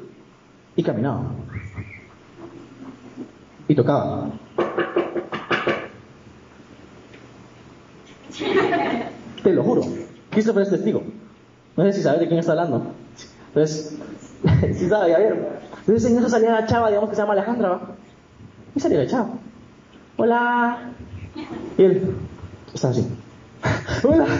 y 0.76 0.82
caminaba. 0.82 1.22
Y 3.68 3.74
tocaba. 3.74 4.30
Te 9.42 9.52
lo 9.52 9.62
juro. 9.62 9.82
Christopher 10.30 10.62
es 10.62 10.70
testigo. 10.70 11.02
No 11.76 11.84
sé 11.84 11.92
si 11.92 12.02
sabes 12.02 12.20
de 12.20 12.28
quién 12.28 12.40
está 12.40 12.52
hablando. 12.52 12.92
Entonces, 13.48 13.96
si 14.78 14.88
sabe, 14.88 15.10
ya 15.10 15.18
vieron. 15.18 15.38
Entonces 15.80 16.10
en 16.10 16.18
eso 16.18 16.28
salía 16.28 16.52
la 16.52 16.66
chava, 16.66 16.88
digamos 16.88 17.10
que 17.10 17.16
se 17.16 17.22
llama 17.22 17.32
Alejandra, 17.34 17.68
¿va? 17.68 17.80
Y 18.74 18.80
salía 18.80 18.98
la 18.98 19.06
chava. 19.06 19.28
Hola. 20.16 20.78
Y 21.78 21.82
él 21.82 22.14
estaba 22.72 22.92
así. 22.92 23.06
Hola. 24.06 24.26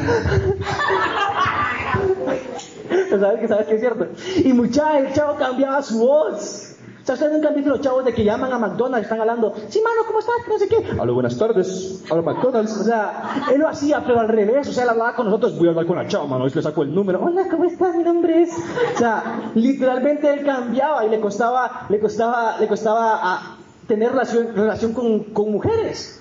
¿Sabes 3.11 3.40
que 3.40 3.48
sabes 3.48 3.66
que 3.66 3.74
es 3.74 3.81
cierto? 3.81 4.07
Y 4.44 4.53
mucha, 4.53 4.98
el 4.98 5.12
chavo 5.12 5.37
cambiaba 5.37 5.83
su 5.83 5.98
voz. 5.98 6.70
Nunca 7.11 7.49
han 7.49 7.55
visto 7.57 7.70
los 7.70 7.81
chavos 7.81 8.05
de 8.05 8.14
que 8.14 8.23
llaman 8.23 8.53
a 8.53 8.59
McDonald's, 8.59 9.07
están 9.07 9.20
hablando, 9.20 9.53
sí, 9.68 9.81
mano, 9.83 10.03
¿cómo 10.07 10.20
estás? 10.20 10.37
No 10.49 10.59
sé 10.59 10.68
qué. 10.68 10.77
Hola, 10.96 11.12
buenas 11.12 11.37
tardes. 11.37 12.05
Hola, 12.09 12.23
McDonald's. 12.23 12.79
O 12.79 12.85
sea, 12.85 13.46
él 13.53 13.59
lo 13.61 13.68
hacía, 13.68 14.05
pero 14.07 14.20
al 14.20 14.29
revés. 14.29 14.68
O 14.68 14.73
sea, 14.73 14.85
él 14.85 14.90
hablaba 14.90 15.16
con 15.16 15.27
nosotros, 15.27 15.59
voy 15.59 15.66
a 15.66 15.70
hablar 15.70 15.87
con 15.87 15.96
la 15.96 16.07
chava, 16.07 16.27
mano, 16.27 16.46
y 16.46 16.51
le 16.51 16.62
sacó 16.62 16.83
el 16.83 16.94
número. 16.94 17.20
Hola, 17.20 17.49
¿cómo 17.51 17.64
estás? 17.64 17.96
Mi 17.96 18.05
nombre 18.05 18.42
es. 18.42 18.51
O 18.94 18.99
sea, 18.99 19.51
literalmente 19.57 20.33
él 20.33 20.44
cambiaba 20.44 21.05
y 21.05 21.11
le 21.11 21.18
costaba, 21.18 21.87
le 21.88 21.99
costaba, 21.99 22.59
le 22.61 22.68
costaba 22.68 23.18
a 23.23 23.57
tener 23.88 24.12
relación, 24.12 24.55
relación 24.55 24.92
con, 24.92 25.25
con 25.25 25.51
mujeres. 25.51 26.20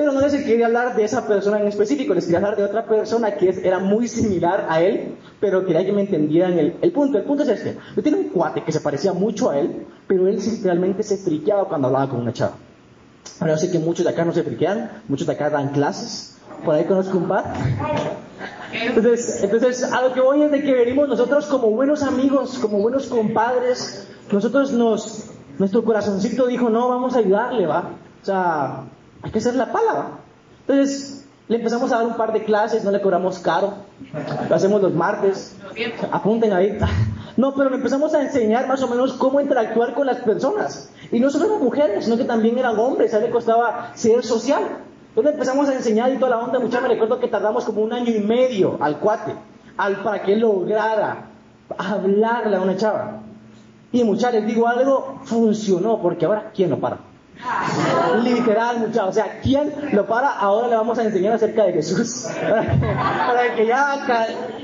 Pero 0.00 0.12
no 0.12 0.22
les 0.22 0.32
quería 0.32 0.64
hablar 0.64 0.96
de 0.96 1.04
esa 1.04 1.28
persona 1.28 1.60
en 1.60 1.68
específico, 1.68 2.14
les 2.14 2.24
quería 2.24 2.38
hablar 2.38 2.56
de 2.56 2.64
otra 2.64 2.86
persona 2.86 3.34
que 3.34 3.50
era 3.62 3.80
muy 3.80 4.08
similar 4.08 4.64
a 4.70 4.80
él, 4.80 5.14
pero 5.40 5.66
quería 5.66 5.84
que 5.84 5.92
me 5.92 6.00
entendieran 6.00 6.58
el, 6.58 6.74
el 6.80 6.90
punto. 6.90 7.18
El 7.18 7.24
punto 7.24 7.42
es 7.42 7.50
este. 7.50 7.76
Yo 7.94 8.02
tenía 8.02 8.18
un 8.18 8.30
cuate 8.30 8.64
que 8.64 8.72
se 8.72 8.80
parecía 8.80 9.12
mucho 9.12 9.50
a 9.50 9.58
él, 9.58 9.84
pero 10.06 10.26
él 10.26 10.40
realmente 10.62 11.02
se 11.02 11.18
friqueaba 11.18 11.68
cuando 11.68 11.88
hablaba 11.88 12.08
con 12.08 12.20
una 12.22 12.32
chava. 12.32 12.54
Ahora 13.40 13.52
yo 13.52 13.58
sé 13.58 13.70
que 13.70 13.78
muchos 13.78 14.06
de 14.06 14.12
acá 14.12 14.24
no 14.24 14.32
se 14.32 14.42
friquean, 14.42 15.02
muchos 15.06 15.26
de 15.26 15.34
acá 15.34 15.50
dan 15.50 15.68
clases, 15.68 16.38
por 16.64 16.76
ahí 16.76 16.84
conozco 16.84 17.18
un 17.18 17.28
par. 17.28 17.52
Entonces, 18.72 19.42
entonces, 19.42 19.82
a 19.82 20.00
lo 20.00 20.14
que 20.14 20.22
voy 20.22 20.40
es 20.40 20.50
de 20.50 20.62
que 20.62 20.72
venimos 20.72 21.10
nosotros 21.10 21.44
como 21.44 21.68
buenos 21.72 22.02
amigos, 22.02 22.58
como 22.58 22.78
buenos 22.78 23.06
compadres, 23.08 24.08
nosotros 24.32 24.72
nos, 24.72 25.26
nuestro 25.58 25.84
corazoncito 25.84 26.46
dijo, 26.46 26.70
no, 26.70 26.88
vamos 26.88 27.16
a 27.16 27.18
ayudarle, 27.18 27.66
¿va? 27.66 27.90
O 28.22 28.24
sea, 28.24 28.84
hay 29.22 29.30
que 29.30 29.38
hacer 29.38 29.54
la 29.54 29.72
palabra. 29.72 30.18
Entonces, 30.66 31.26
le 31.48 31.56
empezamos 31.56 31.90
a 31.92 31.96
dar 31.96 32.06
un 32.06 32.16
par 32.16 32.32
de 32.32 32.44
clases, 32.44 32.84
no 32.84 32.92
le 32.92 33.00
cobramos 33.00 33.40
caro. 33.40 33.74
Lo 34.48 34.54
hacemos 34.54 34.80
los 34.80 34.94
martes. 34.94 35.56
Apunten 36.12 36.52
ahí. 36.52 36.78
No, 37.36 37.54
pero 37.54 37.70
le 37.70 37.76
empezamos 37.76 38.12
a 38.12 38.20
enseñar 38.20 38.66
más 38.66 38.82
o 38.82 38.88
menos 38.88 39.14
cómo 39.14 39.40
interactuar 39.40 39.94
con 39.94 40.04
las 40.04 40.18
personas. 40.18 40.90
Y 41.10 41.20
no 41.20 41.30
solo 41.30 41.46
eran 41.46 41.62
mujeres, 41.62 42.04
sino 42.04 42.18
que 42.18 42.24
también 42.24 42.58
eran 42.58 42.78
hombres. 42.78 43.14
A 43.14 43.18
él 43.18 43.24
le 43.24 43.30
costaba 43.30 43.92
ser 43.94 44.24
social. 44.24 44.62
Entonces 45.10 45.32
empezamos 45.32 45.68
a 45.68 45.74
enseñar 45.74 46.12
y 46.12 46.16
toda 46.16 46.30
la 46.30 46.38
onda, 46.38 46.58
muchachos, 46.58 46.82
me 46.82 46.88
recuerdo 46.88 47.18
que 47.18 47.28
tardamos 47.28 47.64
como 47.64 47.82
un 47.82 47.92
año 47.92 48.10
y 48.10 48.20
medio 48.20 48.76
al 48.80 48.98
cuate, 48.98 49.34
al, 49.76 50.02
para 50.02 50.22
que 50.22 50.36
lograra 50.36 51.28
hablarle 51.78 52.56
a 52.56 52.60
una 52.60 52.76
chava. 52.76 53.20
Y 53.90 54.04
muchachos, 54.04 54.40
les 54.40 54.46
digo 54.46 54.68
algo, 54.68 55.20
funcionó, 55.24 56.02
porque 56.02 56.26
ahora, 56.26 56.50
¿quién 56.54 56.68
lo 56.68 56.78
para? 56.78 56.98
Literal, 58.22 58.78
muchachos. 58.78 59.08
O 59.08 59.12
sea, 59.12 59.40
¿quién 59.42 59.72
lo 59.92 60.06
para? 60.06 60.28
Ahora 60.30 60.68
le 60.68 60.76
vamos 60.76 60.98
a 60.98 61.04
enseñar 61.04 61.34
acerca 61.34 61.64
de 61.64 61.72
Jesús. 61.72 62.26
Para 62.40 63.54
que, 63.54 63.66
ya, 63.66 64.06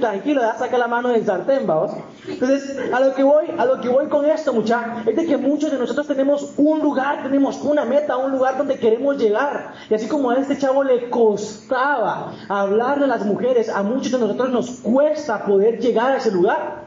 tranquilo, 0.00 0.42
ya 0.42 0.54
saca 0.58 0.76
la 0.78 0.86
mano 0.86 1.08
del 1.08 1.24
sartén, 1.24 1.66
vamos. 1.66 1.92
Entonces, 2.28 2.76
a 2.92 3.00
lo 3.00 3.14
que 3.14 3.22
voy, 3.22 3.46
a 3.56 3.64
lo 3.64 3.80
que 3.80 3.88
voy 3.88 4.08
con 4.08 4.26
esto, 4.26 4.52
muchachos, 4.52 5.06
es 5.06 5.16
de 5.16 5.26
que 5.26 5.36
muchos 5.36 5.70
de 5.70 5.78
nosotros 5.78 6.06
tenemos 6.06 6.54
un 6.56 6.80
lugar, 6.80 7.22
tenemos 7.22 7.62
una 7.62 7.84
meta, 7.84 8.16
un 8.16 8.32
lugar 8.32 8.58
donde 8.58 8.78
queremos 8.78 9.16
llegar. 9.16 9.72
Y 9.88 9.94
así 9.94 10.08
como 10.08 10.30
a 10.30 10.36
este 10.36 10.58
chavo 10.58 10.84
le 10.84 11.08
costaba 11.08 12.32
hablarle 12.48 13.04
a 13.04 13.08
las 13.08 13.24
mujeres, 13.24 13.68
a 13.68 13.82
muchos 13.82 14.12
de 14.12 14.18
nosotros 14.18 14.50
nos 14.50 14.70
cuesta 14.80 15.44
poder 15.44 15.78
llegar 15.78 16.12
a 16.12 16.16
ese 16.16 16.30
lugar. 16.30 16.85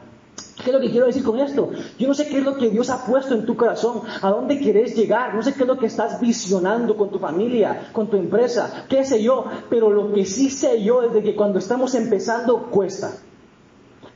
¿Qué 0.62 0.70
es 0.70 0.74
lo 0.74 0.80
que 0.80 0.90
quiero 0.90 1.06
decir 1.06 1.24
con 1.24 1.38
esto? 1.38 1.70
Yo 1.98 2.08
no 2.08 2.14
sé 2.14 2.28
qué 2.28 2.38
es 2.38 2.44
lo 2.44 2.56
que 2.56 2.70
Dios 2.70 2.90
ha 2.90 3.04
puesto 3.04 3.34
en 3.34 3.46
tu 3.46 3.56
corazón, 3.56 4.02
a 4.22 4.30
dónde 4.30 4.58
quieres 4.58 4.94
llegar, 4.96 5.34
no 5.34 5.42
sé 5.42 5.54
qué 5.54 5.62
es 5.62 5.68
lo 5.68 5.78
que 5.78 5.86
estás 5.86 6.20
visionando 6.20 6.96
con 6.96 7.10
tu 7.10 7.18
familia, 7.18 7.88
con 7.92 8.08
tu 8.08 8.16
empresa, 8.16 8.84
qué 8.88 9.04
sé 9.04 9.22
yo, 9.22 9.44
pero 9.68 9.90
lo 9.90 10.12
que 10.12 10.24
sí 10.24 10.50
sé 10.50 10.82
yo 10.82 11.02
es 11.02 11.12
de 11.12 11.22
que 11.22 11.34
cuando 11.34 11.58
estamos 11.58 11.94
empezando 11.94 12.70
cuesta. 12.70 13.12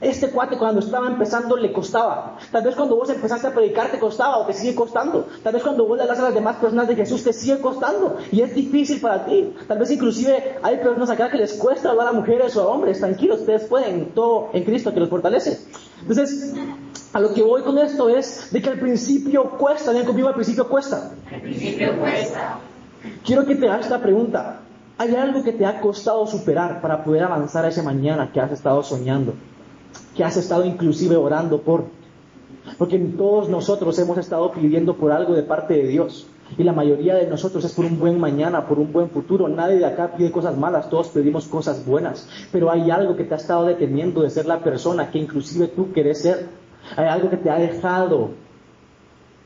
Este 0.01 0.31
cuate 0.31 0.59
cuando 0.59 0.81
estaba 0.81 1.07
empezando 1.07 1.57
le 1.57 1.73
costaba. 1.73 2.37
Tal 2.51 2.63
vez 2.63 2.75
cuando 2.75 2.97
vos 2.97 3.09
empezaste 3.09 3.47
a 3.47 3.55
predicar 3.55 3.91
te 3.91 3.99
costaba 3.99 4.39
o 4.39 4.47
te 4.47 4.53
sigue 4.53 4.75
costando. 4.75 5.27
Tal 5.43 5.55
vez 5.55 5.63
cuando 5.63 5.87
vos 5.87 5.97
le 5.97 6.03
hablas 6.03 6.19
a 6.19 6.25
las 6.25 6.35
demás 6.35 6.57
personas 6.57 6.89
de 6.89 6.97
Jesús 6.97 7.23
te 7.23 7.33
sigue 7.33 7.59
costando 7.61 8.19
y 8.31 8.43
es 8.43 8.55
difícil 8.55 9.01
para 9.01 9.25
ti. 9.25 9.55
Tal 9.67 9.79
vez 9.79 9.91
inclusive 9.91 10.59
hay 10.63 10.79
personas 10.79 11.09
acá 11.11 11.31
que 11.31 11.39
les 11.39 11.55
cuesta 11.55 11.91
hablar 11.91 12.09
a 12.09 12.13
mujeres 12.13 12.57
o 12.57 12.63
a 12.63 12.67
hombres. 12.67 12.99
Tranquilos, 12.99 13.41
ustedes 13.41 13.65
pueden, 13.65 14.13
todo 14.15 14.51
en 14.53 14.65
Cristo 14.65 14.93
que 14.93 15.01
los 15.01 15.09
fortalece. 15.09 15.61
Entonces, 16.09 16.55
a 17.13 17.21
lo 17.21 17.33
que 17.33 17.43
voy 17.43 17.63
con 17.63 17.79
esto 17.79 18.09
es 18.09 18.49
de 18.53 18.61
que 18.61 18.71
al 18.71 18.79
principio 18.79 19.51
cuesta, 19.51 19.93
ven 19.93 20.05
conmigo, 20.05 20.29
al 20.29 20.35
principio 20.35 20.69
cuesta. 20.69 21.13
Al 21.33 21.41
principio 21.41 21.99
cuesta. 21.99 22.59
Quiero 23.25 23.47
que 23.47 23.55
te 23.55 23.69
hagas 23.69 23.87
esta 23.87 24.03
pregunta. 24.03 24.61
¿Hay 24.99 25.15
algo 25.15 25.43
que 25.43 25.53
te 25.53 25.65
ha 25.65 25.81
costado 25.81 26.27
superar 26.27 26.81
para 26.81 27.03
poder 27.03 27.25
avanzar 27.25 27.65
a 27.65 27.69
ese 27.69 27.83
mañana 27.83 28.31
que 28.33 28.41
has 28.41 28.53
estado 28.53 28.83
soñando? 28.83 29.35
Que 30.17 30.25
has 30.25 30.37
estado 30.37 30.65
inclusive 30.65 31.17
orando 31.17 31.63
por. 31.63 31.85
Porque 32.79 32.99
todos 32.99 33.49
nosotros 33.49 33.99
hemos 33.99 34.19
estado 34.19 34.53
pidiendo 34.53 34.97
por 34.97 35.11
algo 35.11 35.35
de 35.35 35.43
parte 35.43 35.75
de 35.75 35.89
Dios. 35.89 36.27
Y 36.57 36.63
la 36.63 36.73
mayoría 36.73 37.15
de 37.17 37.27
nosotros 37.27 37.65
es 37.65 37.73
por 37.73 37.85
un 37.85 37.99
buen 37.99 38.19
mañana, 38.19 38.67
por 38.67 38.79
un 38.79 38.93
buen 38.93 39.11
futuro. 39.11 39.49
Nadie 39.49 39.79
de 39.79 39.87
acá 39.87 40.13
pide 40.17 40.31
cosas 40.31 40.57
malas, 40.57 40.89
todos 40.89 41.09
pedimos 41.09 41.47
cosas 41.47 41.85
buenas. 41.85 42.29
Pero 42.53 42.71
hay 42.71 42.91
algo 42.91 43.17
que 43.17 43.25
te 43.25 43.35
ha 43.35 43.39
estado 43.39 43.65
deteniendo 43.65 44.23
de 44.23 44.31
ser 44.31 44.47
la 44.47 44.61
persona 44.61 45.11
que 45.11 45.19
inclusive 45.19 45.69
tú 45.69 45.93
querés 45.93 46.23
ser. 46.23 46.49
Hay 46.97 47.07
algo 47.07 47.31
que 47.31 47.39
te 47.39 47.51
ha 47.51 47.59
dejado 47.59 48.31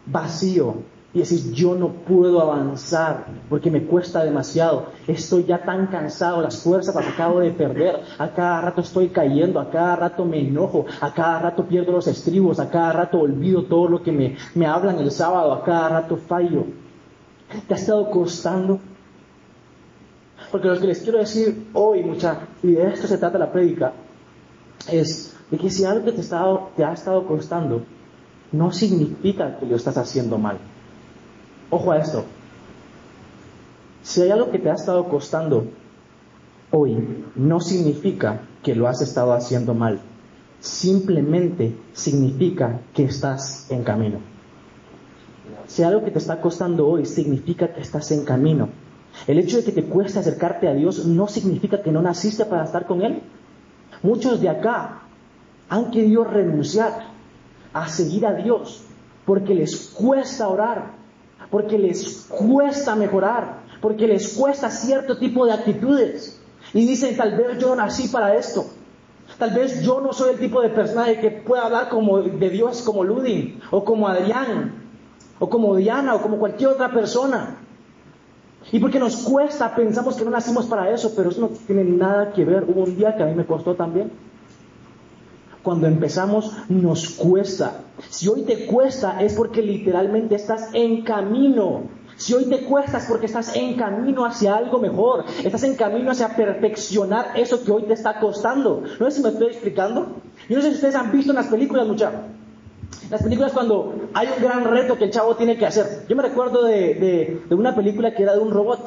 vacío. 0.06 0.74
Y 1.14 1.20
decís, 1.20 1.52
yo 1.52 1.74
no 1.74 1.88
puedo 1.88 2.38
avanzar 2.42 3.24
porque 3.48 3.70
me 3.70 3.84
cuesta 3.84 4.22
demasiado. 4.24 4.88
Estoy 5.06 5.44
ya 5.44 5.62
tan 5.62 5.86
cansado, 5.86 6.42
las 6.42 6.62
fuerzas 6.62 6.94
las 6.94 7.06
acabo 7.06 7.40
de 7.40 7.50
perder. 7.50 8.00
A 8.18 8.28
cada 8.28 8.60
rato 8.60 8.82
estoy 8.82 9.08
cayendo, 9.08 9.58
a 9.58 9.70
cada 9.70 9.96
rato 9.96 10.26
me 10.26 10.38
enojo, 10.38 10.84
a 11.00 11.14
cada 11.14 11.38
rato 11.38 11.64
pierdo 11.64 11.92
los 11.92 12.06
estribos, 12.06 12.60
a 12.60 12.68
cada 12.68 12.92
rato 12.92 13.20
olvido 13.20 13.64
todo 13.64 13.88
lo 13.88 14.02
que 14.02 14.12
me, 14.12 14.36
me 14.54 14.66
hablan 14.66 14.98
el 14.98 15.10
sábado, 15.10 15.54
a 15.54 15.64
cada 15.64 15.88
rato 15.88 16.18
fallo. 16.18 16.66
¿Te 17.66 17.74
ha 17.74 17.76
estado 17.76 18.10
costando? 18.10 18.78
Porque 20.50 20.68
lo 20.68 20.78
que 20.78 20.86
les 20.86 21.00
quiero 21.00 21.18
decir 21.18 21.68
hoy, 21.72 22.02
mucha, 22.02 22.40
y 22.62 22.72
de 22.72 22.88
esto 22.88 23.06
se 23.06 23.18
trata 23.18 23.38
la 23.38 23.52
prédica, 23.52 23.92
es 24.90 25.34
de 25.50 25.58
que 25.58 25.70
si 25.70 25.84
algo 25.84 26.12
te, 26.12 26.22
te 26.22 26.84
ha 26.84 26.92
estado 26.92 27.26
costando, 27.26 27.82
no 28.52 28.72
significa 28.72 29.58
que 29.58 29.66
lo 29.66 29.76
estás 29.76 29.96
haciendo 29.96 30.38
mal. 30.38 30.58
Ojo 31.70 31.92
a 31.92 31.98
esto. 31.98 32.24
Si 34.02 34.22
hay 34.22 34.30
algo 34.30 34.50
que 34.50 34.58
te 34.58 34.70
ha 34.70 34.74
estado 34.74 35.08
costando 35.08 35.66
hoy, 36.70 36.96
no 37.34 37.60
significa 37.60 38.40
que 38.62 38.74
lo 38.74 38.88
has 38.88 39.02
estado 39.02 39.32
haciendo 39.32 39.74
mal. 39.74 40.00
Simplemente 40.60 41.76
significa 41.92 42.80
que 42.94 43.04
estás 43.04 43.70
en 43.70 43.84
camino. 43.84 44.18
Si 45.78 45.84
algo 45.84 46.04
que 46.04 46.10
te 46.10 46.18
está 46.18 46.40
costando 46.40 46.88
hoy 46.88 47.06
significa 47.06 47.72
que 47.72 47.80
estás 47.80 48.10
en 48.10 48.24
camino. 48.24 48.68
El 49.28 49.38
hecho 49.38 49.58
de 49.58 49.62
que 49.62 49.70
te 49.70 49.84
cueste 49.84 50.18
acercarte 50.18 50.66
a 50.66 50.74
Dios 50.74 51.06
no 51.06 51.28
significa 51.28 51.82
que 51.82 51.92
no 51.92 52.02
naciste 52.02 52.44
para 52.46 52.64
estar 52.64 52.84
con 52.84 53.00
Él. 53.02 53.22
Muchos 54.02 54.40
de 54.40 54.48
acá 54.48 55.02
han 55.68 55.92
querido 55.92 56.24
renunciar 56.24 57.12
a 57.72 57.88
seguir 57.88 58.26
a 58.26 58.34
Dios 58.34 58.86
porque 59.24 59.54
les 59.54 59.90
cuesta 59.90 60.48
orar, 60.48 60.94
porque 61.48 61.78
les 61.78 62.26
cuesta 62.28 62.96
mejorar, 62.96 63.60
porque 63.80 64.08
les 64.08 64.36
cuesta 64.36 64.72
cierto 64.72 65.16
tipo 65.16 65.46
de 65.46 65.52
actitudes. 65.52 66.42
Y 66.74 66.88
dicen, 66.88 67.16
tal 67.16 67.36
vez 67.36 67.58
yo 67.60 67.76
nací 67.76 68.08
para 68.08 68.34
esto. 68.34 68.66
Tal 69.38 69.50
vez 69.50 69.80
yo 69.84 70.00
no 70.00 70.12
soy 70.12 70.32
el 70.32 70.40
tipo 70.40 70.60
de 70.60 70.70
persona 70.70 71.06
que 71.20 71.30
pueda 71.30 71.66
hablar 71.66 71.88
como 71.88 72.18
de 72.20 72.50
Dios 72.50 72.82
como 72.82 73.04
Ludin, 73.04 73.60
o 73.70 73.84
como 73.84 74.08
Adrián, 74.08 74.87
o 75.38 75.48
como 75.48 75.76
Diana, 75.76 76.14
o 76.14 76.22
como 76.22 76.38
cualquier 76.38 76.70
otra 76.70 76.90
persona. 76.90 77.58
Y 78.70 78.80
porque 78.80 78.98
nos 78.98 79.16
cuesta, 79.16 79.74
pensamos 79.74 80.16
que 80.16 80.24
no 80.24 80.30
nacimos 80.30 80.66
para 80.66 80.90
eso, 80.90 81.12
pero 81.16 81.30
eso 81.30 81.40
no 81.40 81.48
tiene 81.48 81.84
nada 81.84 82.32
que 82.32 82.44
ver. 82.44 82.64
Hubo 82.64 82.84
un 82.84 82.96
día 82.96 83.16
que 83.16 83.22
a 83.22 83.26
mí 83.26 83.34
me 83.34 83.46
costó 83.46 83.74
también. 83.74 84.10
Cuando 85.62 85.86
empezamos 85.86 86.52
nos 86.68 87.10
cuesta. 87.10 87.80
Si 88.08 88.28
hoy 88.28 88.42
te 88.42 88.66
cuesta 88.66 89.22
es 89.22 89.34
porque 89.34 89.62
literalmente 89.62 90.34
estás 90.34 90.70
en 90.74 91.02
camino. 91.02 91.82
Si 92.16 92.34
hoy 92.34 92.46
te 92.46 92.64
cuesta 92.64 92.98
es 92.98 93.06
porque 93.06 93.26
estás 93.26 93.54
en 93.56 93.74
camino 93.76 94.24
hacia 94.24 94.56
algo 94.56 94.78
mejor. 94.78 95.24
Estás 95.42 95.62
en 95.62 95.74
camino 95.76 96.10
hacia 96.10 96.36
perfeccionar 96.36 97.32
eso 97.36 97.64
que 97.64 97.72
hoy 97.72 97.84
te 97.84 97.94
está 97.94 98.20
costando. 98.20 98.82
No 99.00 99.10
sé 99.10 99.16
si 99.16 99.22
me 99.22 99.30
estoy 99.30 99.48
explicando. 99.48 100.16
Yo 100.48 100.56
no 100.56 100.62
sé 100.62 100.70
si 100.70 100.74
ustedes 100.74 100.94
han 100.94 101.10
visto 101.10 101.32
en 101.32 101.36
las 101.36 101.46
películas, 101.46 101.86
muchachos. 101.86 102.20
Las 103.10 103.22
películas 103.22 103.52
cuando 103.52 103.94
hay 104.12 104.28
un 104.36 104.42
gran 104.42 104.64
reto 104.64 104.96
que 104.96 105.04
el 105.04 105.10
chavo 105.10 105.34
tiene 105.36 105.56
que 105.56 105.66
hacer. 105.66 106.04
Yo 106.08 106.16
me 106.16 106.22
recuerdo 106.22 106.64
de, 106.64 107.40
de, 107.48 107.54
una 107.54 107.74
película 107.74 108.14
que 108.14 108.22
era 108.22 108.34
de 108.34 108.40
un 108.40 108.50
robot 108.50 108.80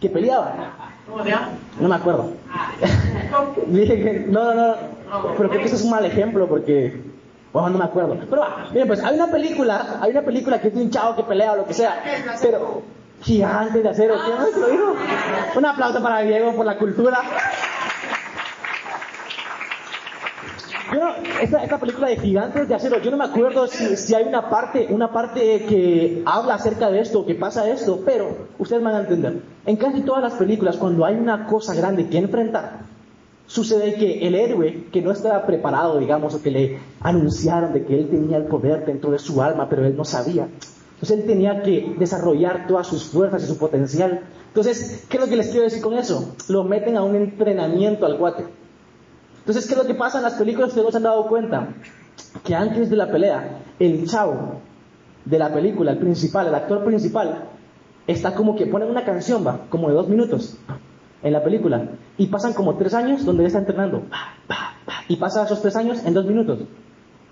que 0.00 0.08
peleaba. 0.08 0.94
¿Cómo 1.08 1.24
se 1.24 1.30
llama? 1.30 1.48
No 1.80 1.88
me 1.88 1.94
acuerdo. 1.94 2.30
Dije 3.66 4.02
que, 4.02 4.26
no, 4.28 4.54
no, 4.54 4.66
no, 4.68 4.74
pero 5.36 5.48
creo 5.48 5.60
que 5.60 5.66
ese 5.66 5.76
es 5.76 5.82
un 5.82 5.90
mal 5.90 6.04
ejemplo 6.04 6.46
porque, 6.46 7.02
bueno, 7.52 7.70
no 7.70 7.78
me 7.78 7.84
acuerdo. 7.84 8.16
Pero 8.30 8.42
miren, 8.72 8.86
pues 8.86 9.02
hay 9.02 9.16
una 9.16 9.28
película, 9.28 9.98
hay 10.00 10.12
una 10.12 10.22
película 10.22 10.60
que 10.60 10.68
es 10.68 10.74
de 10.74 10.82
un 10.82 10.90
chavo 10.90 11.16
que 11.16 11.24
pelea 11.24 11.52
o 11.52 11.56
lo 11.56 11.66
que 11.66 11.74
sea, 11.74 12.02
pero 12.40 12.82
gigante 13.22 13.82
de 13.82 13.88
acero, 13.88 14.14
¿quién 14.24 14.60
lo 14.60 14.68
dijo? 14.68 14.94
Un 15.56 15.66
aplauso 15.66 16.02
para 16.02 16.20
Diego 16.20 16.52
por 16.54 16.66
la 16.66 16.78
cultura. 16.78 17.18
Esta, 21.42 21.78
película 21.78 22.08
de 22.08 22.16
gigantes 22.16 22.66
de 22.66 22.74
acero, 22.74 22.98
yo 23.00 23.10
no 23.10 23.18
me 23.18 23.24
acuerdo 23.24 23.66
si, 23.66 24.14
hay 24.14 24.24
una 24.24 24.48
parte, 24.48 24.86
una 24.88 25.12
parte 25.12 25.66
que 25.68 26.22
habla 26.24 26.54
acerca 26.54 26.90
de 26.90 27.00
esto, 27.00 27.26
que 27.26 27.34
pasa 27.34 27.68
esto, 27.68 28.00
pero 28.06 28.48
ustedes 28.58 28.82
van 28.82 28.94
a 28.94 29.00
entender. 29.00 29.42
En 29.66 29.76
casi 29.76 30.00
todas 30.00 30.22
las 30.22 30.34
películas, 30.34 30.78
cuando 30.78 31.04
hay 31.04 31.16
una 31.16 31.46
cosa 31.46 31.74
grande 31.74 32.08
que 32.08 32.16
enfrentar, 32.16 32.80
sucede 33.46 33.96
que 33.96 34.26
el 34.26 34.34
héroe 34.34 34.86
que 34.90 35.02
no 35.02 35.10
estaba 35.10 35.44
preparado, 35.44 35.98
digamos, 35.98 36.34
o 36.34 36.42
que 36.42 36.50
le 36.50 36.78
anunciaron 37.00 37.74
de 37.74 37.84
que 37.84 37.98
él 37.98 38.08
tenía 38.08 38.38
el 38.38 38.44
poder 38.44 38.86
dentro 38.86 39.10
de 39.10 39.18
su 39.18 39.42
alma, 39.42 39.68
pero 39.68 39.84
él 39.84 39.94
no 39.94 40.06
sabía. 40.06 40.48
Entonces 40.94 41.18
él 41.18 41.26
tenía 41.26 41.62
que 41.62 41.94
desarrollar 41.98 42.66
todas 42.66 42.86
sus 42.86 43.04
fuerzas 43.04 43.44
y 43.44 43.46
su 43.46 43.58
potencial. 43.58 44.22
Entonces, 44.48 45.04
¿qué 45.08 45.18
es 45.18 45.22
lo 45.22 45.28
que 45.28 45.36
les 45.36 45.48
quiero 45.48 45.64
decir 45.64 45.82
con 45.82 45.94
eso? 45.94 46.34
Lo 46.48 46.64
meten 46.64 46.96
a 46.96 47.02
un 47.02 47.14
entrenamiento 47.14 48.06
al 48.06 48.16
guate. 48.16 48.44
Entonces, 49.48 49.66
¿qué 49.66 49.72
es 49.72 49.78
lo 49.78 49.86
que 49.86 49.94
pasa 49.94 50.18
en 50.18 50.24
las 50.24 50.34
películas? 50.34 50.68
Ustedes 50.68 50.84
no 50.84 50.90
se 50.90 50.98
han 50.98 51.04
dado 51.04 51.26
cuenta 51.26 51.68
que 52.44 52.54
antes 52.54 52.90
de 52.90 52.96
la 52.96 53.10
pelea, 53.10 53.60
el 53.78 54.06
chavo 54.06 54.60
de 55.24 55.38
la 55.38 55.50
película, 55.50 55.92
el 55.92 55.96
principal, 55.96 56.48
el 56.48 56.54
actor 56.54 56.84
principal, 56.84 57.44
está 58.06 58.34
como 58.34 58.56
que 58.56 58.66
ponen 58.66 58.90
una 58.90 59.06
canción, 59.06 59.46
va, 59.46 59.60
como 59.70 59.88
de 59.88 59.94
dos 59.94 60.06
minutos 60.06 60.58
en 61.22 61.32
la 61.32 61.42
película. 61.42 61.92
Y 62.18 62.26
pasan 62.26 62.52
como 62.52 62.76
tres 62.76 62.92
años 62.92 63.24
donde 63.24 63.44
él 63.44 63.46
está 63.46 63.60
entrenando. 63.60 64.02
Y 65.08 65.16
pasa 65.16 65.44
esos 65.44 65.62
tres 65.62 65.76
años 65.76 66.04
en 66.04 66.12
dos 66.12 66.26
minutos. 66.26 66.58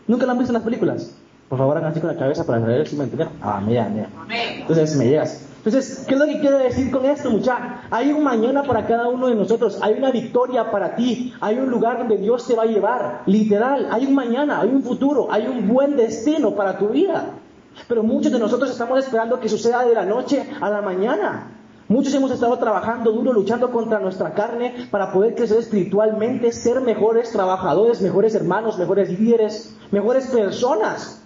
¿Nunca 0.06 0.24
lo 0.24 0.32
han 0.32 0.38
visto 0.38 0.52
en 0.52 0.54
las 0.54 0.62
películas? 0.62 1.14
Por 1.50 1.58
favor, 1.58 1.76
hagan 1.76 1.90
así 1.90 2.00
con 2.00 2.08
la 2.10 2.18
cabeza 2.18 2.46
para 2.46 2.60
saber 2.60 2.88
si 2.88 2.96
me 2.96 3.04
entendieron. 3.04 3.34
Ah, 3.42 3.60
mira, 3.62 3.90
mira. 3.90 4.08
Entonces 4.60 4.96
me 4.96 5.04
llegas. 5.04 5.45
Entonces, 5.66 6.04
¿qué 6.06 6.14
es 6.14 6.20
lo 6.20 6.26
que 6.26 6.38
quiero 6.38 6.58
decir 6.58 6.92
con 6.92 7.04
esto, 7.04 7.28
muchacha? 7.28 7.80
Hay 7.90 8.12
un 8.12 8.22
mañana 8.22 8.62
para 8.62 8.86
cada 8.86 9.08
uno 9.08 9.26
de 9.26 9.34
nosotros, 9.34 9.80
hay 9.82 9.94
una 9.94 10.12
victoria 10.12 10.70
para 10.70 10.94
ti, 10.94 11.34
hay 11.40 11.58
un 11.58 11.68
lugar 11.70 11.98
donde 11.98 12.18
Dios 12.18 12.46
te 12.46 12.54
va 12.54 12.62
a 12.62 12.66
llevar, 12.66 13.22
literal, 13.26 13.88
hay 13.90 14.06
un 14.06 14.14
mañana, 14.14 14.60
hay 14.60 14.68
un 14.68 14.84
futuro, 14.84 15.26
hay 15.28 15.48
un 15.48 15.66
buen 15.66 15.96
destino 15.96 16.54
para 16.54 16.78
tu 16.78 16.90
vida. 16.90 17.30
Pero 17.88 18.04
muchos 18.04 18.30
de 18.30 18.38
nosotros 18.38 18.70
estamos 18.70 19.00
esperando 19.00 19.40
que 19.40 19.48
suceda 19.48 19.84
de 19.84 19.92
la 19.92 20.04
noche 20.04 20.48
a 20.60 20.70
la 20.70 20.82
mañana. 20.82 21.50
Muchos 21.88 22.14
hemos 22.14 22.30
estado 22.30 22.56
trabajando 22.58 23.10
duro, 23.10 23.32
luchando 23.32 23.72
contra 23.72 23.98
nuestra 23.98 24.34
carne 24.34 24.88
para 24.92 25.12
poder 25.12 25.34
crecer 25.34 25.58
espiritualmente, 25.58 26.52
ser 26.52 26.80
mejores 26.80 27.32
trabajadores, 27.32 28.00
mejores 28.00 28.36
hermanos, 28.36 28.78
mejores 28.78 29.18
líderes, 29.18 29.76
mejores 29.90 30.28
personas 30.28 31.25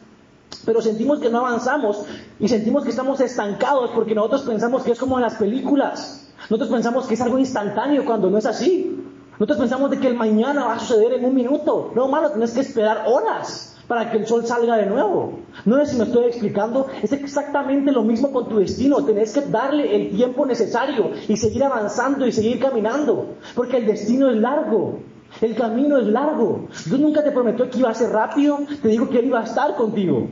pero 0.64 0.82
sentimos 0.82 1.20
que 1.20 1.30
no 1.30 1.38
avanzamos 1.38 2.04
y 2.38 2.48
sentimos 2.48 2.84
que 2.84 2.90
estamos 2.90 3.20
estancados 3.20 3.90
porque 3.94 4.14
nosotros 4.14 4.42
pensamos 4.42 4.82
que 4.82 4.92
es 4.92 4.98
como 4.98 5.16
en 5.16 5.22
las 5.22 5.34
películas. 5.34 6.28
Nosotros 6.48 6.70
pensamos 6.70 7.06
que 7.06 7.14
es 7.14 7.20
algo 7.20 7.38
instantáneo 7.38 8.04
cuando 8.04 8.30
no 8.30 8.38
es 8.38 8.46
así. 8.46 8.96
Nosotros 9.32 9.58
pensamos 9.58 9.90
de 9.90 9.98
que 9.98 10.08
el 10.08 10.14
mañana 10.16 10.66
va 10.66 10.74
a 10.74 10.78
suceder 10.78 11.14
en 11.14 11.24
un 11.24 11.34
minuto. 11.34 11.92
No, 11.94 12.04
hermano, 12.04 12.30
tienes 12.30 12.52
que 12.52 12.60
esperar 12.60 13.04
horas 13.06 13.76
para 13.88 14.10
que 14.10 14.18
el 14.18 14.26
sol 14.26 14.46
salga 14.46 14.76
de 14.76 14.86
nuevo. 14.86 15.40
No 15.64 15.76
sé 15.78 15.92
si 15.92 15.96
me 15.96 16.04
estoy 16.04 16.26
explicando. 16.26 16.86
Es 17.02 17.12
exactamente 17.12 17.90
lo 17.90 18.02
mismo 18.02 18.32
con 18.32 18.48
tu 18.48 18.58
destino. 18.58 19.04
Tenés 19.04 19.32
que 19.32 19.40
darle 19.40 19.96
el 19.96 20.10
tiempo 20.10 20.44
necesario 20.44 21.10
y 21.26 21.36
seguir 21.36 21.64
avanzando 21.64 22.26
y 22.26 22.32
seguir 22.32 22.60
caminando. 22.60 23.34
Porque 23.54 23.78
el 23.78 23.86
destino 23.86 24.30
es 24.30 24.36
largo. 24.36 24.98
El 25.40 25.54
camino 25.54 25.96
es 25.98 26.06
largo. 26.06 26.68
Dios 26.86 27.00
nunca 27.00 27.24
te 27.24 27.32
prometió 27.32 27.70
que 27.70 27.78
iba 27.78 27.90
a 27.90 27.94
ser 27.94 28.10
rápido. 28.10 28.58
Te 28.82 28.88
digo 28.88 29.08
que 29.08 29.20
Él 29.20 29.26
iba 29.26 29.40
a 29.40 29.44
estar 29.44 29.74
contigo. 29.74 30.28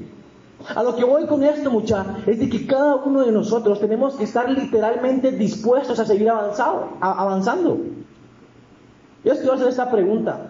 A 0.75 0.83
lo 0.83 0.97
que 0.97 1.05
voy 1.05 1.27
con 1.27 1.43
esto, 1.45 1.71
mucha, 1.71 2.19
es 2.27 2.39
de 2.41 2.49
que 2.49 2.67
cada 2.67 2.97
uno 2.97 3.25
de 3.25 3.33
nosotros 3.33 3.81
tenemos 3.81 4.17
que 4.17 4.25
estar 4.25 4.51
literalmente 4.51 5.31
dispuestos 5.33 5.99
a 6.01 6.05
seguir 6.05 6.29
avanzando. 6.31 7.79
Yo 9.25 9.35
quiero 9.35 9.53
hacer 9.53 9.69
esta 9.69 9.91
pregunta. 9.91 10.49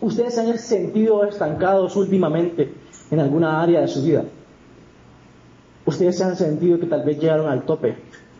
¿Ustedes 0.00 0.34
se 0.34 0.40
han 0.40 0.58
sentido 0.58 1.24
estancados 1.24 1.96
últimamente 1.96 2.74
en 3.10 3.20
alguna 3.20 3.62
área 3.62 3.80
de 3.80 3.88
su 3.88 4.02
vida? 4.02 4.24
¿Ustedes 5.86 6.18
se 6.18 6.24
han 6.24 6.36
sentido 6.36 6.78
que 6.78 6.86
tal 6.86 7.02
vez 7.02 7.18
llegaron 7.18 7.48
al 7.48 7.64
tope 7.64 7.96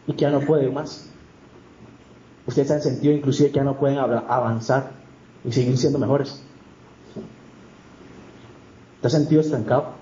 y 0.06 0.12
que 0.12 0.20
ya 0.20 0.30
no 0.30 0.40
pueden 0.40 0.74
más? 0.74 1.08
¿Ustedes 2.46 2.68
se 2.68 2.74
han 2.74 2.82
sentido 2.82 3.14
inclusive 3.14 3.50
que 3.50 3.56
ya 3.56 3.64
no 3.64 3.78
pueden 3.78 3.98
avanzar 3.98 4.90
y 5.44 5.52
seguir 5.52 5.76
siendo 5.78 5.98
mejores? 5.98 6.42
¿Te 9.00 9.06
has 9.06 9.12
sentido 9.12 9.40
estancado? 9.40 10.01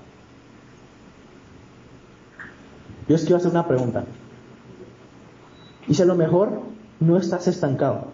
Yo 3.10 3.16
os 3.16 3.22
quiero 3.22 3.38
hacer 3.38 3.50
una 3.50 3.66
pregunta. 3.66 4.04
Y 5.88 5.94
si 5.94 6.02
a 6.02 6.04
lo 6.04 6.14
mejor 6.14 6.60
no 7.00 7.16
estás 7.16 7.48
estancado, 7.48 8.12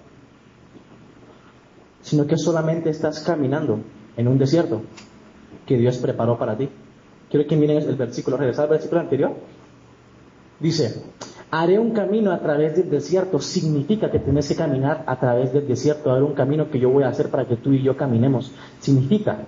sino 2.00 2.26
que 2.26 2.38
solamente 2.38 2.88
estás 2.88 3.20
caminando 3.20 3.80
en 4.16 4.26
un 4.26 4.38
desierto 4.38 4.80
que 5.66 5.76
Dios 5.76 5.98
preparó 5.98 6.38
para 6.38 6.56
ti. 6.56 6.70
Quiero 7.28 7.46
que 7.46 7.56
miren 7.56 7.76
el 7.76 7.94
versículo, 7.94 8.38
regresar 8.38 8.64
al 8.64 8.70
versículo 8.70 9.02
anterior. 9.02 9.34
Dice, 10.60 11.02
haré 11.50 11.78
un 11.78 11.90
camino 11.90 12.32
a 12.32 12.40
través 12.40 12.76
del 12.76 12.88
desierto. 12.88 13.38
Significa 13.38 14.10
que 14.10 14.20
tienes 14.20 14.48
que 14.48 14.56
caminar 14.56 15.04
a 15.06 15.20
través 15.20 15.52
del 15.52 15.68
desierto. 15.68 16.10
Haré 16.10 16.22
un 16.22 16.32
camino 16.32 16.70
que 16.70 16.78
yo 16.78 16.88
voy 16.88 17.04
a 17.04 17.08
hacer 17.08 17.28
para 17.28 17.46
que 17.46 17.56
tú 17.56 17.74
y 17.74 17.82
yo 17.82 17.98
caminemos. 17.98 18.50
Significa 18.80 19.40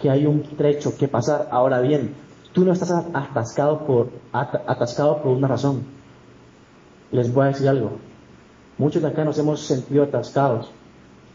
que 0.00 0.08
hay 0.08 0.24
un 0.24 0.40
trecho 0.56 0.96
que 0.96 1.06
pasar. 1.06 1.48
Ahora 1.50 1.82
bien, 1.82 2.14
Tú 2.58 2.64
no 2.64 2.72
estás 2.72 2.90
atascado 2.90 3.86
por, 3.86 4.08
atascado 4.32 5.22
por 5.22 5.30
una 5.30 5.46
razón. 5.46 5.84
Les 7.12 7.32
voy 7.32 7.44
a 7.44 7.48
decir 7.50 7.68
algo. 7.68 7.92
Muchos 8.78 9.00
de 9.00 9.06
acá 9.06 9.24
nos 9.24 9.38
hemos 9.38 9.60
sentido 9.60 10.02
atascados, 10.02 10.68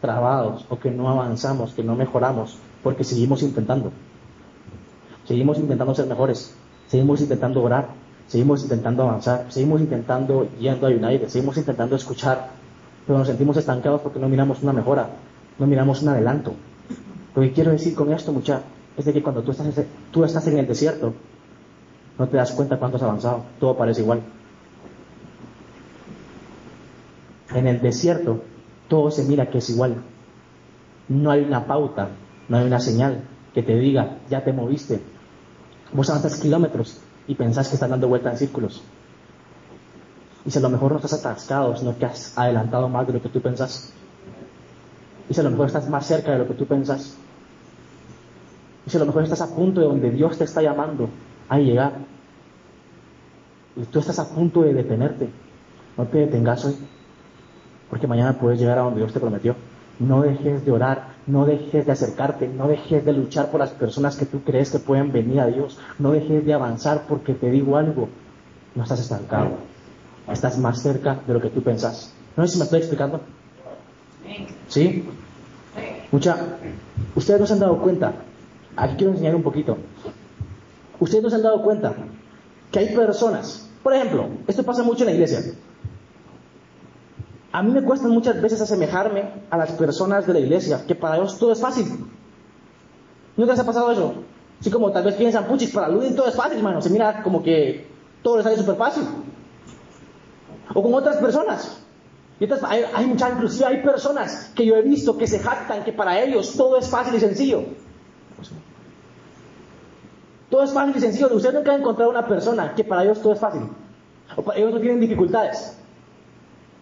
trabados, 0.02 0.66
o 0.68 0.78
que 0.78 0.90
no 0.90 1.08
avanzamos, 1.08 1.72
que 1.72 1.82
no 1.82 1.96
mejoramos, 1.96 2.58
porque 2.82 3.04
seguimos 3.04 3.42
intentando. 3.42 3.90
Seguimos 5.24 5.56
intentando 5.56 5.94
ser 5.94 6.08
mejores, 6.08 6.54
seguimos 6.88 7.22
intentando 7.22 7.62
orar, 7.62 7.88
seguimos 8.26 8.62
intentando 8.62 9.04
avanzar, 9.04 9.46
seguimos 9.48 9.80
intentando 9.80 10.46
yendo 10.60 10.86
a 10.86 10.90
United, 10.90 11.28
seguimos 11.28 11.56
intentando 11.56 11.96
escuchar, 11.96 12.50
pero 13.06 13.18
nos 13.18 13.28
sentimos 13.28 13.56
estancados 13.56 14.02
porque 14.02 14.18
no 14.18 14.28
miramos 14.28 14.62
una 14.62 14.74
mejora, 14.74 15.08
no 15.58 15.66
miramos 15.66 16.02
un 16.02 16.10
adelanto. 16.10 16.52
Lo 17.34 17.40
que 17.40 17.54
quiero 17.54 17.70
decir 17.70 17.94
con 17.94 18.12
esto, 18.12 18.30
muchachos, 18.30 18.73
es 18.96 19.04
de 19.04 19.12
que 19.12 19.22
cuando 19.22 19.42
tú 19.42 19.50
estás, 19.50 20.46
en 20.46 20.58
el 20.58 20.66
desierto, 20.66 21.14
no 22.18 22.28
te 22.28 22.36
das 22.36 22.52
cuenta 22.52 22.78
cuánto 22.78 22.96
has 22.96 23.02
avanzado, 23.02 23.44
todo 23.58 23.76
parece 23.76 24.02
igual. 24.02 24.22
En 27.52 27.66
el 27.66 27.80
desierto, 27.80 28.42
todo 28.88 29.10
se 29.10 29.24
mira 29.24 29.50
que 29.50 29.58
es 29.58 29.70
igual. 29.70 29.96
No 31.08 31.30
hay 31.30 31.42
una 31.42 31.66
pauta, 31.66 32.10
no 32.48 32.56
hay 32.56 32.66
una 32.66 32.80
señal 32.80 33.24
que 33.52 33.62
te 33.62 33.76
diga, 33.76 34.18
ya 34.30 34.44
te 34.44 34.52
moviste. 34.52 35.00
Vos 35.92 36.08
avanzas 36.10 36.40
kilómetros 36.40 36.98
y 37.26 37.34
pensás 37.34 37.68
que 37.68 37.74
estás 37.74 37.90
dando 37.90 38.08
vuelta 38.08 38.30
en 38.30 38.38
círculos. 38.38 38.82
Y 40.46 40.50
si 40.50 40.58
a 40.58 40.62
lo 40.62 40.70
mejor 40.70 40.92
no 40.92 40.96
estás 40.98 41.14
atascado, 41.14 41.76
sino 41.76 41.96
que 41.98 42.06
has 42.06 42.36
adelantado 42.36 42.88
más 42.88 43.06
de 43.06 43.14
lo 43.14 43.22
que 43.22 43.28
tú 43.28 43.40
pensás. 43.40 43.92
Y 45.28 45.34
si 45.34 45.40
a 45.40 45.42
lo 45.42 45.50
mejor 45.50 45.66
estás 45.66 45.88
más 45.88 46.06
cerca 46.06 46.32
de 46.32 46.38
lo 46.38 46.46
que 46.46 46.54
tú 46.54 46.66
pensás. 46.66 47.16
Y 48.86 48.90
si 48.90 48.96
a 48.96 49.00
lo 49.00 49.06
mejor 49.06 49.22
estás 49.22 49.40
a 49.40 49.54
punto 49.54 49.80
de 49.80 49.86
donde 49.86 50.10
Dios 50.10 50.38
te 50.38 50.44
está 50.44 50.62
llamando 50.62 51.08
a 51.48 51.58
llegar, 51.58 51.92
y 53.76 53.82
tú 53.84 53.98
estás 53.98 54.18
a 54.18 54.28
punto 54.28 54.62
de 54.62 54.74
detenerte, 54.74 55.28
no 55.96 56.04
te 56.04 56.18
detengas 56.18 56.64
hoy, 56.64 56.76
porque 57.90 58.06
mañana 58.06 58.38
puedes 58.38 58.60
llegar 58.60 58.78
a 58.78 58.82
donde 58.82 59.00
Dios 59.00 59.12
te 59.12 59.20
prometió. 59.20 59.56
No 59.98 60.22
dejes 60.22 60.64
de 60.64 60.72
orar, 60.72 61.14
no 61.26 61.46
dejes 61.46 61.86
de 61.86 61.92
acercarte, 61.92 62.48
no 62.48 62.66
dejes 62.66 63.04
de 63.04 63.12
luchar 63.12 63.50
por 63.50 63.60
las 63.60 63.70
personas 63.70 64.16
que 64.16 64.26
tú 64.26 64.42
crees 64.42 64.70
que 64.70 64.80
pueden 64.80 65.12
venir 65.12 65.40
a 65.40 65.46
Dios, 65.46 65.78
no 65.98 66.10
dejes 66.10 66.44
de 66.44 66.52
avanzar 66.52 67.04
porque 67.08 67.32
te 67.32 67.50
digo 67.50 67.76
algo, 67.76 68.08
no 68.74 68.82
estás 68.82 69.00
estancado, 69.00 69.50
estás 70.28 70.58
más 70.58 70.82
cerca 70.82 71.20
de 71.26 71.34
lo 71.34 71.40
que 71.40 71.50
tú 71.50 71.62
pensás. 71.62 72.12
No 72.36 72.44
sé 72.44 72.54
si 72.54 72.58
me 72.58 72.64
estoy 72.64 72.80
explicando. 72.80 73.20
¿Sí? 74.68 75.04
Mucha, 76.10 76.36
ustedes 77.14 77.40
no 77.40 77.46
se 77.46 77.52
han 77.52 77.60
dado 77.60 77.78
cuenta 77.78 78.12
Aquí 78.76 78.96
quiero 78.96 79.12
enseñar 79.12 79.34
un 79.34 79.42
poquito. 79.42 79.78
Ustedes 81.00 81.22
no 81.22 81.30
se 81.30 81.36
han 81.36 81.42
dado 81.42 81.62
cuenta 81.62 81.94
que 82.70 82.78
hay 82.78 82.94
personas, 82.94 83.68
por 83.82 83.94
ejemplo, 83.94 84.28
esto 84.46 84.62
pasa 84.62 84.82
mucho 84.82 85.04
en 85.04 85.10
la 85.10 85.12
iglesia. 85.12 85.40
A 87.52 87.62
mí 87.62 87.70
me 87.70 87.82
cuesta 87.82 88.08
muchas 88.08 88.40
veces 88.42 88.60
asemejarme 88.60 89.30
a 89.48 89.56
las 89.56 89.72
personas 89.72 90.26
de 90.26 90.32
la 90.32 90.40
iglesia, 90.40 90.84
que 90.86 90.94
para 90.94 91.16
ellos 91.16 91.38
todo 91.38 91.52
es 91.52 91.60
fácil. 91.60 91.86
¿No 93.36 93.44
les 93.44 93.58
ha 93.58 93.64
pasado 93.64 93.92
eso? 93.92 94.14
Así 94.60 94.70
como 94.70 94.90
tal 94.90 95.04
vez 95.04 95.14
piensan, 95.14 95.44
puchis, 95.44 95.70
para 95.70 95.88
Ludin 95.88 96.16
todo 96.16 96.26
es 96.26 96.34
fácil, 96.34 96.58
hermano. 96.58 96.80
Se 96.80 96.90
mira 96.90 97.22
como 97.22 97.42
que 97.42 97.86
todo 98.22 98.36
les 98.36 98.44
sale 98.44 98.56
súper 98.56 98.76
fácil. 98.76 99.04
O 100.74 100.82
con 100.82 100.94
otras 100.94 101.18
personas. 101.18 101.80
Hay, 102.62 102.84
hay 102.92 103.06
muchas, 103.06 103.32
inclusive 103.34 103.66
hay 103.66 103.82
personas 103.82 104.50
que 104.54 104.66
yo 104.66 104.74
he 104.74 104.82
visto 104.82 105.16
que 105.16 105.26
se 105.26 105.38
jactan 105.38 105.84
que 105.84 105.92
para 105.92 106.20
ellos 106.20 106.54
todo 106.56 106.76
es 106.76 106.88
fácil 106.88 107.14
y 107.14 107.20
sencillo. 107.20 107.62
Todo 110.50 110.62
es 110.62 110.72
fácil 110.72 110.96
y 110.96 111.00
sencillo. 111.00 111.34
Usted 111.34 111.52
nunca 111.52 111.72
ha 111.72 111.76
encontrado 111.76 112.10
una 112.10 112.26
persona 112.26 112.74
que 112.74 112.84
para 112.84 113.02
ellos 113.02 113.20
todo 113.20 113.32
es 113.32 113.40
fácil. 113.40 113.62
O 114.36 114.52
ellos 114.52 114.72
no 114.72 114.80
tienen 114.80 115.00
dificultades. 115.00 115.76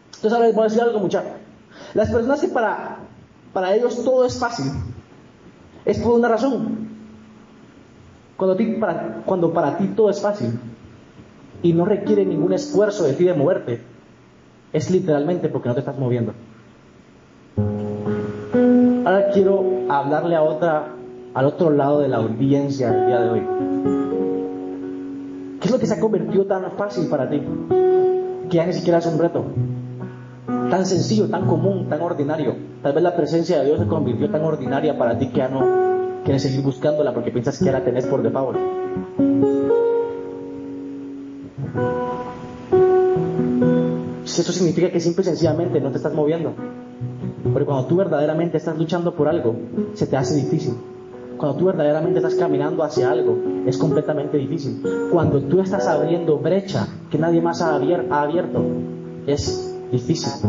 Entonces 0.07 0.33
ahora 0.33 0.47
les 0.47 0.55
voy 0.55 0.63
a 0.63 0.69
decir 0.69 0.83
algo, 0.83 0.99
muchachos. 0.99 1.33
Las 1.95 2.11
personas 2.11 2.41
que 2.41 2.49
para, 2.49 2.99
para 3.53 3.75
ellos 3.75 4.05
todo 4.05 4.25
es 4.25 4.39
fácil, 4.39 4.67
es 5.85 5.99
por 5.99 6.13
una 6.13 6.29
razón. 6.29 6.89
Cuando, 8.37 8.57
para, 8.81 9.23
cuando 9.25 9.53
para 9.53 9.79
ti 9.79 9.89
todo 9.89 10.11
es 10.11 10.21
fácil 10.21 10.59
y 11.63 11.73
no 11.73 11.85
requiere 11.85 12.25
ningún 12.25 12.53
esfuerzo 12.53 13.05
de 13.05 13.15
ti 13.15 13.25
de 13.25 13.35
moverte, 13.35 13.83
es 14.73 14.91
literalmente 14.91 15.49
porque 15.49 15.69
no 15.69 15.75
te 15.75 15.81
estás 15.81 15.99
moviendo. 15.99 16.35
Ahora 19.05 19.31
quiero 19.33 19.65
hablarle 19.89 20.37
a 20.37 20.43
otra 20.43 20.93
al 21.35 21.47
otro 21.47 21.71
lado 21.71 22.01
de 22.01 22.09
la 22.09 22.19
audiencia 22.19 22.89
el 22.89 23.07
día 23.07 23.21
de 23.21 23.31
hoy. 23.31 23.43
¿Qué 25.61 25.69
es 25.69 25.71
lo 25.71 25.79
que 25.79 25.87
se 25.87 25.95
ha 25.95 26.01
convertido 26.01 26.45
tan 26.47 26.71
fácil 26.73 27.09
para 27.09 27.31
ti? 27.31 27.41
Que 28.51 28.57
ya 28.57 28.67
ni 28.67 28.73
siquiera 28.73 28.99
es 28.99 29.07
un 29.07 29.19
reto. 29.19 29.45
Tan 30.47 30.85
sencillo, 30.85 31.29
tan 31.29 31.47
común, 31.47 31.89
tan 31.89 32.01
ordinario. 32.03 32.57
Tal 32.83 32.93
vez 32.93 33.03
la 33.03 33.17
presencia 33.17 33.59
de 33.59 33.67
Dios 33.67 33.79
se 33.79 33.87
convirtió 33.87 34.31
tan 34.31 34.43
ordinaria 34.43 34.99
para 34.99 35.19
ti 35.19 35.29
que 35.29 35.39
ya 35.39 35.49
no 35.49 36.23
quieres 36.25 36.43
seguir 36.43 36.63
buscándola 36.63 37.15
porque 37.15 37.31
piensas 37.31 37.59
que 37.59 37.65
ya 37.65 37.73
la 37.73 37.85
tenés 37.85 38.07
por 38.07 38.23
default. 38.23 38.59
Eso 44.25 44.53
significa 44.53 44.91
que 44.91 44.99
simple 44.99 45.23
y 45.23 45.25
sencillamente 45.27 45.81
no 45.81 45.91
te 45.91 45.99
estás 45.99 46.15
moviendo. 46.15 46.55
Porque 47.53 47.67
cuando 47.67 47.87
tú 47.87 47.97
verdaderamente 47.97 48.57
estás 48.57 48.77
luchando 48.77 49.15
por 49.15 49.29
algo, 49.29 49.55
se 49.95 50.07
te 50.07 50.17
hace 50.17 50.35
difícil. 50.35 50.75
Cuando 51.37 51.59
tú 51.59 51.65
verdaderamente 51.67 52.19
estás 52.19 52.35
caminando 52.35 52.83
hacia 52.83 53.11
algo, 53.11 53.37
es 53.67 53.77
completamente 53.79 54.37
difícil. 54.37 54.83
Cuando 55.11 55.41
tú 55.41 55.61
estás 55.61 55.87
abriendo 55.87 56.39
brecha 56.39 56.87
que 57.11 57.19
nadie 57.19 57.41
más 57.41 57.63
ha 57.63 57.75
abierto, 57.75 58.65
es 59.27 59.75
difícil. 59.91 60.49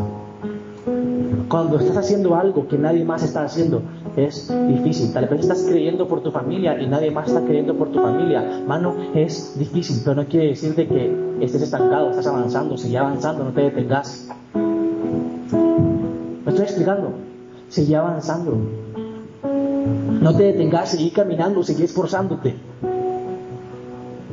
Cuando 1.48 1.78
estás 1.80 1.98
haciendo 1.98 2.36
algo 2.36 2.68
que 2.68 2.78
nadie 2.78 3.06
más 3.06 3.24
está 3.24 3.44
haciendo, 3.44 3.82
es 4.16 4.52
difícil. 4.68 5.14
Tal 5.14 5.28
vez 5.28 5.42
estás 5.42 5.64
creyendo 5.68 6.08
por 6.08 6.22
tu 6.22 6.32
familia 6.32 6.82
y 6.82 6.88
nadie 6.88 7.12
más 7.12 7.28
está 7.28 7.42
creyendo 7.42 7.76
por 7.76 7.92
tu 7.92 8.00
familia. 8.00 8.62
Mano, 8.68 8.96
es 9.14 9.58
difícil, 9.58 10.02
pero 10.04 10.16
no 10.22 10.28
quiere 10.28 10.48
decir 10.48 10.76
de 10.76 10.88
que 10.88 11.36
estés 11.42 11.62
estancado, 11.62 12.10
estás 12.10 12.28
avanzando, 12.28 12.78
sigue 12.78 12.98
avanzando, 12.98 13.44
no 13.44 13.52
te 13.52 13.62
detengas. 13.62 14.30
Me 15.34 16.52
estoy 16.52 16.66
explicando. 16.66 17.12
Sigue 17.70 17.96
avanzando. 17.96 18.83
No 20.22 20.36
te 20.36 20.44
detengas, 20.44 20.92
seguí 20.92 21.12
caminando, 21.12 21.64
seguí 21.64 21.84
esforzándote. 21.84 22.56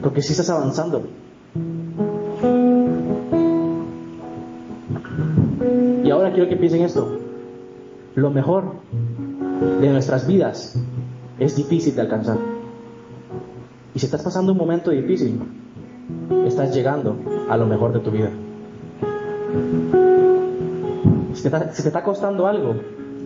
Porque 0.02 0.22
si 0.22 0.32
estás 0.32 0.50
avanzando. 0.50 1.02
Y 6.04 6.10
ahora 6.10 6.32
quiero 6.32 6.48
que 6.48 6.56
piensen 6.56 6.82
esto. 6.82 7.18
Lo 8.14 8.30
mejor 8.30 8.74
de 9.80 9.90
nuestras 9.90 10.26
vidas 10.26 10.76
es 11.38 11.56
difícil 11.56 11.94
de 11.94 12.02
alcanzar. 12.02 12.38
Y 13.94 13.98
si 13.98 14.06
estás 14.06 14.22
pasando 14.22 14.52
un 14.52 14.58
momento 14.58 14.90
difícil, 14.90 15.40
estás 16.46 16.74
llegando 16.74 17.16
a 17.48 17.56
lo 17.56 17.66
mejor 17.66 17.92
de 17.92 18.00
tu 18.00 18.10
vida. 18.10 18.30
Si 21.34 21.48
te 21.48 21.88
está 21.88 22.02
costando 22.02 22.46
algo, 22.46 22.74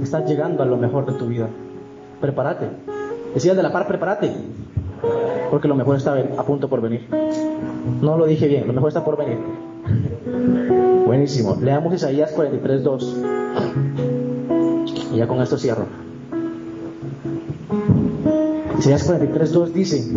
estás 0.02 0.28
llegando 0.28 0.62
a 0.62 0.66
lo 0.66 0.76
mejor 0.76 1.06
de 1.06 1.18
tu 1.18 1.26
vida. 1.26 1.48
Prepárate. 2.24 2.66
Decía 3.34 3.54
de 3.54 3.62
la 3.62 3.70
par, 3.70 3.86
prepárate. 3.86 4.32
Porque 5.50 5.68
lo 5.68 5.74
mejor 5.74 5.96
está 5.96 6.16
a 6.38 6.42
punto 6.44 6.70
por 6.70 6.80
venir. 6.80 7.06
No 8.00 8.16
lo 8.16 8.24
dije 8.24 8.48
bien, 8.48 8.66
lo 8.66 8.72
mejor 8.72 8.88
está 8.88 9.04
por 9.04 9.18
venir. 9.18 9.36
Buenísimo. 11.06 11.58
Leamos 11.60 11.92
Isaías 11.92 12.34
43.2. 12.34 15.12
Y 15.12 15.18
ya 15.18 15.28
con 15.28 15.42
esto 15.42 15.58
cierro. 15.58 15.84
Isaías 18.78 19.06
43.2 19.06 19.66
dice, 19.72 20.16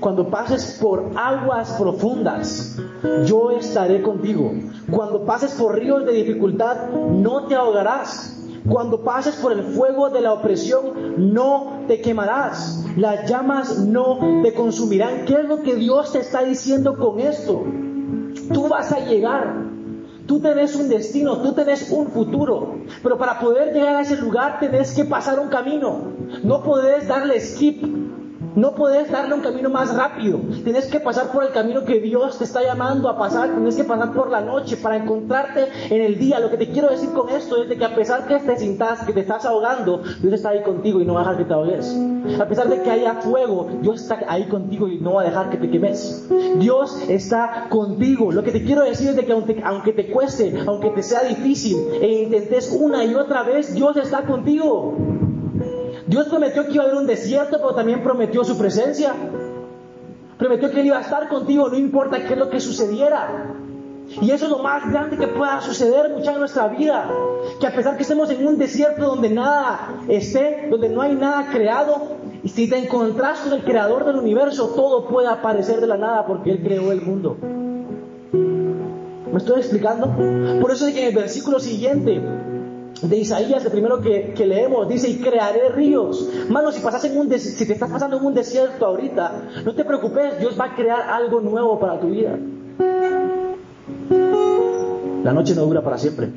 cuando 0.00 0.30
pases 0.30 0.76
por 0.82 1.12
aguas 1.14 1.76
profundas, 1.78 2.80
yo 3.26 3.52
estaré 3.52 4.02
contigo. 4.02 4.54
Cuando 4.90 5.24
pases 5.24 5.52
por 5.52 5.78
ríos 5.78 6.04
de 6.04 6.14
dificultad, 6.14 6.88
no 6.90 7.46
te 7.46 7.54
ahogarás. 7.54 8.37
Cuando 8.68 9.02
pases 9.02 9.36
por 9.36 9.52
el 9.52 9.62
fuego 9.62 10.10
de 10.10 10.20
la 10.20 10.32
opresión, 10.32 11.32
no 11.32 11.84
te 11.86 12.00
quemarás. 12.00 12.84
Las 12.96 13.28
llamas 13.28 13.78
no 13.78 14.18
te 14.42 14.52
consumirán. 14.52 15.24
¿Qué 15.24 15.34
es 15.34 15.44
lo 15.44 15.62
que 15.62 15.74
Dios 15.76 16.12
te 16.12 16.18
está 16.18 16.42
diciendo 16.42 16.96
con 16.96 17.18
esto? 17.20 17.64
Tú 18.52 18.68
vas 18.68 18.92
a 18.92 19.00
llegar. 19.00 19.68
Tú 20.26 20.40
tenés 20.40 20.76
un 20.76 20.90
destino, 20.90 21.38
tú 21.38 21.54
tenés 21.54 21.90
un 21.90 22.08
futuro, 22.08 22.80
pero 23.02 23.16
para 23.16 23.40
poder 23.40 23.72
llegar 23.72 23.96
a 23.96 24.02
ese 24.02 24.18
lugar 24.18 24.60
tenés 24.60 24.94
que 24.94 25.06
pasar 25.06 25.40
un 25.40 25.48
camino. 25.48 26.02
No 26.44 26.62
podés 26.62 27.08
darle 27.08 27.40
skip 27.40 27.82
no 28.58 28.74
puedes 28.74 29.08
darle 29.08 29.34
un 29.34 29.40
camino 29.40 29.70
más 29.70 29.94
rápido. 29.94 30.40
Tienes 30.64 30.86
que 30.86 30.98
pasar 30.98 31.30
por 31.30 31.44
el 31.44 31.52
camino 31.52 31.84
que 31.84 32.00
Dios 32.00 32.38
te 32.38 32.44
está 32.44 32.60
llamando 32.60 33.08
a 33.08 33.16
pasar. 33.16 33.50
Tienes 33.50 33.76
que 33.76 33.84
pasar 33.84 34.12
por 34.12 34.30
la 34.30 34.40
noche 34.40 34.76
para 34.76 34.96
encontrarte 34.96 35.68
en 35.90 36.02
el 36.02 36.18
día. 36.18 36.40
Lo 36.40 36.50
que 36.50 36.56
te 36.56 36.68
quiero 36.68 36.90
decir 36.90 37.10
con 37.10 37.28
esto 37.28 37.62
es 37.62 37.68
de 37.68 37.76
que 37.76 37.84
a 37.84 37.94
pesar 37.94 38.26
que 38.26 38.36
te 38.40 38.58
sintas 38.58 39.04
que 39.04 39.12
te 39.12 39.20
estás 39.20 39.44
ahogando, 39.44 40.02
Dios 40.20 40.34
está 40.34 40.50
ahí 40.50 40.62
contigo 40.64 41.00
y 41.00 41.04
no 41.04 41.14
va 41.14 41.20
a 41.20 41.22
dejar 41.22 41.38
que 41.38 41.44
te 41.44 41.54
ahogues. 41.54 41.96
A 42.40 42.46
pesar 42.46 42.68
de 42.68 42.82
que 42.82 42.90
haya 42.90 43.14
fuego, 43.14 43.68
Dios 43.80 44.02
está 44.02 44.18
ahí 44.26 44.48
contigo 44.48 44.88
y 44.88 44.98
no 44.98 45.14
va 45.14 45.22
a 45.22 45.24
dejar 45.24 45.50
que 45.50 45.58
te 45.58 45.70
quemes. 45.70 46.28
Dios 46.58 47.00
está 47.08 47.66
contigo. 47.68 48.32
Lo 48.32 48.42
que 48.42 48.50
te 48.50 48.64
quiero 48.64 48.82
decir 48.82 49.10
es 49.10 49.16
de 49.16 49.24
que 49.24 49.32
aunque, 49.32 49.62
aunque 49.64 49.92
te 49.92 50.10
cueste, 50.10 50.64
aunque 50.66 50.90
te 50.90 51.04
sea 51.04 51.22
difícil 51.22 51.76
e 52.00 52.24
intentes 52.24 52.76
una 52.76 53.04
y 53.04 53.14
otra 53.14 53.44
vez, 53.44 53.72
Dios 53.72 53.96
está 53.96 54.22
contigo. 54.22 55.27
Dios 56.08 56.26
prometió 56.28 56.66
que 56.66 56.72
iba 56.72 56.84
a 56.84 56.86
haber 56.86 56.98
un 56.98 57.06
desierto, 57.06 57.58
pero 57.58 57.74
también 57.74 58.02
prometió 58.02 58.42
su 58.42 58.56
presencia. 58.56 59.14
Prometió 60.38 60.70
que 60.70 60.80
Él 60.80 60.86
iba 60.86 60.98
a 60.98 61.02
estar 61.02 61.28
contigo, 61.28 61.68
no 61.68 61.76
importa 61.76 62.24
qué 62.24 62.32
es 62.32 62.38
lo 62.38 62.48
que 62.48 62.60
sucediera. 62.60 63.54
Y 64.22 64.30
eso 64.30 64.46
es 64.46 64.50
lo 64.50 64.60
más 64.60 64.90
grande 64.90 65.18
que 65.18 65.28
pueda 65.28 65.60
suceder 65.60 66.08
mucha 66.08 66.32
en 66.32 66.38
nuestra 66.38 66.68
vida. 66.68 67.10
Que 67.60 67.66
a 67.66 67.74
pesar 67.74 67.96
que 67.96 68.04
estemos 68.04 68.30
en 68.30 68.46
un 68.46 68.56
desierto 68.56 69.04
donde 69.04 69.28
nada 69.28 70.00
esté, 70.08 70.68
donde 70.70 70.88
no 70.88 71.02
hay 71.02 71.14
nada 71.14 71.50
creado, 71.52 72.16
y 72.42 72.48
si 72.48 72.70
te 72.70 72.78
encontrás 72.78 73.40
con 73.40 73.52
el 73.52 73.62
creador 73.64 74.06
del 74.06 74.16
universo, 74.16 74.68
todo 74.74 75.08
puede 75.08 75.28
aparecer 75.28 75.82
de 75.82 75.88
la 75.88 75.98
nada 75.98 76.26
porque 76.26 76.52
Él 76.52 76.62
creó 76.62 76.90
el 76.90 77.02
mundo. 77.02 77.36
¿Me 79.30 79.36
estoy 79.36 79.58
explicando? 79.58 80.10
Por 80.58 80.70
eso 80.70 80.86
es 80.86 80.94
que 80.94 81.02
en 81.02 81.08
el 81.08 81.14
versículo 81.14 81.60
siguiente 81.60 82.18
de 83.02 83.16
Isaías, 83.16 83.64
el 83.64 83.70
primero 83.70 84.00
que, 84.00 84.34
leemos, 84.46 84.88
dice, 84.88 85.08
y 85.08 85.18
crearé 85.18 85.68
ríos. 85.70 86.28
Mano, 86.48 86.72
si, 86.72 86.80
pasas 86.80 87.04
en 87.04 87.18
un 87.18 87.38
si 87.38 87.66
te 87.66 87.72
estás 87.72 87.90
pasando 87.90 88.16
en 88.18 88.24
un 88.24 88.34
desierto 88.34 88.86
ahorita, 88.86 89.50
no 89.64 89.74
te 89.74 89.84
preocupes, 89.84 90.38
Dios 90.40 90.58
va 90.58 90.66
a 90.66 90.74
crear 90.74 91.02
algo 91.10 91.40
nuevo 91.40 91.78
para 91.78 92.00
tu 92.00 92.08
vida. 92.08 92.38
La 95.24 95.32
noche 95.32 95.54
no 95.54 95.64
dura 95.66 95.82
para 95.82 95.98
siempre. 95.98 96.30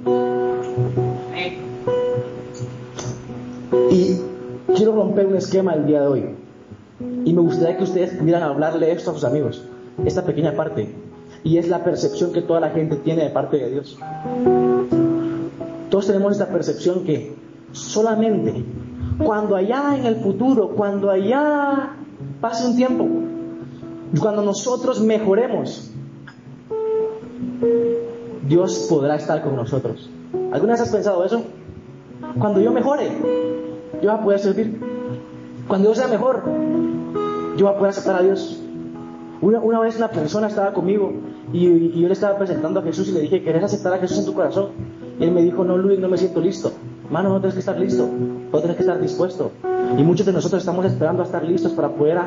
Y 3.89 4.17
quiero 4.75 4.93
romper 4.93 5.27
un 5.27 5.35
esquema 5.35 5.73
el 5.73 5.85
día 5.85 6.01
de 6.01 6.07
hoy. 6.07 6.35
Y 7.25 7.33
me 7.33 7.41
gustaría 7.41 7.77
que 7.77 7.83
ustedes 7.83 8.11
pudieran 8.11 8.43
hablarle 8.43 8.91
esto 8.91 9.11
a 9.11 9.13
sus 9.13 9.23
amigos, 9.23 9.63
esta 10.05 10.23
pequeña 10.25 10.53
parte. 10.55 10.93
Y 11.43 11.57
es 11.57 11.67
la 11.69 11.83
percepción 11.83 12.33
que 12.33 12.41
toda 12.41 12.59
la 12.59 12.69
gente 12.69 12.97
tiene 12.97 13.23
de 13.23 13.29
parte 13.29 13.57
de 13.57 13.71
Dios. 13.71 13.97
Todos 15.91 16.07
tenemos 16.07 16.31
esta 16.31 16.47
percepción 16.47 17.03
que 17.03 17.35
solamente 17.73 18.63
cuando 19.25 19.57
allá 19.57 19.97
en 19.97 20.05
el 20.05 20.15
futuro, 20.15 20.69
cuando 20.69 21.09
allá 21.09 21.97
pase 22.39 22.65
un 22.65 22.77
tiempo, 22.77 23.05
cuando 24.17 24.41
nosotros 24.41 25.01
mejoremos, 25.01 25.91
Dios 28.47 28.87
podrá 28.89 29.17
estar 29.17 29.43
con 29.43 29.57
nosotros. 29.57 30.09
¿Alguna 30.53 30.73
vez 30.73 30.81
has 30.81 30.91
pensado 30.93 31.25
eso? 31.25 31.43
Cuando 32.39 32.61
yo 32.61 32.71
mejore, 32.71 33.09
yo 34.01 34.11
voy 34.11 34.19
a 34.19 34.23
poder 34.23 34.39
servir. 34.39 34.79
Cuando 35.67 35.89
yo 35.89 35.95
sea 35.95 36.07
mejor, 36.07 36.43
yo 37.57 37.65
voy 37.65 37.75
a 37.75 37.77
poder 37.77 37.89
aceptar 37.89 38.15
a 38.15 38.23
Dios. 38.23 38.63
Una, 39.41 39.81
vez 39.81 39.97
una 39.97 40.09
persona 40.09 40.47
estaba 40.47 40.71
conmigo 40.71 41.11
y, 41.51 41.67
y, 41.67 42.01
yo 42.01 42.07
le 42.07 42.13
estaba 42.13 42.37
presentando 42.37 42.79
a 42.79 42.83
Jesús 42.83 43.09
y 43.09 43.11
le 43.11 43.19
dije, 43.19 43.43
¿querés 43.43 43.63
aceptar 43.65 43.93
a 43.93 43.97
Jesús 43.97 44.19
en 44.19 44.25
tu 44.25 44.33
corazón? 44.33 44.69
Y 45.21 45.25
él 45.25 45.31
me 45.33 45.43
dijo, 45.43 45.63
no, 45.63 45.77
Luis, 45.77 45.99
no 45.99 46.09
me 46.09 46.17
siento 46.17 46.41
listo. 46.41 46.71
Mano, 47.11 47.29
no 47.29 47.39
tienes 47.39 47.53
que 47.53 47.59
estar 47.59 47.77
listo, 47.77 48.09
no 48.51 48.57
tienes 48.57 48.75
que 48.75 48.81
estar 48.81 48.99
dispuesto. 48.99 49.51
Y 49.95 50.01
muchos 50.01 50.25
de 50.25 50.33
nosotros 50.33 50.63
estamos 50.63 50.83
esperando 50.83 51.21
a 51.21 51.25
estar 51.25 51.43
listos 51.43 51.73
para 51.73 51.89
poder, 51.89 52.17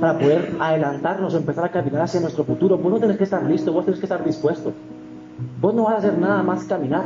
para 0.00 0.18
poder 0.18 0.56
adelantarnos 0.58 1.34
o 1.34 1.36
empezar 1.36 1.66
a 1.66 1.68
caminar 1.70 2.02
hacia 2.02 2.20
nuestro 2.20 2.42
futuro. 2.42 2.76
Vos 2.78 2.90
no 2.90 2.98
tienes 2.98 3.16
que 3.16 3.22
estar 3.22 3.44
listo, 3.44 3.72
vos 3.72 3.84
tienes 3.84 4.00
que 4.00 4.06
estar 4.06 4.24
dispuesto. 4.24 4.72
Vos 5.60 5.72
no 5.72 5.84
vas 5.84 5.94
a 5.94 5.98
hacer 5.98 6.18
nada 6.18 6.42
más 6.42 6.64
caminar. 6.64 7.04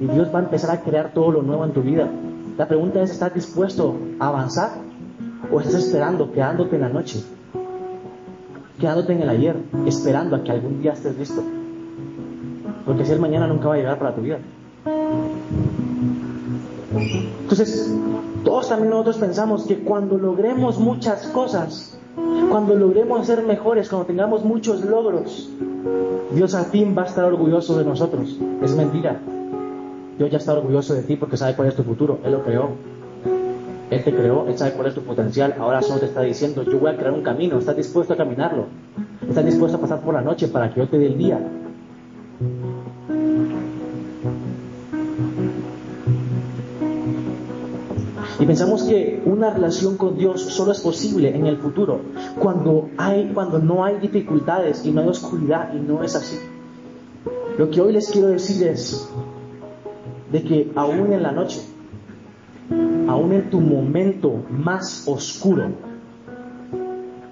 Y 0.00 0.06
Dios 0.06 0.34
va 0.34 0.40
a 0.40 0.42
empezar 0.42 0.72
a 0.72 0.80
crear 0.80 1.12
todo 1.14 1.30
lo 1.30 1.42
nuevo 1.42 1.64
en 1.64 1.70
tu 1.70 1.82
vida. 1.82 2.08
La 2.58 2.66
pregunta 2.66 3.00
es, 3.02 3.12
¿estás 3.12 3.32
dispuesto 3.34 3.94
a 4.18 4.26
avanzar? 4.26 4.70
¿O 5.52 5.60
estás 5.60 5.76
esperando, 5.76 6.32
quedándote 6.32 6.74
en 6.74 6.82
la 6.82 6.88
noche? 6.88 7.22
Quedándote 8.80 9.12
en 9.12 9.22
el 9.22 9.28
ayer, 9.28 9.56
esperando 9.86 10.34
a 10.34 10.42
que 10.42 10.50
algún 10.50 10.82
día 10.82 10.94
estés 10.94 11.16
listo. 11.16 11.40
Porque 12.84 13.04
si 13.04 13.12
el 13.12 13.20
mañana 13.20 13.46
nunca 13.46 13.68
va 13.68 13.74
a 13.74 13.78
llegar 13.78 13.98
para 13.98 14.12
tu 14.12 14.22
vida. 14.22 14.38
Entonces, 17.42 17.92
todos 18.44 18.68
también 18.68 18.90
nosotros 18.90 19.18
pensamos 19.18 19.64
que 19.64 19.78
cuando 19.80 20.18
logremos 20.18 20.78
muchas 20.78 21.26
cosas, 21.28 21.98
cuando 22.50 22.74
logremos 22.74 23.26
ser 23.26 23.42
mejores, 23.42 23.88
cuando 23.88 24.06
tengamos 24.06 24.44
muchos 24.44 24.84
logros, 24.84 25.50
Dios 26.32 26.54
al 26.54 26.66
fin 26.66 26.94
va 26.96 27.02
a 27.02 27.06
estar 27.06 27.24
orgulloso 27.24 27.78
de 27.78 27.84
nosotros. 27.84 28.36
Es 28.62 28.74
mentira. 28.74 29.20
Dios 30.18 30.30
ya 30.30 30.38
está 30.38 30.54
orgulloso 30.54 30.94
de 30.94 31.02
ti 31.02 31.16
porque 31.16 31.36
sabe 31.36 31.54
cuál 31.54 31.68
es 31.68 31.76
tu 31.76 31.82
futuro. 31.82 32.18
Él 32.24 32.32
lo 32.32 32.42
creó. 32.42 32.70
Él 33.90 34.02
te 34.02 34.12
creó, 34.12 34.46
Él 34.48 34.58
sabe 34.58 34.72
cuál 34.72 34.88
es 34.88 34.94
tu 34.94 35.02
potencial. 35.02 35.54
Ahora 35.58 35.82
solo 35.82 36.00
te 36.00 36.06
está 36.06 36.22
diciendo, 36.22 36.62
yo 36.62 36.78
voy 36.78 36.90
a 36.90 36.96
crear 36.96 37.12
un 37.12 37.22
camino. 37.22 37.58
¿Estás 37.58 37.76
dispuesto 37.76 38.14
a 38.14 38.16
caminarlo? 38.16 38.66
¿Estás 39.28 39.44
dispuesto 39.44 39.78
a 39.78 39.80
pasar 39.80 40.00
por 40.00 40.14
la 40.14 40.22
noche 40.22 40.48
para 40.48 40.72
que 40.72 40.80
yo 40.80 40.88
te 40.88 40.98
dé 40.98 41.06
el 41.06 41.18
día? 41.18 41.40
Y 48.38 48.44
pensamos 48.44 48.82
que 48.82 49.22
una 49.24 49.50
relación 49.50 49.96
con 49.96 50.16
Dios 50.16 50.42
solo 50.42 50.72
es 50.72 50.80
posible 50.80 51.34
en 51.34 51.46
el 51.46 51.56
futuro, 51.56 52.00
cuando, 52.38 52.90
hay, 52.98 53.30
cuando 53.32 53.58
no 53.58 53.84
hay 53.84 53.98
dificultades 53.98 54.84
y 54.84 54.90
no 54.90 55.00
hay 55.00 55.08
oscuridad, 55.08 55.72
y 55.74 55.78
no 55.78 56.02
es 56.02 56.14
así. 56.14 56.38
Lo 57.56 57.70
que 57.70 57.80
hoy 57.80 57.94
les 57.94 58.10
quiero 58.10 58.28
decir 58.28 58.66
es 58.66 59.08
de 60.30 60.42
que 60.42 60.70
aún 60.74 61.14
en 61.14 61.22
la 61.22 61.32
noche, 61.32 61.62
aún 63.08 63.32
en 63.32 63.48
tu 63.48 63.60
momento 63.60 64.44
más 64.50 65.04
oscuro, 65.06 65.68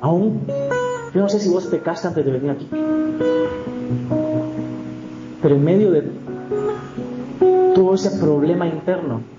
aún, 0.01 0.41
yo 1.15 1.21
no 1.21 1.29
sé 1.29 1.39
si 1.39 1.51
vos 1.51 1.67
pecaste 1.67 2.09
antes 2.09 2.25
de 2.25 2.33
venir 2.33 2.51
aquí, 2.51 2.69
pero 5.43 5.57
en 5.57 5.65
medio 5.65 5.91
de 5.91 6.05
todo 7.75 7.95
ese 7.95 8.19
problema 8.19 8.67
interno, 8.67 9.34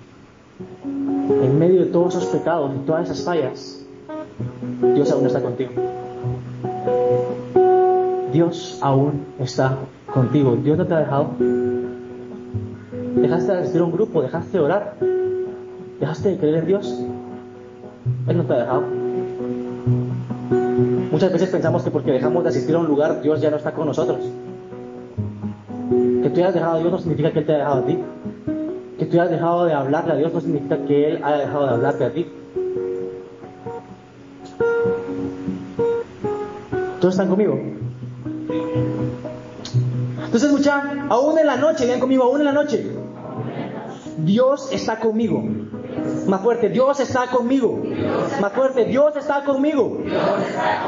en 1.28 1.58
medio 1.58 1.80
de 1.80 1.86
todos 1.86 2.14
esos 2.16 2.26
pecados 2.26 2.72
y 2.74 2.86
todas 2.86 3.10
esas 3.10 3.24
fallas, 3.24 3.84
Dios 4.94 5.10
aún 5.10 5.26
está 5.26 5.40
contigo. 5.40 5.72
Dios 8.32 8.78
aún 8.82 9.24
está 9.38 9.78
contigo. 10.12 10.56
Dios 10.56 10.78
no 10.78 10.86
te 10.86 10.94
ha 10.94 10.98
dejado. 10.98 11.30
Dejaste 13.16 13.52
de 13.52 13.58
asistir 13.58 13.80
a 13.80 13.84
un 13.84 13.92
grupo, 13.92 14.22
dejaste 14.22 14.58
de 14.58 14.64
orar, 14.64 14.96
dejaste 16.00 16.30
de 16.30 16.36
creer 16.36 16.56
en 16.56 16.66
Dios. 16.66 17.02
Él 18.28 18.36
no 18.36 18.44
te 18.44 18.52
ha 18.52 18.58
dejado. 18.58 18.82
Muchas 21.10 21.32
veces 21.32 21.48
pensamos 21.48 21.82
que 21.82 21.90
porque 21.90 22.12
dejamos 22.12 22.42
de 22.42 22.50
asistir 22.50 22.74
a 22.74 22.78
un 22.78 22.86
lugar, 22.86 23.22
Dios 23.22 23.40
ya 23.40 23.50
no 23.50 23.56
está 23.56 23.72
con 23.72 23.86
nosotros. 23.86 24.18
Que 26.22 26.30
tú 26.30 26.40
hayas 26.40 26.54
dejado 26.54 26.76
a 26.76 26.78
Dios 26.78 26.92
no 26.92 26.98
significa 26.98 27.32
que 27.32 27.38
Él 27.38 27.46
te 27.46 27.52
haya 27.52 27.64
dejado 27.64 27.82
a 27.82 27.86
ti. 27.86 27.98
Que 28.98 29.04
tú 29.04 29.20
hayas 29.20 29.30
dejado 29.30 29.66
de 29.66 29.74
hablarle 29.74 30.12
a 30.12 30.16
Dios 30.16 30.32
no 30.32 30.40
significa 30.40 30.78
que 30.86 31.08
Él 31.08 31.24
haya 31.24 31.38
dejado 31.38 31.66
de 31.66 31.70
hablarte 31.74 32.04
a 32.04 32.12
ti. 32.12 32.26
¿Todos 37.00 37.14
están 37.14 37.28
conmigo? 37.28 37.58
Entonces, 40.24 40.50
mucha, 40.50 41.06
aún 41.08 41.38
en 41.38 41.46
la 41.46 41.56
noche, 41.56 41.86
vean 41.86 42.00
conmigo, 42.00 42.24
aún 42.24 42.40
en 42.40 42.46
la 42.46 42.52
noche, 42.52 42.90
Dios 44.18 44.70
está 44.72 44.98
conmigo. 44.98 45.42
Más 46.26 46.40
fuerte, 46.40 46.68
Dios 46.68 46.98
está 47.00 47.28
conmigo. 47.28 47.80
Más 48.40 48.52
fuerte, 48.52 48.84
Dios 48.84 49.16
está 49.16 49.44
conmigo. 49.44 49.98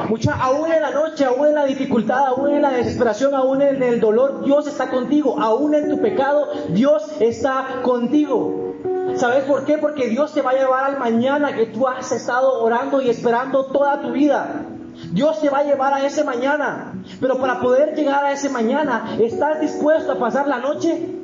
Mucha, 0.08 0.34
aún 0.34 0.70
en 0.72 0.82
la 0.82 0.90
noche, 0.90 1.24
aún 1.24 1.46
en 1.46 1.54
la 1.54 1.64
dificultad, 1.64 2.26
aún 2.26 2.50
en 2.50 2.62
la 2.62 2.70
desesperación, 2.70 3.34
aún 3.34 3.62
en 3.62 3.82
el 3.82 4.00
dolor, 4.00 4.44
Dios 4.44 4.66
está 4.66 4.90
contigo. 4.90 5.40
Aún 5.40 5.74
en 5.74 5.88
tu 5.88 6.00
pecado, 6.00 6.48
Dios 6.70 7.04
está 7.20 7.80
contigo. 7.82 8.74
¿Sabes 9.16 9.44
por 9.44 9.64
qué? 9.64 9.78
Porque 9.78 10.08
Dios 10.08 10.32
te 10.32 10.42
va 10.42 10.50
a 10.50 10.54
llevar 10.54 10.84
al 10.84 10.98
mañana 10.98 11.54
que 11.54 11.66
tú 11.66 11.88
has 11.88 12.12
estado 12.12 12.62
orando 12.62 13.00
y 13.00 13.08
esperando 13.08 13.66
toda 13.66 14.00
tu 14.00 14.12
vida. 14.12 14.66
Dios 15.12 15.40
te 15.40 15.48
va 15.48 15.58
a 15.58 15.64
llevar 15.64 15.94
a 15.94 16.04
ese 16.04 16.24
mañana. 16.24 16.94
Pero 17.20 17.38
para 17.38 17.60
poder 17.60 17.94
llegar 17.94 18.24
a 18.24 18.32
ese 18.32 18.48
mañana, 18.48 19.16
¿estás 19.20 19.60
dispuesto 19.60 20.12
a 20.12 20.18
pasar 20.18 20.46
la 20.48 20.58
noche? 20.58 21.17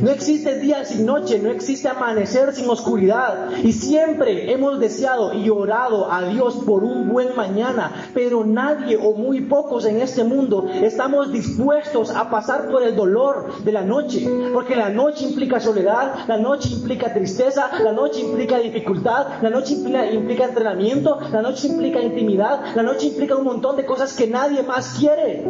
No 0.00 0.10
existe 0.10 0.58
día 0.58 0.84
sin 0.84 1.06
noche, 1.06 1.38
no 1.38 1.50
existe 1.50 1.88
amanecer 1.88 2.52
sin 2.52 2.68
oscuridad. 2.68 3.50
Y 3.62 3.72
siempre 3.72 4.52
hemos 4.52 4.80
deseado 4.80 5.34
y 5.34 5.50
orado 5.50 6.10
a 6.10 6.22
Dios 6.22 6.56
por 6.66 6.84
un 6.84 7.08
buen 7.08 7.36
mañana, 7.36 8.10
pero 8.12 8.44
nadie 8.44 8.96
o 8.96 9.12
muy 9.12 9.42
pocos 9.42 9.84
en 9.86 10.00
este 10.00 10.24
mundo 10.24 10.66
estamos 10.82 11.32
dispuestos 11.32 12.10
a 12.10 12.30
pasar 12.30 12.68
por 12.70 12.82
el 12.82 12.96
dolor 12.96 13.62
de 13.64 13.72
la 13.72 13.82
noche. 13.82 14.28
Porque 14.52 14.76
la 14.76 14.88
noche 14.88 15.24
implica 15.24 15.60
soledad, 15.60 16.26
la 16.26 16.38
noche 16.38 16.70
implica 16.70 17.12
tristeza, 17.12 17.70
la 17.82 17.92
noche 17.92 18.20
implica 18.20 18.58
dificultad, 18.58 19.42
la 19.42 19.50
noche 19.50 19.74
implica, 19.74 20.10
implica 20.10 20.44
entrenamiento, 20.44 21.20
la 21.32 21.42
noche 21.42 21.68
implica 21.68 22.00
intimidad, 22.00 22.74
la 22.74 22.82
noche 22.82 23.06
implica 23.06 23.36
un 23.36 23.44
montón 23.44 23.76
de 23.76 23.84
cosas 23.84 24.14
que 24.14 24.26
nadie 24.26 24.62
más 24.62 24.96
quiere. 24.98 25.44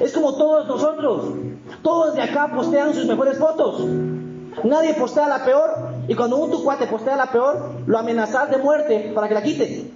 Es 0.00 0.12
como 0.12 0.36
todos 0.36 0.66
nosotros. 0.68 1.24
Todos 1.82 2.14
de 2.14 2.22
acá 2.22 2.50
postean 2.54 2.94
sus 2.94 3.06
mejores 3.06 3.38
fotos. 3.38 3.84
Nadie 4.64 4.94
postea 4.94 5.28
la 5.28 5.44
peor. 5.44 5.70
Y 6.08 6.14
cuando 6.14 6.36
un 6.36 6.50
tu 6.50 6.62
cuate 6.64 6.86
postea 6.86 7.16
la 7.16 7.30
peor, 7.30 7.70
lo 7.86 7.98
amenazas 7.98 8.50
de 8.50 8.58
muerte 8.58 9.12
para 9.14 9.28
que 9.28 9.34
la 9.34 9.42
quite. 9.42 9.90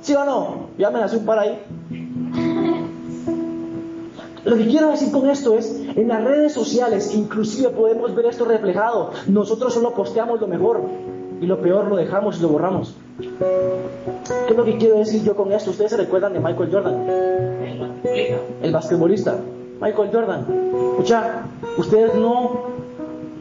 ¿Sí 0.00 0.14
o 0.14 0.24
no? 0.24 0.68
Ya 0.78 0.88
amenacé 0.88 1.16
un 1.16 1.26
par 1.26 1.38
ahí. 1.38 1.58
Lo 4.44 4.56
que 4.56 4.66
quiero 4.66 4.90
decir 4.90 5.12
con 5.12 5.30
esto 5.30 5.56
es, 5.56 5.72
en 5.94 6.08
las 6.08 6.24
redes 6.24 6.52
sociales 6.52 7.14
inclusive 7.14 7.70
podemos 7.70 8.12
ver 8.14 8.26
esto 8.26 8.44
reflejado. 8.44 9.12
Nosotros 9.28 9.72
solo 9.72 9.94
posteamos 9.94 10.40
lo 10.40 10.48
mejor 10.48 10.80
y 11.40 11.46
lo 11.46 11.60
peor 11.60 11.86
lo 11.86 11.94
dejamos 11.94 12.38
y 12.38 12.42
lo 12.42 12.48
borramos. 12.48 12.96
¿Qué 13.18 14.50
es 14.50 14.56
lo 14.56 14.64
que 14.64 14.78
quiero 14.78 14.98
decir 14.98 15.22
yo 15.22 15.36
con 15.36 15.52
esto? 15.52 15.70
Ustedes 15.70 15.92
se 15.92 15.96
recuerdan 15.96 16.32
de 16.32 16.40
Michael 16.40 16.70
Jordan, 16.72 17.06
el 18.62 18.72
basquetbolista. 18.72 19.38
Michael 19.82 20.10
Jordan. 20.12 20.46
Escucha, 20.92 21.42
ustedes 21.76 22.14
no, 22.14 22.52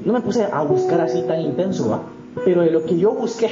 no 0.03 0.13
me 0.13 0.21
puse 0.21 0.43
a 0.43 0.63
buscar 0.63 1.01
así 1.01 1.21
tan 1.21 1.39
intenso, 1.39 1.89
¿va? 1.91 2.01
pero 2.43 2.61
de 2.61 2.71
lo 2.71 2.83
que 2.83 2.97
yo 2.97 3.11
busqué, 3.11 3.49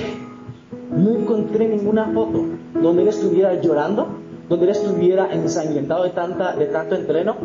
no 0.90 1.12
encontré 1.12 1.68
ninguna 1.68 2.12
foto 2.12 2.46
donde 2.82 3.04
él 3.04 3.10
estuviera 3.10 3.62
llorando, 3.62 4.08
donde 4.50 4.66
él 4.66 4.72
estuviera 4.72 5.32
ensangrentado 5.32 6.04
de, 6.04 6.10
tanta, 6.10 6.56
de 6.56 6.66
tanto 6.66 6.96
entreno, 6.96 7.36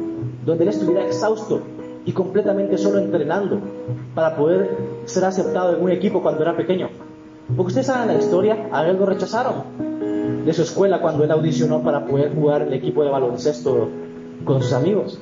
donde 0.46 0.64
él 0.64 0.70
estuviera 0.70 1.04
exhausto 1.04 1.60
y 2.06 2.12
completamente 2.12 2.78
solo 2.78 2.98
entrenando 2.98 3.58
para 4.14 4.36
poder 4.36 4.70
ser 5.04 5.24
aceptado 5.24 5.76
en 5.76 5.82
un 5.82 5.90
equipo 5.90 6.22
cuando 6.22 6.42
era 6.42 6.56
pequeño. 6.56 6.88
Porque 7.48 7.68
ustedes 7.68 7.88
saben 7.88 8.08
la 8.08 8.14
historia, 8.14 8.68
a 8.72 8.86
él 8.88 8.96
lo 8.98 9.04
rechazaron 9.04 9.54
de 10.46 10.52
su 10.54 10.62
escuela 10.62 11.02
cuando 11.02 11.24
él 11.24 11.30
audicionó 11.30 11.82
para 11.82 12.06
poder 12.06 12.34
jugar 12.34 12.62
el 12.62 12.72
equipo 12.72 13.04
de 13.04 13.10
baloncesto 13.10 13.88
con 14.44 14.62
sus 14.62 14.72
amigos. 14.72 15.18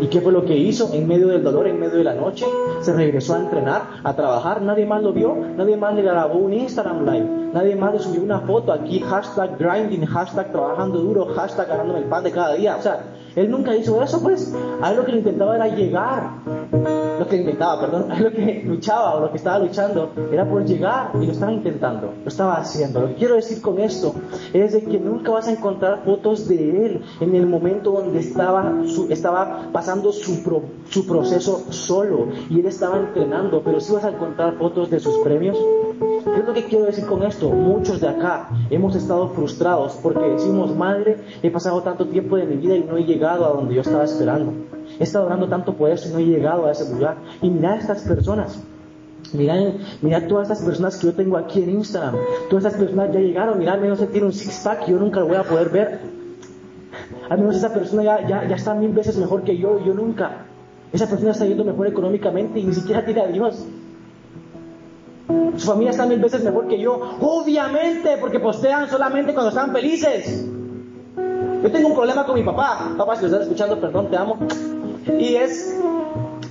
¿Y 0.00 0.08
qué 0.08 0.20
fue 0.20 0.32
lo 0.32 0.44
que 0.44 0.56
hizo? 0.56 0.92
En 0.92 1.06
medio 1.06 1.28
del 1.28 1.44
dolor, 1.44 1.68
en 1.68 1.78
medio 1.78 1.98
de 1.98 2.04
la 2.04 2.14
noche, 2.14 2.46
se 2.80 2.92
regresó 2.92 3.34
a 3.34 3.40
entrenar, 3.40 3.82
a 4.02 4.14
trabajar, 4.14 4.60
nadie 4.60 4.86
más 4.86 5.02
lo 5.02 5.12
vio, 5.12 5.36
nadie 5.56 5.76
más 5.76 5.94
le 5.94 6.02
grabó 6.02 6.38
un 6.38 6.52
Instagram 6.52 7.04
live, 7.04 7.50
nadie 7.52 7.76
más 7.76 7.92
le 7.92 8.00
subió 8.00 8.22
una 8.22 8.40
foto 8.40 8.72
aquí, 8.72 8.98
hashtag 9.00 9.56
grinding, 9.56 10.04
hashtag 10.06 10.50
trabajando 10.50 10.98
duro, 10.98 11.26
hashtag 11.34 11.68
ganándome 11.68 12.00
el 12.00 12.06
pan 12.06 12.24
de 12.24 12.32
cada 12.32 12.54
día. 12.54 12.76
O 12.76 12.82
sea, 12.82 13.04
él 13.36 13.50
nunca 13.50 13.74
hizo 13.74 14.02
eso, 14.02 14.22
pues. 14.22 14.54
A 14.80 14.90
él 14.90 14.96
lo 14.96 15.04
que 15.04 15.12
le 15.12 15.18
intentaba 15.18 15.56
era 15.56 15.68
llegar. 15.68 16.30
Lo 17.18 17.26
que 17.26 17.36
intentaba, 17.36 17.80
perdón, 17.80 18.06
a 18.10 18.16
él 18.16 18.24
lo 18.24 18.32
que 18.32 18.62
luchaba 18.64 19.16
o 19.16 19.20
lo 19.20 19.30
que 19.30 19.38
estaba 19.38 19.58
luchando 19.58 20.10
era 20.32 20.48
por 20.48 20.64
llegar 20.64 21.10
y 21.20 21.26
lo 21.26 21.32
estaba 21.32 21.52
intentando, 21.52 22.12
lo 22.22 22.28
estaba 22.28 22.56
haciendo. 22.56 23.00
Lo 23.00 23.08
que 23.08 23.14
quiero 23.14 23.34
decir 23.34 23.60
con 23.60 23.78
esto 23.78 24.14
es 24.52 24.72
de 24.72 24.82
que 24.82 24.98
nunca 24.98 25.32
vas 25.32 25.48
a 25.48 25.52
encontrar 25.52 26.02
fotos 26.04 26.48
de 26.48 26.86
él 26.86 27.04
en 27.20 27.34
el 27.34 27.46
momento 27.46 27.92
donde 27.92 28.20
estaba, 28.20 28.72
estaba 29.08 29.68
pasando 29.72 30.12
su, 30.12 30.62
su 30.88 31.06
proceso 31.06 31.64
solo 31.70 32.28
y 32.50 32.60
él 32.60 32.66
estaba 32.66 32.98
entrenando, 32.98 33.62
pero 33.64 33.80
sí 33.80 33.92
vas 33.92 34.04
a 34.04 34.10
encontrar 34.10 34.54
fotos 34.54 34.90
de 34.90 35.00
sus 35.00 35.18
premios. 35.18 35.56
¿Qué 36.24 36.40
es 36.40 36.46
lo 36.46 36.54
que 36.54 36.64
quiero 36.64 36.86
decir 36.86 37.06
con 37.06 37.22
esto? 37.22 37.50
Muchos 37.50 38.00
de 38.00 38.08
acá 38.08 38.48
hemos 38.70 38.96
estado 38.96 39.28
frustrados 39.28 39.98
porque 40.02 40.26
decimos, 40.26 40.74
madre, 40.74 41.18
he 41.42 41.50
pasado 41.50 41.82
tanto 41.82 42.06
tiempo 42.06 42.36
de 42.36 42.46
mi 42.46 42.56
vida 42.56 42.74
y 42.76 42.82
no 42.82 42.96
he 42.96 43.04
llegado 43.04 43.23
a 43.26 43.36
donde 43.36 43.74
yo 43.74 43.80
estaba 43.80 44.04
esperando. 44.04 44.52
He 44.98 45.04
estado 45.04 45.26
orando 45.26 45.48
tanto 45.48 45.74
por 45.74 45.90
eso 45.90 46.08
y 46.08 46.12
no 46.12 46.18
he 46.18 46.24
llegado 46.24 46.66
a 46.66 46.72
ese 46.72 46.92
lugar. 46.92 47.16
Y 47.42 47.50
mira 47.50 47.76
estas 47.76 48.02
personas. 48.02 48.62
Mira, 49.32 49.56
mira 50.02 50.28
todas 50.28 50.50
estas 50.50 50.64
personas 50.64 50.96
que 50.96 51.06
yo 51.06 51.14
tengo 51.14 51.36
aquí 51.36 51.62
en 51.62 51.70
Instagram. 51.70 52.16
Todas 52.50 52.66
estas 52.66 52.80
personas 52.80 53.12
ya 53.12 53.20
llegaron. 53.20 53.58
Mira, 53.58 53.72
al 53.72 53.80
menos 53.80 53.98
se 53.98 54.06
tiene 54.06 54.26
un 54.26 54.32
six-pack 54.32 54.86
yo 54.86 54.98
nunca 54.98 55.20
lo 55.20 55.28
voy 55.28 55.36
a 55.36 55.42
poder 55.42 55.70
ver. 55.70 56.00
Al 57.28 57.38
menos 57.38 57.56
esa 57.56 57.72
persona 57.72 58.04
ya, 58.04 58.28
ya, 58.28 58.48
ya 58.48 58.56
está 58.56 58.74
mil 58.74 58.92
veces 58.92 59.16
mejor 59.16 59.42
que 59.42 59.56
yo 59.56 59.80
y 59.80 59.86
yo 59.86 59.94
nunca. 59.94 60.46
Esa 60.92 61.08
persona 61.08 61.32
está 61.32 61.46
yendo 61.46 61.64
mejor 61.64 61.88
económicamente 61.88 62.60
y 62.60 62.64
ni 62.64 62.74
siquiera 62.74 63.04
tiene 63.04 63.22
a 63.22 63.26
Dios. 63.26 63.66
Su 65.56 65.66
familia 65.66 65.90
está 65.90 66.06
mil 66.06 66.20
veces 66.20 66.44
mejor 66.44 66.68
que 66.68 66.78
yo. 66.78 67.16
Obviamente, 67.20 68.16
porque 68.20 68.38
postean 68.38 68.88
solamente 68.88 69.32
cuando 69.32 69.48
están 69.48 69.72
felices. 69.72 70.46
Yo 71.64 71.72
tengo 71.72 71.88
un 71.88 71.94
problema 71.94 72.26
con 72.26 72.34
mi 72.34 72.42
papá. 72.42 72.90
Papá, 72.98 73.16
si 73.16 73.22
lo 73.22 73.28
estás 73.28 73.44
escuchando, 73.44 73.80
perdón, 73.80 74.10
te 74.10 74.18
amo. 74.18 74.36
Y 75.18 75.36
es, 75.36 75.74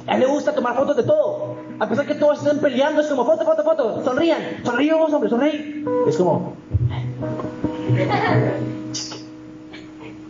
a 0.07 0.15
él 0.15 0.21
le 0.21 0.25
gusta 0.25 0.55
tomar 0.55 0.75
fotos 0.75 0.95
de 0.95 1.03
todo. 1.03 1.53
A 1.79 1.87
pesar 1.87 2.07
que 2.07 2.15
todos 2.15 2.39
estén 2.39 2.57
peleando, 2.57 2.99
es 2.99 3.05
como 3.05 3.23
foto, 3.23 3.45
foto, 3.45 3.63
foto. 3.63 4.03
Sonrían. 4.03 4.39
Sonríos, 4.63 5.13
hombre, 5.13 5.29
sonríe. 5.29 5.85
Es 6.07 6.17
como... 6.17 6.55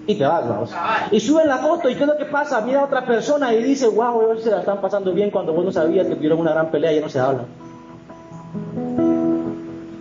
Y 0.05 0.15
te 0.15 0.25
vas, 0.25 0.49
vamos. 0.49 0.75
Y 1.11 1.19
suben 1.21 1.47
la 1.47 1.59
foto 1.59 1.89
y 1.89 1.95
¿qué 1.95 2.01
es 2.01 2.09
lo 2.09 2.17
que 2.17 2.25
pasa? 2.25 2.59
Mira 2.59 2.81
a 2.81 2.83
otra 2.83 3.05
persona 3.05 3.53
y 3.53 3.63
dice, 3.63 3.87
wow, 3.87 4.31
hoy 4.31 4.41
se 4.41 4.51
la 4.51 4.59
están 4.59 4.81
pasando 4.81 5.13
bien 5.13 5.31
cuando 5.31 5.53
vos 5.53 5.63
no 5.63 5.71
sabías 5.71 6.07
que 6.07 6.15
tuvieron 6.15 6.39
una 6.39 6.51
gran 6.51 6.71
pelea 6.71 6.91
y 6.91 6.95
ya 6.95 7.01
no 7.01 7.09
se 7.09 7.21
hablan. 7.21 7.45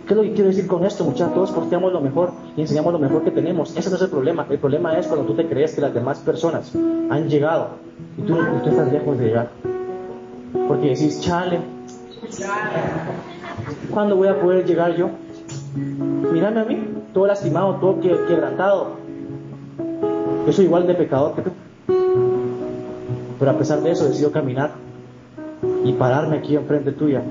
¿Qué 0.05 0.13
es 0.13 0.17
lo 0.17 0.23
que 0.23 0.33
quiero 0.33 0.49
decir 0.49 0.67
con 0.67 0.85
esto, 0.85 1.05
muchachos? 1.05 1.33
Todos 1.33 1.51
posteamos 1.51 1.93
lo 1.93 2.01
mejor 2.01 2.31
y 2.57 2.61
enseñamos 2.61 2.91
lo 2.91 2.99
mejor 2.99 3.23
que 3.23 3.31
tenemos. 3.31 3.75
Ese 3.77 3.89
no 3.89 3.95
es 3.95 4.01
el 4.01 4.09
problema. 4.09 4.45
El 4.49 4.59
problema 4.59 4.97
es 4.97 5.07
cuando 5.07 5.25
tú 5.25 5.33
te 5.33 5.47
crees 5.47 5.75
que 5.75 5.81
las 5.81 5.93
demás 5.93 6.19
personas 6.19 6.75
han 6.75 7.29
llegado 7.29 7.69
y 8.17 8.23
tú, 8.23 8.35
y 8.35 8.69
estás 8.69 8.91
lejos 8.91 9.17
de 9.17 9.25
llegar. 9.25 9.49
Porque 10.67 10.89
decís, 10.89 11.21
chale, 11.21 11.59
¿cuándo 13.91 14.17
voy 14.17 14.27
a 14.27 14.41
poder 14.41 14.65
llegar 14.65 14.93
yo? 14.97 15.09
Mírame 16.33 16.59
a 16.59 16.65
mí, 16.65 16.85
todo 17.13 17.27
lastimado, 17.27 17.75
todo 17.75 18.01
quebrantado. 18.01 18.97
Yo 20.45 20.51
soy 20.51 20.65
igual 20.65 20.85
de 20.85 20.95
pecador 20.95 21.35
que 21.35 21.41
tú. 21.43 21.51
Pero 23.39 23.51
a 23.51 23.57
pesar 23.57 23.81
de 23.81 23.91
eso 23.91 24.09
decido 24.09 24.31
caminar 24.31 24.71
y 25.85 25.93
pararme 25.93 26.37
aquí 26.37 26.57
enfrente 26.57 26.91
tuya 26.91 27.23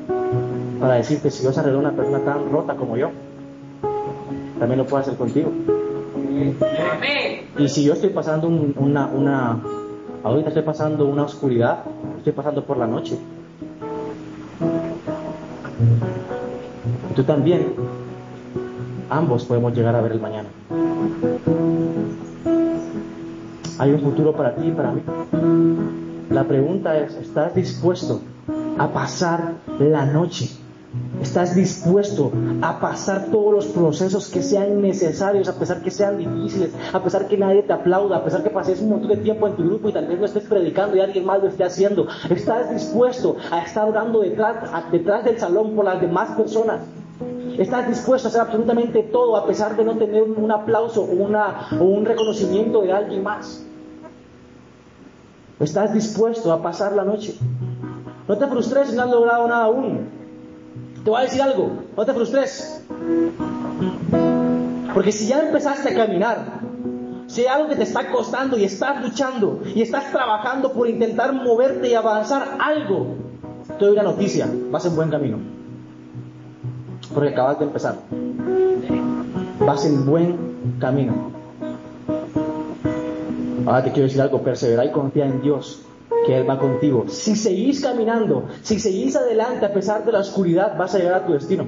para 0.82 0.94
decirte, 0.94 1.30
si 1.30 1.42
Dios 1.42 1.56
arregló 1.56 1.78
a 1.78 1.82
una 1.82 1.92
persona 1.92 2.18
tan 2.24 2.50
rota 2.50 2.74
como 2.74 2.96
yo, 2.96 3.10
también 4.58 4.78
lo 4.78 4.84
puede 4.86 5.02
hacer 5.02 5.14
contigo. 5.14 5.52
Y 7.56 7.68
si 7.68 7.84
yo 7.84 7.92
estoy 7.92 8.10
pasando 8.10 8.48
un- 8.48 8.74
una, 8.76 9.06
una, 9.06 9.60
ahorita 10.24 10.48
estoy 10.48 10.64
pasando 10.64 11.06
una 11.06 11.22
oscuridad, 11.22 11.84
estoy 12.18 12.32
pasando 12.32 12.64
por 12.64 12.78
la 12.78 12.88
noche. 12.88 13.16
Y 17.10 17.14
tú 17.14 17.22
también, 17.22 17.74
ambos 19.08 19.44
podemos 19.44 19.72
llegar 19.76 19.94
a 19.94 20.00
ver 20.00 20.10
el 20.12 20.20
mañana. 20.20 20.48
Hay 23.78 23.92
un 23.92 24.00
futuro 24.00 24.32
para 24.32 24.56
ti 24.56 24.66
y 24.66 24.70
para 24.72 24.90
mí. 24.90 25.02
La 26.30 26.42
pregunta 26.42 26.98
es, 26.98 27.14
¿estás 27.14 27.54
dispuesto 27.54 28.20
a 28.78 28.88
pasar 28.88 29.52
la 29.78 30.06
noche? 30.06 30.50
¿Estás 31.22 31.54
dispuesto 31.54 32.32
a 32.62 32.80
pasar 32.80 33.26
todos 33.30 33.52
los 33.52 33.66
procesos 33.66 34.28
que 34.28 34.42
sean 34.42 34.82
necesarios, 34.82 35.48
a 35.48 35.54
pesar 35.54 35.80
que 35.80 35.92
sean 35.92 36.18
difíciles, 36.18 36.72
a 36.92 37.00
pesar 37.00 37.28
que 37.28 37.38
nadie 37.38 37.62
te 37.62 37.72
aplauda, 37.72 38.16
a 38.16 38.24
pesar 38.24 38.42
que 38.42 38.50
pases 38.50 38.80
un 38.80 38.90
montón 38.90 39.08
de 39.08 39.18
tiempo 39.18 39.46
en 39.46 39.54
tu 39.54 39.62
grupo 39.62 39.88
y 39.88 39.92
tal 39.92 40.08
vez 40.08 40.18
no 40.18 40.26
estés 40.26 40.42
predicando 40.42 40.96
y 40.96 41.00
alguien 41.00 41.24
más 41.24 41.40
lo 41.40 41.48
esté 41.48 41.62
haciendo? 41.62 42.08
¿Estás 42.28 42.70
dispuesto 42.70 43.36
a 43.52 43.62
estar 43.62 43.88
orando 43.88 44.20
detrás, 44.20 44.68
detrás 44.90 45.24
del 45.24 45.38
salón 45.38 45.76
por 45.76 45.84
las 45.84 46.00
demás 46.00 46.36
personas? 46.36 46.80
¿Estás 47.56 47.86
dispuesto 47.86 48.26
a 48.26 48.30
hacer 48.30 48.40
absolutamente 48.40 49.04
todo 49.04 49.36
a 49.36 49.46
pesar 49.46 49.76
de 49.76 49.84
no 49.84 49.96
tener 49.96 50.24
un 50.24 50.50
aplauso 50.50 51.02
o, 51.02 51.12
una, 51.12 51.68
o 51.78 51.84
un 51.84 52.04
reconocimiento 52.04 52.82
de 52.82 52.92
alguien 52.92 53.22
más? 53.22 53.64
¿Estás 55.60 55.94
dispuesto 55.94 56.52
a 56.52 56.60
pasar 56.60 56.94
la 56.94 57.04
noche? 57.04 57.36
No 58.26 58.36
te 58.36 58.46
frustres 58.48 58.90
si 58.90 58.96
no 58.96 59.02
has 59.02 59.10
logrado 59.10 59.46
nada 59.46 59.64
aún. 59.66 60.11
Te 61.04 61.10
voy 61.10 61.20
a 61.20 61.24
decir 61.24 61.42
algo, 61.42 61.82
no 61.96 62.06
te 62.06 62.12
frustres. 62.12 62.80
Porque 64.94 65.10
si 65.10 65.26
ya 65.26 65.40
empezaste 65.40 65.90
a 65.90 66.06
caminar, 66.06 66.60
si 67.26 67.40
hay 67.40 67.46
algo 67.48 67.68
que 67.68 67.76
te 67.76 67.82
está 67.82 68.10
costando 68.10 68.56
y 68.56 68.64
estás 68.64 69.02
luchando 69.02 69.62
y 69.74 69.82
estás 69.82 70.12
trabajando 70.12 70.72
por 70.72 70.88
intentar 70.88 71.32
moverte 71.32 71.88
y 71.88 71.94
avanzar 71.94 72.56
algo, 72.60 73.16
te 73.78 73.84
doy 73.84 73.94
una 73.94 74.04
noticia, 74.04 74.48
vas 74.70 74.84
en 74.86 74.94
buen 74.94 75.10
camino. 75.10 75.38
Porque 77.12 77.30
acabas 77.30 77.58
de 77.58 77.64
empezar. 77.64 77.96
Vas 79.58 79.84
en 79.84 80.06
buen 80.06 80.76
camino. 80.78 81.32
Ahora 83.66 83.82
te 83.82 83.90
quiero 83.90 84.06
decir 84.06 84.20
algo, 84.20 84.42
persevera 84.42 84.84
y 84.84 84.90
confía 84.90 85.26
en 85.26 85.40
Dios, 85.42 85.82
que 86.26 86.36
Él 86.36 86.48
va 86.48 86.58
contigo. 86.58 87.06
Si 87.08 87.36
seguís 87.36 87.80
caminando, 87.80 88.44
si 88.62 88.78
seguís 88.78 89.16
adelante 89.16 89.66
a 89.66 89.72
pesar 89.72 90.04
de 90.04 90.12
la 90.12 90.20
oscuridad, 90.20 90.76
vas 90.76 90.94
a 90.94 90.98
llegar 90.98 91.14
a 91.14 91.26
tu 91.26 91.32
destino. 91.32 91.66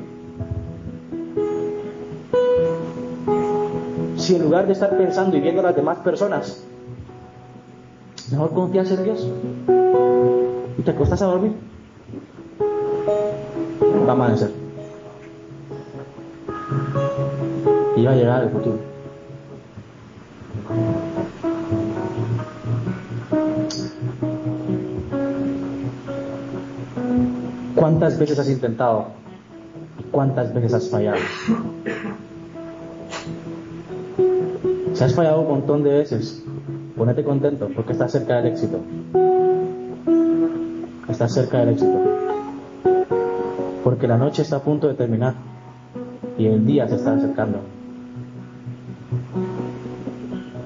Si 4.17 4.37
en 4.37 4.43
lugar 4.43 4.67
de 4.67 4.73
estar 4.73 4.97
pensando 4.97 5.37
y 5.37 5.41
viendo 5.41 5.61
a 5.61 5.65
las 5.65 5.77
demás 5.77 5.99
personas, 5.99 6.65
mejor 8.31 8.53
confías 8.53 8.91
en 8.91 9.05
Dios 9.05 9.29
y 10.79 10.83
te 10.83 10.91
acostas 10.91 11.21
a 11.23 11.27
dormir, 11.27 11.53
va 14.07 14.09
a 14.09 14.13
amanecer. 14.13 14.51
Y 17.97 18.05
va 18.05 18.13
a 18.13 18.15
llegar 18.15 18.43
el 18.45 18.51
futuro. 18.51 18.94
¿Cuántas 27.85 28.18
veces 28.18 28.39
has 28.39 28.49
intentado? 28.49 29.09
¿Cuántas 30.11 30.55
veces 30.55 30.72
has 30.72 30.89
fallado? 30.89 31.18
Si 34.95 35.05
has 35.05 35.14
fallado 35.14 35.43
un 35.43 35.49
montón 35.49 35.82
de 35.82 35.91
veces, 35.91 36.43
ponete 36.97 37.22
contento 37.22 37.68
porque 37.76 37.93
estás 37.93 38.12
cerca 38.12 38.37
del 38.37 38.47
éxito. 38.47 38.78
Estás 41.11 41.35
cerca 41.35 41.59
del 41.59 41.74
éxito. 41.74 41.99
Porque 43.85 44.09
la 44.09 44.16
noche 44.16 44.41
está 44.41 44.57
a 44.57 44.62
punto 44.62 44.89
de 44.89 44.95
terminar 44.95 45.35
y 46.39 46.47
el 46.47 46.64
día 46.64 46.89
se 46.89 46.95
está 46.95 47.12
acercando. 47.12 47.59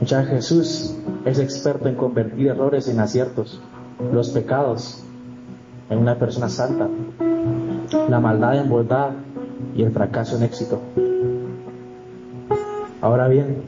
Ya 0.03 0.23
Jesús 0.23 0.95
es 1.25 1.41
experto 1.41 1.89
en 1.89 1.97
convertir 1.97 2.47
errores 2.47 2.87
en 2.87 3.01
aciertos, 3.01 3.61
los 4.13 4.31
pecados 4.31 5.03
en 5.91 5.99
una 5.99 6.17
persona 6.17 6.49
santa, 6.49 6.89
la 8.09 8.21
maldad 8.21 8.57
en 8.61 8.69
bondad 8.69 9.11
y 9.75 9.83
el 9.83 9.93
fracaso 9.93 10.37
en 10.37 10.43
éxito. 10.43 10.81
Ahora 13.01 13.29
bien, 13.29 13.63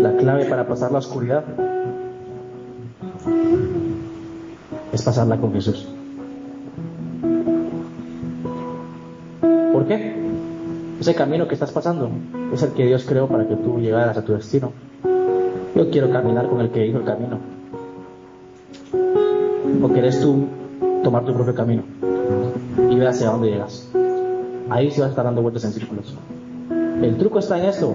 la 0.00 0.16
clave 0.16 0.46
para 0.46 0.66
pasar 0.66 0.90
la 0.90 0.98
oscuridad 0.98 1.44
es 4.92 5.02
pasarla 5.02 5.36
con 5.38 5.52
Jesús. 5.52 5.86
¿Por 9.72 9.86
qué? 9.86 10.16
Ese 11.00 11.14
camino 11.14 11.48
que 11.48 11.54
estás 11.54 11.72
pasando 11.72 12.10
es 12.52 12.62
el 12.62 12.70
que 12.72 12.86
Dios 12.86 13.04
creó 13.04 13.28
para 13.28 13.46
que 13.46 13.56
tú 13.56 13.78
llegaras 13.78 14.16
a 14.16 14.24
tu 14.24 14.32
destino. 14.32 14.72
Yo 15.74 15.90
quiero 15.90 16.10
caminar 16.10 16.48
con 16.48 16.60
el 16.60 16.70
que 16.70 16.86
hizo 16.86 16.98
el 16.98 17.04
camino. 17.04 17.38
¿O 19.82 19.88
quieres 19.88 20.20
tú 20.20 20.46
tomar 21.02 21.24
tu 21.24 21.34
propio 21.34 21.54
camino 21.54 21.82
y 22.90 22.96
ver 22.96 23.08
hacia 23.08 23.30
dónde 23.30 23.50
llegas? 23.50 23.88
Ahí 24.70 24.90
sí 24.90 25.00
vas 25.00 25.08
a 25.08 25.10
estar 25.10 25.24
dando 25.24 25.42
vueltas 25.42 25.64
en 25.64 25.72
círculos. 25.72 26.14
El 27.02 27.16
truco 27.16 27.38
está 27.38 27.58
en 27.58 27.66
esto. 27.66 27.94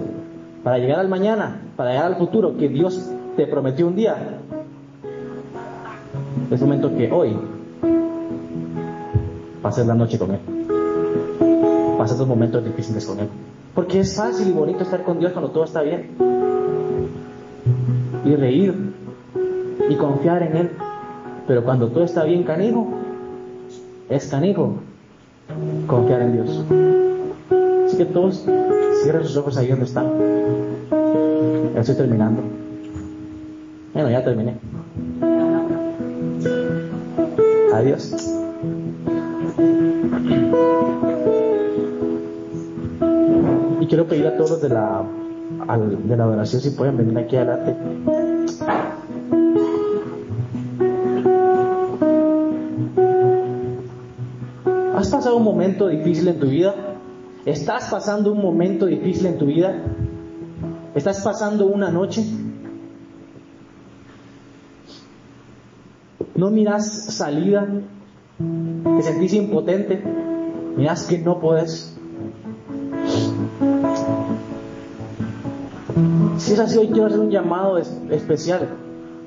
Para 0.62 0.78
llegar 0.78 0.98
al 0.98 1.08
mañana, 1.08 1.62
para 1.76 1.90
llegar 1.90 2.06
al 2.06 2.16
futuro 2.16 2.56
que 2.56 2.68
Dios 2.68 3.10
te 3.36 3.46
prometió 3.46 3.86
un 3.86 3.96
día, 3.96 4.40
es 6.50 6.60
momento 6.60 6.94
que 6.94 7.10
hoy 7.10 7.36
pases 9.62 9.86
la 9.86 9.94
noche 9.94 10.18
con 10.18 10.32
Él. 10.32 10.40
Pases 11.96 12.18
los 12.18 12.28
momentos 12.28 12.64
difíciles 12.64 13.06
con 13.06 13.20
Él. 13.20 13.28
Porque 13.74 14.00
es 14.00 14.16
fácil 14.16 14.48
y 14.48 14.52
bonito 14.52 14.82
estar 14.82 15.02
con 15.04 15.20
Dios 15.20 15.32
cuando 15.32 15.50
todo 15.50 15.64
está 15.64 15.82
bien. 15.82 16.10
Y 18.24 18.34
reír 18.34 18.74
y 19.88 19.94
confiar 19.94 20.42
en 20.42 20.56
Él. 20.56 20.70
Pero 21.46 21.64
cuando 21.64 21.88
todo 21.88 22.04
está 22.04 22.24
bien, 22.24 22.42
canijo, 22.44 22.86
es 24.10 24.26
canijo 24.28 24.74
confiar 25.86 26.22
en 26.22 26.32
Dios. 26.32 26.64
Así 27.86 27.96
que 27.96 28.04
todos 28.06 28.44
cierren 29.02 29.24
sus 29.24 29.36
ojos 29.36 29.56
ahí 29.56 29.68
donde 29.68 29.84
están. 29.84 30.06
Ya 31.74 31.80
estoy 31.80 31.96
terminando. 31.96 32.42
Bueno, 33.94 34.10
ya 34.10 34.24
terminé. 34.24 34.54
Adiós. 37.72 38.34
Y 43.80 43.86
quiero 43.86 44.06
pedir 44.06 44.26
a 44.26 44.36
todos 44.36 44.50
los 44.50 44.62
de 44.62 44.68
la, 44.70 45.02
de 46.04 46.16
la 46.16 46.24
adoración 46.24 46.60
si 46.62 46.70
pueden 46.70 46.96
venir 46.96 47.18
aquí 47.18 47.36
adelante. 47.36 47.76
Un 55.38 55.44
momento 55.44 55.88
difícil 55.88 56.28
en 56.28 56.38
tu 56.40 56.46
vida? 56.46 56.74
¿Estás 57.46 57.88
pasando 57.90 58.32
un 58.32 58.42
momento 58.42 58.86
difícil 58.86 59.26
en 59.26 59.38
tu 59.38 59.46
vida? 59.46 59.74
¿Estás 60.94 61.22
pasando 61.22 61.66
una 61.66 61.90
noche? 61.90 62.24
¿No 66.34 66.50
miras 66.50 67.04
salida? 67.14 67.66
¿Te 68.96 69.02
sentís 69.02 69.32
impotente? 69.34 70.02
¿Miras 70.76 71.04
que 71.06 71.18
no 71.18 71.40
puedes? 71.40 71.96
Si 76.36 76.52
es 76.52 76.58
así, 76.60 76.78
hoy 76.78 76.88
quiero 76.88 77.06
hacer 77.06 77.18
un 77.18 77.30
llamado 77.30 77.78
es- 77.78 78.00
especial 78.10 78.68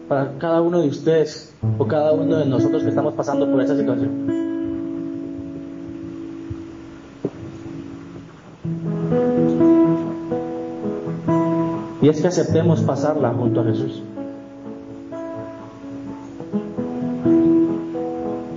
para 0.08 0.38
cada 0.38 0.62
uno 0.62 0.80
de 0.82 0.88
ustedes 0.88 1.54
o 1.78 1.86
cada 1.88 2.14
uno 2.14 2.38
de 2.38 2.46
nosotros 2.46 2.84
que 2.84 2.90
estamos 2.90 3.14
pasando 3.16 3.50
por 3.52 3.62
esa 3.62 3.76
situación. 3.76 4.41
Es 12.12 12.22
que 12.22 12.28
aceptemos 12.28 12.82
pasarla 12.82 13.34
junto 13.34 13.62
a 13.62 13.64
Jesús. 13.64 14.04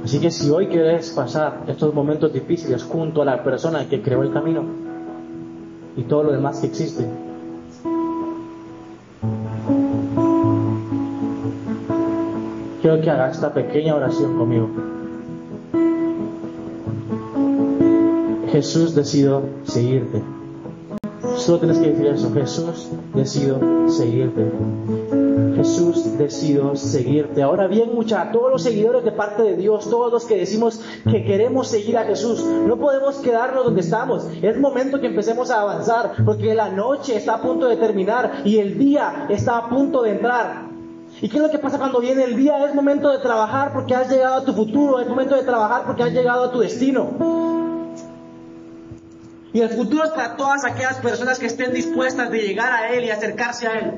Así 0.04 0.20
que 0.20 0.30
si 0.30 0.50
hoy 0.50 0.66
quieres 0.66 1.10
pasar 1.10 1.62
estos 1.68 1.94
momentos 1.94 2.32
difíciles 2.32 2.82
junto 2.82 3.22
a 3.22 3.24
la 3.24 3.42
persona 3.42 3.88
que 3.88 4.02
creó 4.02 4.22
el 4.22 4.32
camino 4.32 4.64
y 5.96 6.02
todo 6.02 6.24
lo 6.24 6.32
demás 6.32 6.60
que 6.60 6.66
existe, 6.66 7.06
quiero 12.82 13.00
que 13.00 13.10
hagas 13.10 13.36
esta 13.36 13.54
pequeña 13.54 13.94
oración 13.94 14.36
conmigo. 14.36 14.68
Jesús, 18.50 18.94
decido 18.94 19.42
seguirte. 19.64 20.33
Solo 21.44 21.58
tienes 21.58 21.78
que 21.78 21.90
decir 21.90 22.06
eso, 22.06 22.32
Jesús, 22.32 22.88
decido 23.12 23.60
seguirte. 23.90 24.50
Jesús, 25.56 26.16
decido 26.16 26.74
seguirte. 26.74 27.42
Ahora 27.42 27.66
bien, 27.66 27.94
mucha, 27.94 28.32
todos 28.32 28.50
los 28.50 28.62
seguidores 28.62 29.04
de 29.04 29.12
parte 29.12 29.42
de 29.42 29.54
Dios, 29.54 29.90
todos 29.90 30.10
los 30.10 30.24
que 30.24 30.38
decimos 30.38 30.80
que 31.04 31.22
queremos 31.22 31.68
seguir 31.68 31.98
a 31.98 32.04
Jesús, 32.04 32.42
no 32.42 32.78
podemos 32.78 33.16
quedarnos 33.16 33.66
donde 33.66 33.82
estamos. 33.82 34.26
Es 34.40 34.58
momento 34.58 35.02
que 35.02 35.08
empecemos 35.08 35.50
a 35.50 35.60
avanzar, 35.60 36.12
porque 36.24 36.54
la 36.54 36.70
noche 36.70 37.14
está 37.14 37.34
a 37.34 37.42
punto 37.42 37.68
de 37.68 37.76
terminar 37.76 38.40
y 38.46 38.56
el 38.56 38.78
día 38.78 39.26
está 39.28 39.58
a 39.58 39.68
punto 39.68 40.00
de 40.00 40.12
entrar. 40.12 40.70
¿Y 41.20 41.28
qué 41.28 41.36
es 41.36 41.42
lo 41.42 41.50
que 41.50 41.58
pasa 41.58 41.76
cuando 41.76 42.00
viene 42.00 42.24
el 42.24 42.36
día? 42.36 42.64
Es 42.64 42.74
momento 42.74 43.10
de 43.10 43.18
trabajar 43.18 43.74
porque 43.74 43.94
has 43.94 44.10
llegado 44.10 44.36
a 44.36 44.44
tu 44.46 44.54
futuro, 44.54 44.98
es 44.98 45.06
momento 45.06 45.36
de 45.36 45.42
trabajar 45.42 45.82
porque 45.84 46.04
has 46.04 46.12
llegado 46.12 46.44
a 46.44 46.52
tu 46.52 46.60
destino. 46.60 47.43
Y 49.54 49.60
el 49.60 49.70
futuro 49.70 50.04
es 50.04 50.10
para 50.10 50.36
todas 50.36 50.64
aquellas 50.64 50.96
personas 50.96 51.38
que 51.38 51.46
estén 51.46 51.72
dispuestas 51.72 52.28
de 52.28 52.40
llegar 52.40 52.72
a 52.72 52.88
Él 52.92 53.04
y 53.04 53.10
acercarse 53.10 53.68
a 53.68 53.78
Él. 53.78 53.92